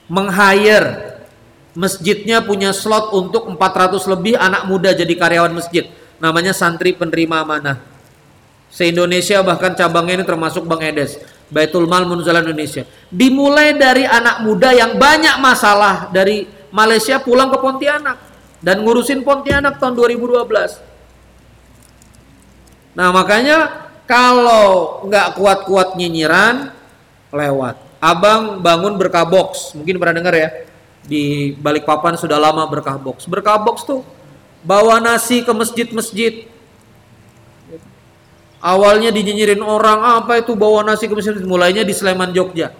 Meng-hire 0.09 1.21
masjidnya 1.77 2.41
punya 2.41 2.73
slot 2.73 3.13
untuk 3.13 3.45
400 3.45 4.01
lebih 4.09 4.33
anak 4.33 4.65
muda 4.65 4.89
jadi 4.97 5.13
karyawan 5.13 5.53
masjid. 5.53 5.85
Namanya 6.17 6.57
santri 6.57 6.97
penerima 6.97 7.45
amanah. 7.45 7.77
Se-Indonesia 8.73 9.45
bahkan 9.45 9.77
cabangnya 9.77 10.21
ini 10.21 10.25
termasuk 10.25 10.65
Bang 10.65 10.81
Edes. 10.81 11.21
Baitul 11.49 11.85
Mal 11.89 12.05
Munzalan 12.05 12.45
Indonesia. 12.45 12.85
Dimulai 13.09 13.73
dari 13.77 14.05
anak 14.05 14.45
muda 14.45 14.73
yang 14.73 14.97
banyak 14.97 15.37
masalah 15.41 16.09
dari 16.13 16.45
Malaysia 16.69 17.17
pulang 17.21 17.49
ke 17.49 17.57
Pontianak 17.57 18.17
dan 18.61 18.85
ngurusin 18.85 19.25
Pontianak 19.25 19.81
tahun 19.81 19.97
2012. 19.97 20.77
Nah 22.93 23.09
makanya 23.09 23.88
kalau 24.09 25.05
nggak 25.05 25.37
kuat-kuat 25.37 25.93
nyinyiran, 25.93 26.73
lewat. 27.29 27.77
Abang 28.01 28.57
bangun 28.57 28.97
berkah 28.97 29.21
box, 29.21 29.77
mungkin 29.77 30.01
pernah 30.01 30.17
dengar 30.17 30.33
ya. 30.33 30.49
Di 31.05 31.53
balik 31.53 31.85
papan 31.85 32.17
sudah 32.17 32.41
lama 32.41 32.65
berkah 32.65 32.97
box. 32.97 33.29
Berkah 33.29 33.61
box 33.61 33.85
tuh 33.85 34.01
bawa 34.65 34.97
nasi 34.97 35.45
ke 35.45 35.53
masjid-masjid. 35.53 36.49
Awalnya 38.59 39.13
dinyinyirin 39.13 39.61
orang, 39.61 40.01
apa 40.19 40.41
itu 40.41 40.57
bawa 40.57 40.81
nasi 40.81 41.05
ke 41.05 41.13
masjid? 41.13 41.37
Mulainya 41.45 41.85
di 41.85 41.93
Sleman, 41.93 42.33
Jogja. 42.33 42.73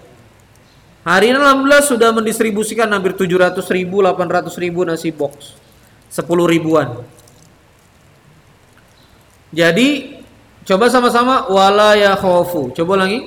Hari 1.06 1.32
ini 1.32 1.38
alhamdulillah 1.40 1.86
sudah 1.86 2.10
mendistribusikan 2.12 2.90
hampir 2.92 3.16
700 3.16 3.64
ribu, 3.72 4.04
800 4.04 4.52
ribu 4.60 4.84
nasi 4.84 5.14
box. 5.14 5.56
10 6.12 6.26
ribuan. 6.50 7.06
Jadi 9.50 10.19
Coba 10.70 10.86
sama-sama 10.86 11.50
wala 11.50 11.98
ya 11.98 12.14
khofu. 12.14 12.70
Coba 12.78 13.02
lagi. 13.02 13.26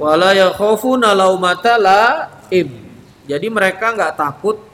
Wala 0.00 0.32
ya 0.32 0.48
khofu 0.56 0.96
nalaumata 0.96 1.76
laim. 1.76 2.72
Jadi 3.28 3.46
mereka 3.52 3.92
nggak 3.92 4.16
takut 4.16 4.64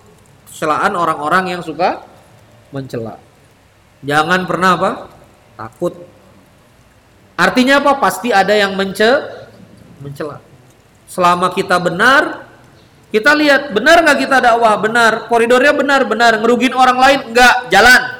celaan 0.55 0.95
orang-orang 0.95 1.59
yang 1.59 1.63
suka 1.67 2.07
mencela. 2.71 3.19
Jangan 4.07 4.47
pernah 4.47 4.79
apa? 4.79 4.91
Takut. 5.59 5.99
Artinya 7.35 7.83
apa? 7.83 7.99
Pasti 7.99 8.31
ada 8.31 8.55
yang 8.55 8.79
mence 8.79 9.11
mencela. 9.99 10.39
Selama 11.11 11.51
kita 11.51 11.83
benar, 11.83 12.47
kita 13.11 13.35
lihat 13.35 13.75
benar 13.75 14.07
nggak 14.07 14.19
kita 14.31 14.39
dakwah? 14.39 14.79
Benar. 14.79 15.27
Koridornya 15.27 15.75
benar, 15.75 16.07
benar. 16.07 16.39
Ngerugin 16.39 16.71
orang 16.71 17.03
lain 17.03 17.35
enggak, 17.35 17.67
jalan. 17.67 18.20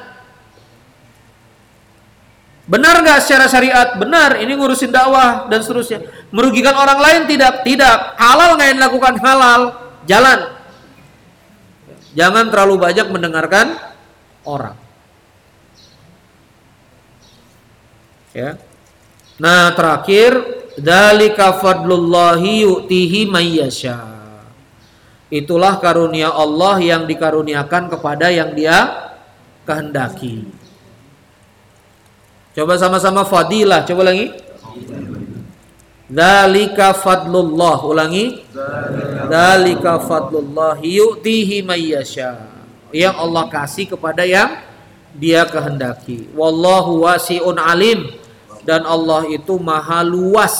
Benar 2.69 3.01
nggak 3.01 3.19
secara 3.25 3.49
syariat? 3.49 3.97
Benar. 3.97 4.37
Ini 4.37 4.53
ngurusin 4.53 4.93
dakwah 4.93 5.49
dan 5.49 5.65
seterusnya. 5.65 6.05
Merugikan 6.29 6.77
orang 6.77 6.99
lain 7.01 7.21
tidak, 7.25 7.65
tidak. 7.65 8.15
Halal 8.21 8.55
nggak 8.57 8.67
yang 8.69 8.77
dilakukan 8.77 9.15
halal, 9.19 9.61
jalan. 10.05 10.39
Jangan 12.11 12.51
terlalu 12.51 12.75
banyak 12.77 13.07
mendengarkan 13.09 13.67
orang. 14.45 14.75
Ya. 18.31 18.55
Nah, 19.41 19.73
terakhir 19.75 20.37
dalika 20.77 21.59
fadlullahi 21.59 22.63
yu'tihi 22.63 23.27
mayyasha. 23.27 23.99
Itulah 25.31 25.79
karunia 25.79 26.31
Allah 26.31 26.75
yang 26.83 27.07
dikaruniakan 27.07 27.87
kepada 27.87 28.27
yang 28.27 28.51
Dia 28.51 29.09
kehendaki. 29.63 30.60
Coba 32.51 32.75
sama-sama 32.75 33.23
fadilah, 33.23 33.87
coba 33.87 34.11
lagi. 34.11 34.27
Dalika 36.11 36.91
fadlullah, 36.91 37.79
ulangi. 37.87 38.43
Dalika 39.31 40.03
fadlullah 40.03 40.75
yu'tihi 40.83 41.63
mayyasha. 41.63 42.51
Yang 42.91 43.15
Allah 43.15 43.43
kasih 43.47 43.87
kepada 43.95 44.27
yang 44.27 44.59
Dia 45.11 45.43
kehendaki. 45.43 46.31
Wallahu 46.35 47.03
wasi'un 47.03 47.59
alim 47.59 48.15
dan 48.63 48.87
Allah 48.87 49.27
itu 49.27 49.59
maha 49.59 50.07
luas 50.07 50.55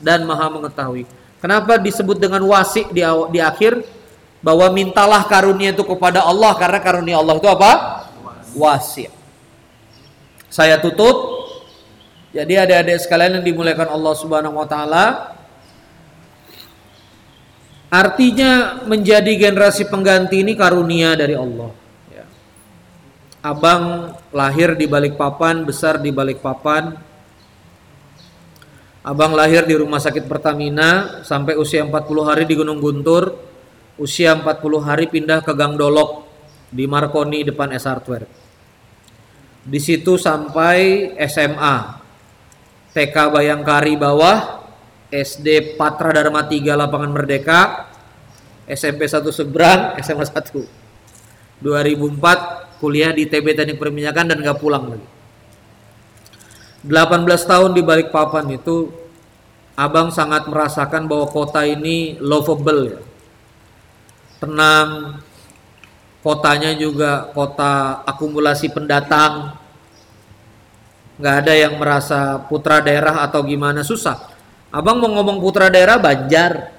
dan 0.00 0.24
maha 0.24 0.48
mengetahui. 0.48 1.04
Kenapa 1.40 1.76
disebut 1.76 2.16
dengan 2.16 2.40
wasi 2.48 2.88
di, 2.92 3.04
di 3.04 3.40
akhir? 3.40 3.84
Bahwa 4.40 4.72
mintalah 4.72 5.20
karunia 5.28 5.76
itu 5.76 5.84
kepada 5.84 6.24
Allah 6.24 6.56
karena 6.56 6.80
karunia 6.80 7.20
Allah 7.20 7.36
itu 7.36 7.48
apa? 7.48 7.72
Wasi. 8.56 9.19
Saya 10.50 10.82
tutup. 10.82 11.46
Jadi 12.30 12.58
adik-adik 12.58 12.98
sekalian 13.02 13.40
yang 13.40 13.46
dimuliakan 13.46 13.90
Allah 13.90 14.14
Subhanahu 14.14 14.54
wa 14.54 14.66
taala, 14.66 15.34
artinya 17.90 18.86
menjadi 18.86 19.34
generasi 19.34 19.90
pengganti 19.90 20.38
ini 20.38 20.54
karunia 20.54 21.18
dari 21.18 21.34
Allah. 21.34 21.74
Ya. 22.06 22.22
Abang 23.42 24.14
lahir 24.30 24.78
di 24.78 24.86
Balikpapan, 24.86 25.66
besar 25.66 25.98
di 25.98 26.14
Balikpapan, 26.14 26.94
Abang 29.00 29.32
lahir 29.32 29.64
di 29.64 29.72
rumah 29.72 29.96
sakit 29.96 30.28
Pertamina 30.28 31.24
sampai 31.24 31.56
usia 31.56 31.80
40 31.80 32.20
hari 32.20 32.44
di 32.44 32.52
Gunung 32.52 32.84
Guntur. 32.84 33.32
Usia 33.96 34.36
40 34.36 34.60
hari 34.80 35.08
pindah 35.08 35.40
ke 35.40 35.56
Gang 35.56 35.76
Dolok 35.80 36.28
di 36.68 36.84
Marconi 36.84 37.40
depan 37.40 37.72
S 37.72 37.88
Hardware. 37.88 38.28
Di 39.64 39.80
situ 39.80 40.16
sampai 40.16 41.12
SMA. 41.28 42.00
TK 42.90 43.16
Bayangkari 43.30 43.94
bawah, 43.94 44.66
SD 45.14 45.78
Patra 45.78 46.10
Dharma 46.10 46.42
3 46.42 46.74
Lapangan 46.74 47.10
Merdeka, 47.14 47.86
SMP 48.66 49.06
1 49.06 49.30
Seberang, 49.30 49.94
SMA 50.02 50.26
1. 50.26 51.62
2004 51.62 52.80
kuliah 52.80 53.12
di 53.12 53.28
TB 53.28 53.52
Teknik 53.52 53.78
Perminyakan 53.78 54.32
dan 54.32 54.38
gak 54.40 54.58
pulang 54.58 54.96
lagi. 54.96 55.08
18 56.80 57.28
tahun 57.44 57.70
di 57.76 57.82
balik 57.84 58.08
papan 58.08 58.56
itu 58.56 58.88
Abang 59.80 60.12
sangat 60.12 60.44
merasakan 60.44 61.08
bahwa 61.08 61.24
kota 61.32 61.64
ini 61.64 62.20
lovable 62.20 62.92
ya. 62.92 63.00
Tenang, 64.36 65.20
kotanya 66.20 66.72
juga 66.76 67.28
kota 67.32 68.04
akumulasi 68.04 68.72
pendatang. 68.72 69.56
Nggak 71.20 71.34
ada 71.44 71.52
yang 71.52 71.74
merasa 71.76 72.40
putra 72.48 72.80
daerah 72.80 73.20
atau 73.24 73.44
gimana 73.44 73.84
susah. 73.84 74.32
Abang 74.72 75.02
mau 75.02 75.10
ngomong 75.10 75.42
putra 75.42 75.68
daerah 75.68 76.00
Banjar, 76.00 76.72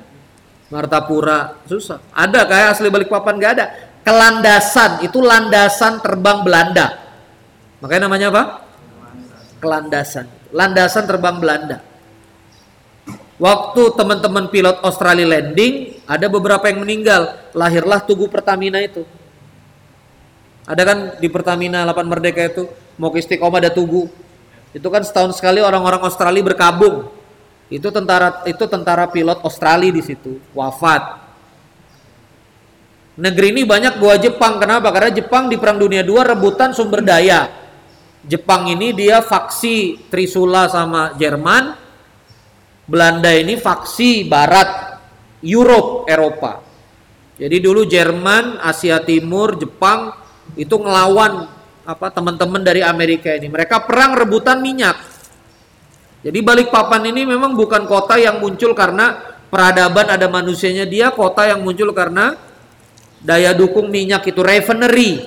Martapura 0.71 1.61
susah. 1.67 2.01
Ada 2.15 2.47
kayak 2.47 2.67
asli 2.73 2.87
balik 2.89 3.11
papan 3.11 3.37
nggak 3.37 3.53
ada. 3.59 3.65
Kelandasan 4.01 5.05
itu 5.05 5.21
landasan 5.21 6.01
terbang 6.01 6.41
Belanda. 6.41 6.97
Makanya 7.83 8.09
namanya 8.09 8.27
apa? 8.33 8.43
kelandasan. 9.61 10.25
Landasan 10.49 11.05
terbang 11.05 11.37
Belanda. 11.37 11.77
Waktu 13.37 13.81
teman-teman 13.97 14.49
pilot 14.49 14.81
Australia 14.81 15.37
landing, 15.37 16.01
ada 16.09 16.25
beberapa 16.29 16.65
yang 16.69 16.81
meninggal. 16.81 17.37
Lahirlah 17.53 18.01
Tugu 18.01 18.25
Pertamina 18.25 18.81
itu. 18.81 19.05
Ada 20.65 20.81
kan 20.85 20.97
di 21.17 21.27
Pertamina 21.27 21.81
8 21.85 22.05
Merdeka 22.05 22.41
itu, 22.45 22.69
mau 23.01 23.09
ke 23.09 23.21
Istiqomah 23.21 23.57
ada 23.61 23.73
Tugu. 23.73 24.05
Itu 24.71 24.87
kan 24.87 25.01
setahun 25.01 25.35
sekali 25.35 25.59
orang-orang 25.59 26.05
Australia 26.05 26.43
berkabung. 26.45 27.09
Itu 27.71 27.89
tentara 27.89 28.43
itu 28.45 28.63
tentara 28.67 29.07
pilot 29.07 29.41
Australia 29.41 29.91
di 29.91 30.03
situ, 30.03 30.37
wafat. 30.53 31.23
Negeri 33.15 33.51
ini 33.55 33.63
banyak 33.67 33.99
gua 33.99 34.15
Jepang. 34.19 34.59
Kenapa? 34.59 34.91
Karena 34.91 35.11
Jepang 35.11 35.51
di 35.51 35.59
Perang 35.59 35.79
Dunia 35.79 36.03
II 36.03 36.23
rebutan 36.23 36.71
sumber 36.71 37.03
daya 37.03 37.61
Jepang 38.21 38.69
ini 38.69 38.93
dia 38.93 39.25
faksi 39.25 39.97
Trisula 40.13 40.69
sama 40.69 41.17
Jerman. 41.17 41.73
Belanda 42.85 43.31
ini 43.33 43.57
faksi 43.57 44.27
barat 44.29 44.99
Europe, 45.41 46.05
Eropa. 46.05 46.61
Jadi 47.41 47.57
dulu 47.57 47.87
Jerman, 47.87 48.61
Asia 48.61 49.01
Timur, 49.01 49.57
Jepang 49.57 50.20
itu 50.55 50.75
ngelawan 50.75 51.47
apa 51.85 52.07
teman-teman 52.13 52.61
dari 52.61 52.81
Amerika 52.85 53.33
ini. 53.33 53.49
Mereka 53.49 53.83
perang 53.87 54.15
rebutan 54.15 54.61
minyak. 54.61 54.97
Jadi 56.21 56.39
Balikpapan 56.45 57.09
ini 57.09 57.25
memang 57.25 57.57
bukan 57.57 57.89
kota 57.89 58.21
yang 58.21 58.37
muncul 58.37 58.77
karena 58.77 59.17
peradaban 59.49 60.05
ada 60.13 60.29
manusianya 60.29 60.85
dia, 60.85 61.09
kota 61.09 61.49
yang 61.49 61.65
muncul 61.65 61.89
karena 61.97 62.37
daya 63.21 63.57
dukung 63.57 63.89
minyak 63.89 64.21
itu 64.29 64.41
refinery. 64.45 65.25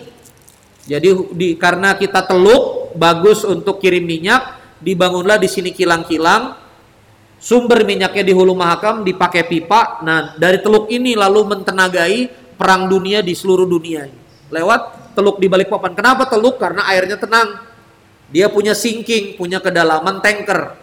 Jadi 0.87 1.09
di, 1.35 1.49
karena 1.59 1.99
kita 1.99 2.23
teluk 2.23 2.95
bagus 2.95 3.43
untuk 3.43 3.83
kirim 3.83 4.07
minyak, 4.07 4.61
dibangunlah 4.79 5.41
di 5.41 5.51
sini 5.51 5.75
kilang-kilang. 5.75 6.63
Sumber 7.45 7.85
minyaknya 7.85 8.25
di 8.25 8.33
Hulu 8.33 8.57
Mahakam 8.57 9.05
dipakai 9.05 9.45
pipa. 9.45 10.01
Nah, 10.01 10.33
dari 10.41 10.65
teluk 10.65 10.89
ini 10.89 11.13
lalu 11.13 11.45
mentenagai 11.45 12.33
perang 12.57 12.89
dunia 12.89 13.21
di 13.21 13.37
seluruh 13.37 13.69
dunia. 13.69 14.09
Lewat 14.49 15.04
teluk 15.15 15.39
di 15.39 15.47
balik 15.47 15.71
papan. 15.71 15.95
Kenapa 15.95 16.27
teluk? 16.27 16.59
Karena 16.59 16.85
airnya 16.91 17.17
tenang. 17.17 17.63
Dia 18.29 18.51
punya 18.51 18.75
sinking, 18.75 19.39
punya 19.39 19.63
kedalaman 19.63 20.19
tanker. 20.19 20.77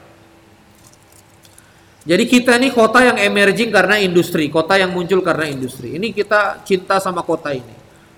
Jadi 2.01 2.23
kita 2.25 2.57
ini 2.57 2.73
kota 2.73 3.05
yang 3.05 3.19
emerging 3.21 3.69
karena 3.69 4.01
industri, 4.01 4.49
kota 4.49 4.73
yang 4.73 4.89
muncul 4.89 5.21
karena 5.21 5.45
industri. 5.45 5.99
Ini 5.99 6.09
kita 6.15 6.65
cinta 6.65 6.97
sama 6.97 7.21
kota 7.21 7.53
ini. 7.53 7.75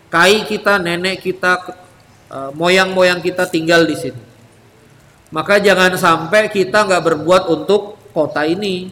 Kai 0.07 0.47
kita, 0.47 0.79
nenek 0.79 1.19
kita, 1.19 1.83
Eh, 2.33 2.51
moyang-moyang 2.57 3.21
kita 3.21 3.45
tinggal 3.45 3.85
di 3.85 3.93
sini. 3.93 4.23
Maka 5.29 5.61
jangan 5.61 5.93
sampai 5.93 6.49
kita 6.49 6.81
nggak 6.81 7.05
berbuat 7.05 7.45
untuk 7.45 8.09
kota 8.09 8.41
ini. 8.41 8.89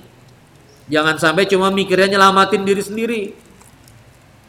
Jangan 0.86 1.18
sampai 1.18 1.50
cuma 1.50 1.74
mikirnya 1.74 2.18
nyelamatin 2.18 2.62
diri 2.62 2.86
sendiri. 2.86 3.22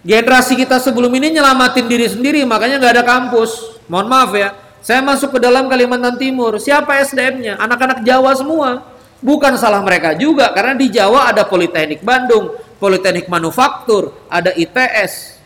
Generasi 0.02 0.58
kita 0.58 0.82
sebelum 0.82 1.14
ini 1.14 1.38
nyelamatin 1.38 1.86
diri 1.86 2.10
sendiri, 2.10 2.42
makanya 2.42 2.82
nggak 2.82 2.94
ada 2.98 3.04
kampus. 3.06 3.78
Mohon 3.86 4.08
maaf 4.10 4.30
ya, 4.34 4.48
saya 4.82 4.98
masuk 4.98 5.38
ke 5.38 5.38
dalam 5.38 5.70
Kalimantan 5.70 6.18
Timur. 6.18 6.58
Siapa 6.58 6.98
SDM-nya? 7.06 7.54
Anak-anak 7.62 8.02
Jawa 8.02 8.34
semua. 8.34 8.82
Bukan 9.22 9.54
salah 9.54 9.78
mereka 9.86 10.18
juga, 10.18 10.50
karena 10.50 10.74
di 10.74 10.90
Jawa 10.90 11.30
ada 11.30 11.46
Politeknik 11.46 12.02
Bandung, 12.02 12.58
Politeknik 12.82 13.30
Manufaktur, 13.30 14.10
ada 14.26 14.50
ITS, 14.50 15.38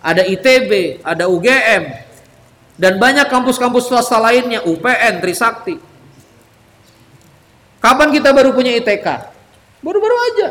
ada 0.00 0.24
ITB, 0.24 1.04
ada 1.04 1.28
UGM, 1.28 1.82
dan 2.80 2.96
banyak 2.96 3.28
kampus-kampus 3.28 3.84
swasta 3.84 4.16
lainnya, 4.16 4.64
UPN, 4.64 5.20
Trisakti. 5.20 5.76
Kapan 7.84 8.08
kita 8.08 8.32
baru 8.32 8.56
punya 8.56 8.72
ITK? 8.80 9.06
Baru-baru 9.84 10.16
aja. 10.32 10.48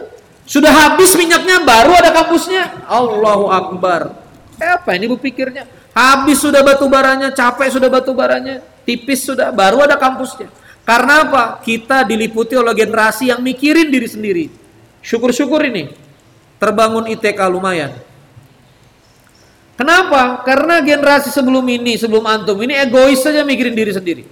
Sudah 0.47 0.71
habis 0.71 1.11
minyaknya, 1.19 1.59
baru 1.67 1.91
ada 1.91 2.15
kampusnya. 2.15 2.87
Allahu 2.87 3.51
Akbar. 3.51 4.15
Eh, 4.57 4.71
apa 4.71 4.95
ini 4.95 5.11
berpikirnya? 5.11 5.67
Habis 5.91 6.39
sudah 6.39 6.63
batu 6.63 6.87
baranya, 6.87 7.35
capek 7.35 7.67
sudah 7.67 7.91
batu 7.91 8.15
baranya, 8.15 8.63
tipis 8.87 9.27
sudah, 9.27 9.51
baru 9.51 9.83
ada 9.83 9.99
kampusnya. 9.99 10.47
Karena 10.87 11.27
apa? 11.27 11.59
Kita 11.59 12.07
diliputi 12.07 12.55
oleh 12.55 12.71
generasi 12.71 13.27
yang 13.27 13.43
mikirin 13.43 13.91
diri 13.91 14.07
sendiri. 14.07 14.45
Syukur-syukur 15.03 15.67
ini. 15.67 15.91
Terbangun 16.63 17.11
ITK 17.11 17.37
lumayan. 17.51 17.91
Kenapa? 19.75 20.41
Karena 20.47 20.79
generasi 20.79 21.27
sebelum 21.29 21.61
ini, 21.67 21.99
sebelum 21.99 22.23
antum 22.23 22.55
ini 22.63 22.73
egois 22.73 23.19
saja 23.19 23.43
mikirin 23.43 23.75
diri 23.75 23.91
sendiri. 23.93 24.23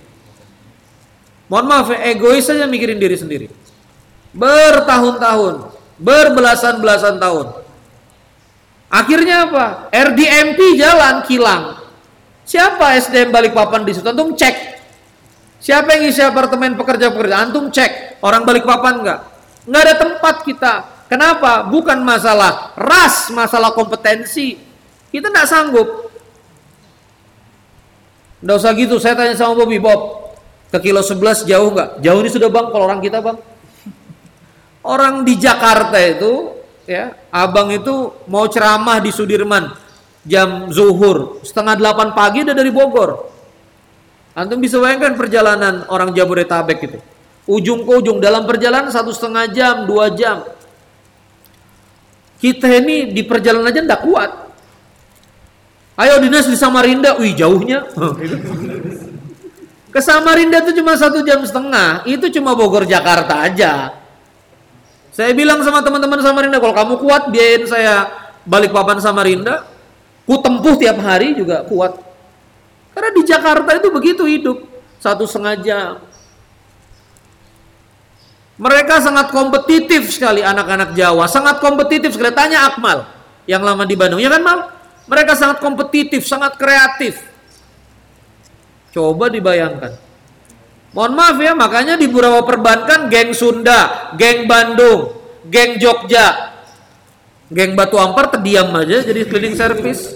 Mohon 1.51 1.66
maaf 1.70 1.88
egois 2.01 2.47
saja 2.47 2.66
mikirin 2.66 2.97
diri 2.97 3.13
sendiri. 3.13 3.47
Bertahun-tahun, 4.34 5.75
berbelasan-belasan 6.00 7.20
tahun. 7.22 7.48
Akhirnya 8.91 9.50
apa? 9.50 9.66
RDMP 9.91 10.80
jalan 10.80 11.26
kilang. 11.28 11.84
Siapa 12.46 12.93
SDM 13.02 13.34
Balikpapan 13.34 13.82
di 13.84 13.91
situ? 13.98 14.06
Antum 14.06 14.38
cek. 14.38 14.78
Siapa 15.58 15.98
yang 15.98 16.04
isi 16.06 16.22
apartemen 16.22 16.78
pekerja-pekerja? 16.78 17.41
Antum 17.41 17.74
cek. 17.74 18.22
Orang 18.22 18.46
Balikpapan 18.46 19.02
enggak? 19.02 19.20
Enggak 19.66 19.82
ada 19.82 19.96
tempat 19.98 20.36
kita. 20.46 20.74
Kenapa? 21.06 21.66
Bukan 21.70 22.02
masalah 22.02 22.74
ras, 22.78 23.30
masalah 23.30 23.74
kompetensi, 23.74 24.58
kita 25.14 25.30
tidak 25.30 25.46
sanggup. 25.46 26.10
Tidak 28.41 28.56
usah 28.58 28.74
gitu. 28.78 28.98
Saya 28.98 29.14
tanya 29.18 29.34
sama 29.38 29.58
Bobby 29.58 29.78
Bob, 29.78 30.34
ke 30.70 30.78
kilo 30.82 31.02
11 31.02 31.46
jauh 31.46 31.70
nggak? 31.74 31.89
Jauh 32.02 32.20
ini 32.22 32.30
sudah 32.30 32.50
bang. 32.50 32.68
Kalau 32.74 32.86
orang 32.89 33.02
kita 33.02 33.22
bang, 33.22 33.38
orang 34.86 35.26
di 35.26 35.42
Jakarta 35.42 35.98
itu, 35.98 36.54
ya, 36.86 37.18
abang 37.34 37.74
itu 37.74 38.14
mau 38.30 38.46
ceramah 38.46 39.02
di 39.02 39.10
Sudirman 39.10 39.86
jam 40.26 40.74
zuhur 40.74 41.46
setengah 41.46 41.78
delapan 41.78 42.18
pagi 42.18 42.42
udah 42.42 42.56
dari 42.58 42.74
Bogor. 42.74 43.30
Antum 44.36 44.60
bisa 44.60 44.76
bayangkan 44.84 45.16
perjalanan 45.16 45.88
orang 45.88 46.12
Jabodetabek 46.12 46.92
itu. 46.92 47.00
Ujung 47.46 47.88
ke 47.88 47.92
ujung 48.04 48.18
dalam 48.20 48.44
perjalanan 48.44 48.92
satu 48.92 49.14
setengah 49.14 49.48
jam, 49.54 49.88
dua 49.88 50.12
jam. 50.12 50.44
Kita 52.42 52.68
ini 52.68 53.16
di 53.16 53.24
perjalanan 53.24 53.72
aja 53.72 53.80
tidak 53.80 54.04
kuat. 54.04 54.32
Ayo 55.96 56.20
dinas 56.20 56.52
di 56.52 56.60
Samarinda, 56.60 57.16
wih 57.16 57.32
jauhnya. 57.32 57.88
Ke 59.96 60.04
Samarinda 60.04 60.60
itu 60.60 60.84
cuma 60.84 61.00
satu 61.00 61.24
jam 61.24 61.40
setengah, 61.48 62.04
itu 62.04 62.28
cuma 62.36 62.52
Bogor 62.52 62.84
Jakarta 62.84 63.48
aja. 63.48 63.96
Saya 65.16 65.32
bilang 65.32 65.63
sama 65.63 65.80
teman-teman 65.80 66.20
Samarinda, 66.20 66.59
kalau 66.59 66.76
kamu 66.76 66.93
kuat 66.99 67.32
biayain 67.32 67.63
saya 67.63 68.11
balik 68.43 68.76
papan 68.76 68.99
Samarinda, 68.99 69.63
ku 70.28 70.43
tempuh 70.43 70.76
tiap 70.76 70.99
hari 70.99 71.32
juga 71.32 71.63
kuat. 71.63 71.95
Karena 72.91 73.09
di 73.16 73.24
Jakarta 73.24 73.80
itu 73.80 73.88
begitu 73.95 74.28
hidup, 74.28 74.68
satu 74.99 75.24
setengah 75.24 75.55
jam. 75.63 75.93
Mereka 78.59 78.99
sangat 78.99 79.32
kompetitif 79.32 80.11
sekali 80.11 80.43
anak-anak 80.43 80.91
Jawa, 80.95 81.32
sangat 81.32 81.63
kompetitif 81.63 82.11
sekali. 82.11 82.36
Tanya 82.36 82.68
Akmal 82.68 83.07
yang 83.47 83.63
lama 83.63 83.88
di 83.88 83.95
Bandung, 83.95 84.20
ya 84.20 84.28
kan 84.28 84.43
Mal? 84.43 84.59
Mereka 85.07 85.32
sangat 85.39 85.63
kompetitif, 85.63 86.28
sangat 86.28 86.59
kreatif. 86.59 87.24
Coba 88.91 89.32
dibayangkan. 89.32 90.05
Mohon 90.96 91.14
maaf 91.20 91.38
ya, 91.43 91.52
makanya 91.52 92.00
di 92.00 92.08
beberapa 92.08 92.39
perbankan 92.48 93.12
geng 93.12 93.36
Sunda, 93.36 94.16
geng 94.16 94.48
Bandung, 94.48 95.12
geng 95.52 95.76
Jogja, 95.76 96.56
geng 97.52 97.76
Batu 97.76 98.00
Ampar 98.00 98.32
terdiam 98.32 98.72
aja 98.80 99.04
jadi 99.04 99.28
cleaning 99.28 99.60
service. 99.60 100.16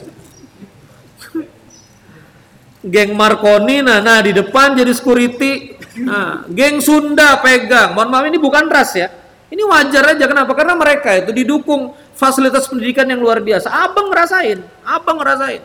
geng 2.80 3.12
Marconi, 3.12 3.84
nah, 3.84 4.00
nah 4.00 4.24
di 4.24 4.32
depan 4.32 4.72
jadi 4.72 4.96
security. 4.96 5.76
Nah, 6.00 6.48
geng 6.48 6.80
Sunda 6.80 7.44
pegang. 7.44 7.92
Mohon 7.92 8.10
maaf 8.16 8.26
ini 8.32 8.40
bukan 8.40 8.72
ras 8.72 8.96
ya. 8.96 9.12
Ini 9.52 9.60
wajar 9.68 10.16
aja 10.16 10.26
kenapa? 10.32 10.56
Karena 10.56 10.80
mereka 10.80 11.12
itu 11.12 11.36
didukung 11.36 11.92
fasilitas 12.16 12.72
pendidikan 12.72 13.04
yang 13.04 13.20
luar 13.20 13.44
biasa. 13.44 13.68
Abang 13.68 14.08
ngerasain, 14.08 14.64
abang 14.88 15.20
ngerasain. 15.20 15.60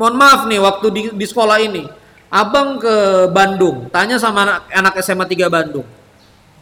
Mohon 0.00 0.16
maaf 0.16 0.40
nih 0.48 0.60
waktu 0.64 0.86
di, 0.88 1.02
di 1.12 1.26
sekolah 1.28 1.60
ini, 1.60 1.84
abang 2.32 2.80
ke 2.80 3.28
Bandung, 3.28 3.92
tanya 3.92 4.16
sama 4.16 4.48
anak, 4.48 4.72
anak 4.72 4.94
SMA 5.04 5.28
3 5.28 5.44
Bandung. 5.52 5.84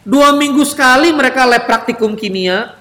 Dua 0.03 0.35
minggu 0.35 0.59
sekali 0.67 1.15
mereka 1.15 1.47
lab 1.47 1.63
praktikum 1.63 2.19
kimia. 2.19 2.75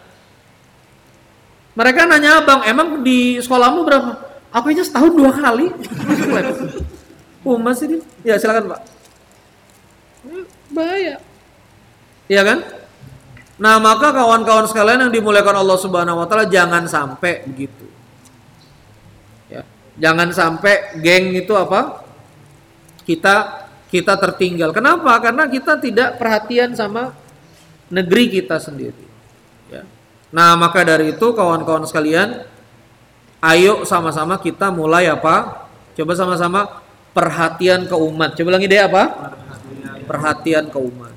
Mereka 1.79 2.11
nanya 2.11 2.43
abang, 2.43 2.67
emang 2.67 3.07
di 3.07 3.39
sekolahmu 3.39 3.87
berapa? 3.87 4.19
Apa 4.51 4.75
aja 4.75 4.83
setahun 4.83 5.15
dua 5.15 5.31
kali? 5.31 5.71
oh 7.47 7.55
masih 7.55 8.03
Ya 8.27 8.35
silakan 8.35 8.75
pak. 8.75 8.81
Bahaya. 10.75 11.23
Iya 12.27 12.43
kan? 12.43 12.59
Nah, 13.59 13.79
maka 13.79 14.11
kawan-kawan 14.11 14.67
sekalian 14.67 15.07
yang 15.07 15.13
dimuliakan 15.15 15.63
Allah 15.63 15.79
Subhanahu 15.79 16.19
wa 16.19 16.27
taala 16.27 16.51
jangan 16.51 16.83
sampai 16.91 17.47
begitu. 17.47 17.88
Jangan 19.99 20.31
sampai 20.31 21.03
geng 21.03 21.35
itu 21.35 21.53
apa? 21.59 22.07
Kita 23.03 23.67
kita 23.89 24.15
tertinggal. 24.21 24.71
Kenapa? 24.71 25.11
Karena 25.19 25.49
kita 25.51 25.81
tidak 25.81 26.21
perhatian 26.21 26.77
sama 26.77 27.17
negeri 27.89 28.41
kita 28.41 28.61
sendiri. 28.61 29.05
Ya. 29.73 29.83
Nah, 30.29 30.55
maka 30.55 30.85
dari 30.85 31.17
itu 31.17 31.33
kawan-kawan 31.33 31.89
sekalian, 31.89 32.45
ayo 33.41 33.83
sama-sama 33.89 34.37
kita 34.39 34.69
mulai 34.69 35.09
apa? 35.09 35.67
Coba 35.97 36.13
sama-sama 36.15 36.85
perhatian 37.17 37.89
ke 37.89 37.97
umat. 37.97 38.37
Coba 38.37 38.61
lagi 38.61 38.69
deh 38.69 38.79
apa? 38.79 39.35
Perhatian 40.05 40.69
ke 40.69 40.79
umat. 40.79 41.17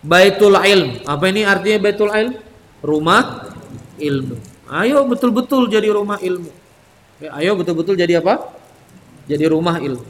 Baitul 0.00 0.56
ilm. 0.56 1.04
Apa 1.04 1.24
ini 1.28 1.44
artinya 1.44 1.78
baitul 1.82 2.08
ilm? 2.08 2.34
Rumah 2.80 3.52
ilmu. 4.00 4.36
Ayo 4.70 5.02
betul-betul 5.04 5.68
jadi 5.68 5.90
rumah 5.92 6.16
ilmu. 6.22 6.59
Ayo 7.20 7.52
betul-betul 7.52 8.00
jadi 8.00 8.24
apa? 8.24 8.48
Jadi 9.28 9.44
rumah 9.44 9.76
ilmu. 9.76 10.08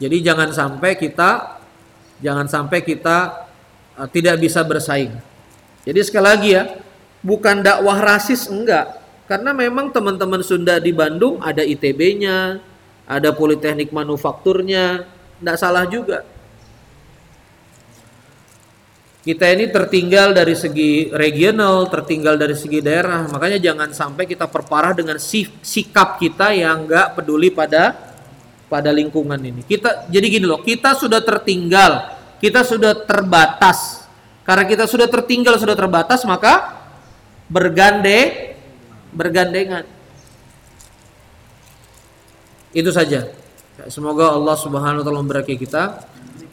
Jadi 0.00 0.16
jangan 0.24 0.48
sampai 0.56 0.96
kita 0.96 1.60
jangan 2.24 2.48
sampai 2.48 2.80
kita 2.80 3.46
uh, 3.98 4.08
tidak 4.08 4.40
bisa 4.40 4.64
bersaing. 4.64 5.12
Jadi 5.84 6.00
sekali 6.00 6.24
lagi 6.24 6.50
ya, 6.56 6.64
bukan 7.20 7.60
dakwah 7.60 8.00
rasis 8.00 8.48
enggak. 8.48 9.04
Karena 9.28 9.52
memang 9.52 9.92
teman-teman 9.92 10.40
Sunda 10.40 10.80
di 10.80 10.96
Bandung 10.96 11.36
ada 11.44 11.60
ITB-nya, 11.60 12.64
ada 13.04 13.28
Politeknik 13.36 13.92
Manufakturnya, 13.92 15.04
enggak 15.44 15.58
salah 15.60 15.84
juga 15.84 16.24
kita 19.18 19.50
ini 19.50 19.68
tertinggal 19.68 20.30
dari 20.30 20.54
segi 20.54 21.10
regional, 21.10 21.90
tertinggal 21.90 22.38
dari 22.38 22.54
segi 22.54 22.78
daerah. 22.78 23.26
Makanya 23.26 23.58
jangan 23.58 23.90
sampai 23.90 24.24
kita 24.30 24.46
perparah 24.46 24.94
dengan 24.94 25.18
sikap 25.18 26.22
kita 26.22 26.54
yang 26.54 26.86
nggak 26.86 27.18
peduli 27.18 27.50
pada 27.50 27.92
pada 28.70 28.94
lingkungan 28.94 29.40
ini. 29.40 29.66
Kita 29.66 30.06
jadi 30.06 30.26
gini 30.28 30.46
loh, 30.46 30.62
kita 30.62 30.94
sudah 30.94 31.18
tertinggal, 31.24 32.14
kita 32.38 32.62
sudah 32.62 32.94
terbatas. 32.94 34.06
Karena 34.46 34.64
kita 34.64 34.88
sudah 34.88 35.10
tertinggal, 35.10 35.60
sudah 35.60 35.76
terbatas, 35.76 36.24
maka 36.24 36.78
bergande 37.50 38.54
bergandengan. 39.12 39.84
Itu 42.72 42.92
saja. 42.92 43.28
Semoga 43.88 44.36
Allah 44.36 44.56
Subhanahu 44.56 45.00
wa 45.00 45.04
taala 45.04 45.20
memberkati 45.24 45.56
kita. 45.56 46.04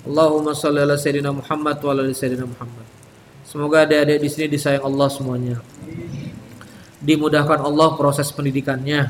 Allahumma 0.05 0.53
salli 0.53 0.85
ala 0.85 1.01
sayyidina 1.01 1.33
Muhammad 1.33 1.81
wa 1.81 1.89
ala 1.89 2.05
sayyidina 2.05 2.45
Muhammad. 2.45 2.85
Semoga 3.41 3.89
adik-adik 3.89 4.21
di 4.21 4.29
sini 4.29 4.45
disayang 4.53 4.85
Allah 4.85 5.09
semuanya. 5.09 5.57
Dimudahkan 7.01 7.65
Allah 7.65 7.97
proses 7.97 8.29
pendidikannya. 8.29 9.09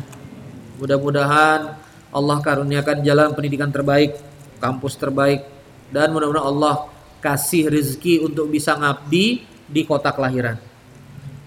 Mudah-mudahan 0.80 1.76
Allah 2.16 2.38
karuniakan 2.40 3.04
jalan 3.04 3.36
pendidikan 3.36 3.68
terbaik, 3.76 4.16
kampus 4.64 4.96
terbaik 4.96 5.44
dan 5.92 6.16
mudah-mudahan 6.16 6.48
Allah 6.48 6.88
kasih 7.20 7.68
rezeki 7.68 8.24
untuk 8.24 8.48
bisa 8.48 8.72
ngabdi 8.80 9.44
di 9.68 9.82
kota 9.84 10.16
kelahiran. 10.16 10.56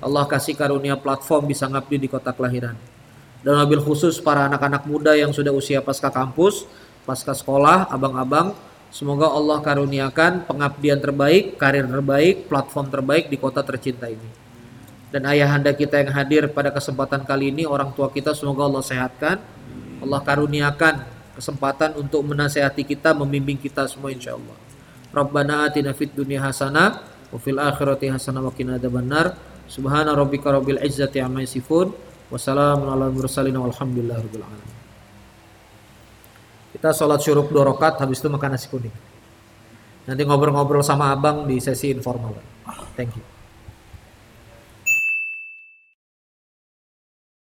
Allah 0.05 0.29
kasih 0.29 0.53
karunia 0.53 1.01
platform 1.01 1.49
bisa 1.49 1.65
ngabdi 1.65 2.05
di 2.05 2.09
kota 2.13 2.37
kelahiran. 2.37 2.77
Dan 3.41 3.57
mobil 3.65 3.81
khusus 3.81 4.21
para 4.21 4.45
anak-anak 4.45 4.85
muda 4.85 5.17
yang 5.17 5.33
sudah 5.33 5.57
usia 5.57 5.81
pasca 5.81 6.13
kampus, 6.13 6.69
pasca 7.09 7.33
sekolah, 7.33 7.89
abang-abang 7.89 8.53
Semoga 8.89 9.29
Allah 9.29 9.61
karuniakan 9.61 10.49
pengabdian 10.49 10.97
terbaik, 10.97 11.61
karir 11.61 11.85
terbaik, 11.85 12.49
platform 12.49 12.89
terbaik 12.89 13.29
di 13.29 13.37
kota 13.37 13.61
tercinta 13.61 14.09
ini. 14.09 14.29
Dan 15.09 15.25
ayahanda 15.29 15.73
kita 15.73 16.05
yang 16.05 16.13
hadir 16.13 16.49
pada 16.53 16.73
kesempatan 16.73 17.25
kali 17.25 17.53
ini, 17.53 17.65
orang 17.65 17.93
tua 17.93 18.09
kita 18.09 18.33
semoga 18.33 18.65
Allah 18.65 18.85
sehatkan. 18.85 19.37
Allah 19.99 20.21
karuniakan 20.25 20.95
kesempatan 21.37 21.97
untuk 22.01 22.25
menasehati 22.25 22.85
kita, 22.85 23.13
membimbing 23.13 23.61
kita 23.61 23.89
semua 23.89 24.13
insya 24.13 24.37
Allah. 24.37 24.57
Rabbana 25.13 25.69
atina 25.69 25.97
fid 25.97 26.13
dunya 26.13 26.41
hasanah 26.45 27.01
wa 27.33 27.39
fil 27.41 27.57
akhirati 27.57 28.13
hasanah 28.13 28.45
wa 28.45 28.53
adzabannar. 28.53 29.37
Subhana 29.69 30.17
rabbika 30.17 30.49
rabbil 30.49 30.81
izzati 30.81 31.21
amma 31.21 31.45
yasifun. 31.45 31.93
Wassalamu 32.29 32.93
ala 32.93 33.09
mursalin 33.09 33.57
walhamdulillahi 33.57 34.21
rabbil 34.21 34.45
alamin. 34.45 34.78
Kita 36.79 36.95
sholat 36.95 37.19
syuruk 37.19 37.51
dua 37.51 37.67
rakaat, 37.75 37.99
habis 37.99 38.23
itu 38.23 38.31
makan 38.31 38.55
nasi 38.55 38.71
kuning. 38.71 38.95
Nanti 40.07 40.23
ngobrol-ngobrol 40.23 40.87
sama 40.87 41.11
abang 41.11 41.43
di 41.45 41.59
sesi 41.59 41.91
informal. 41.91 42.39
Thank 42.95 43.19
you. 43.19 43.38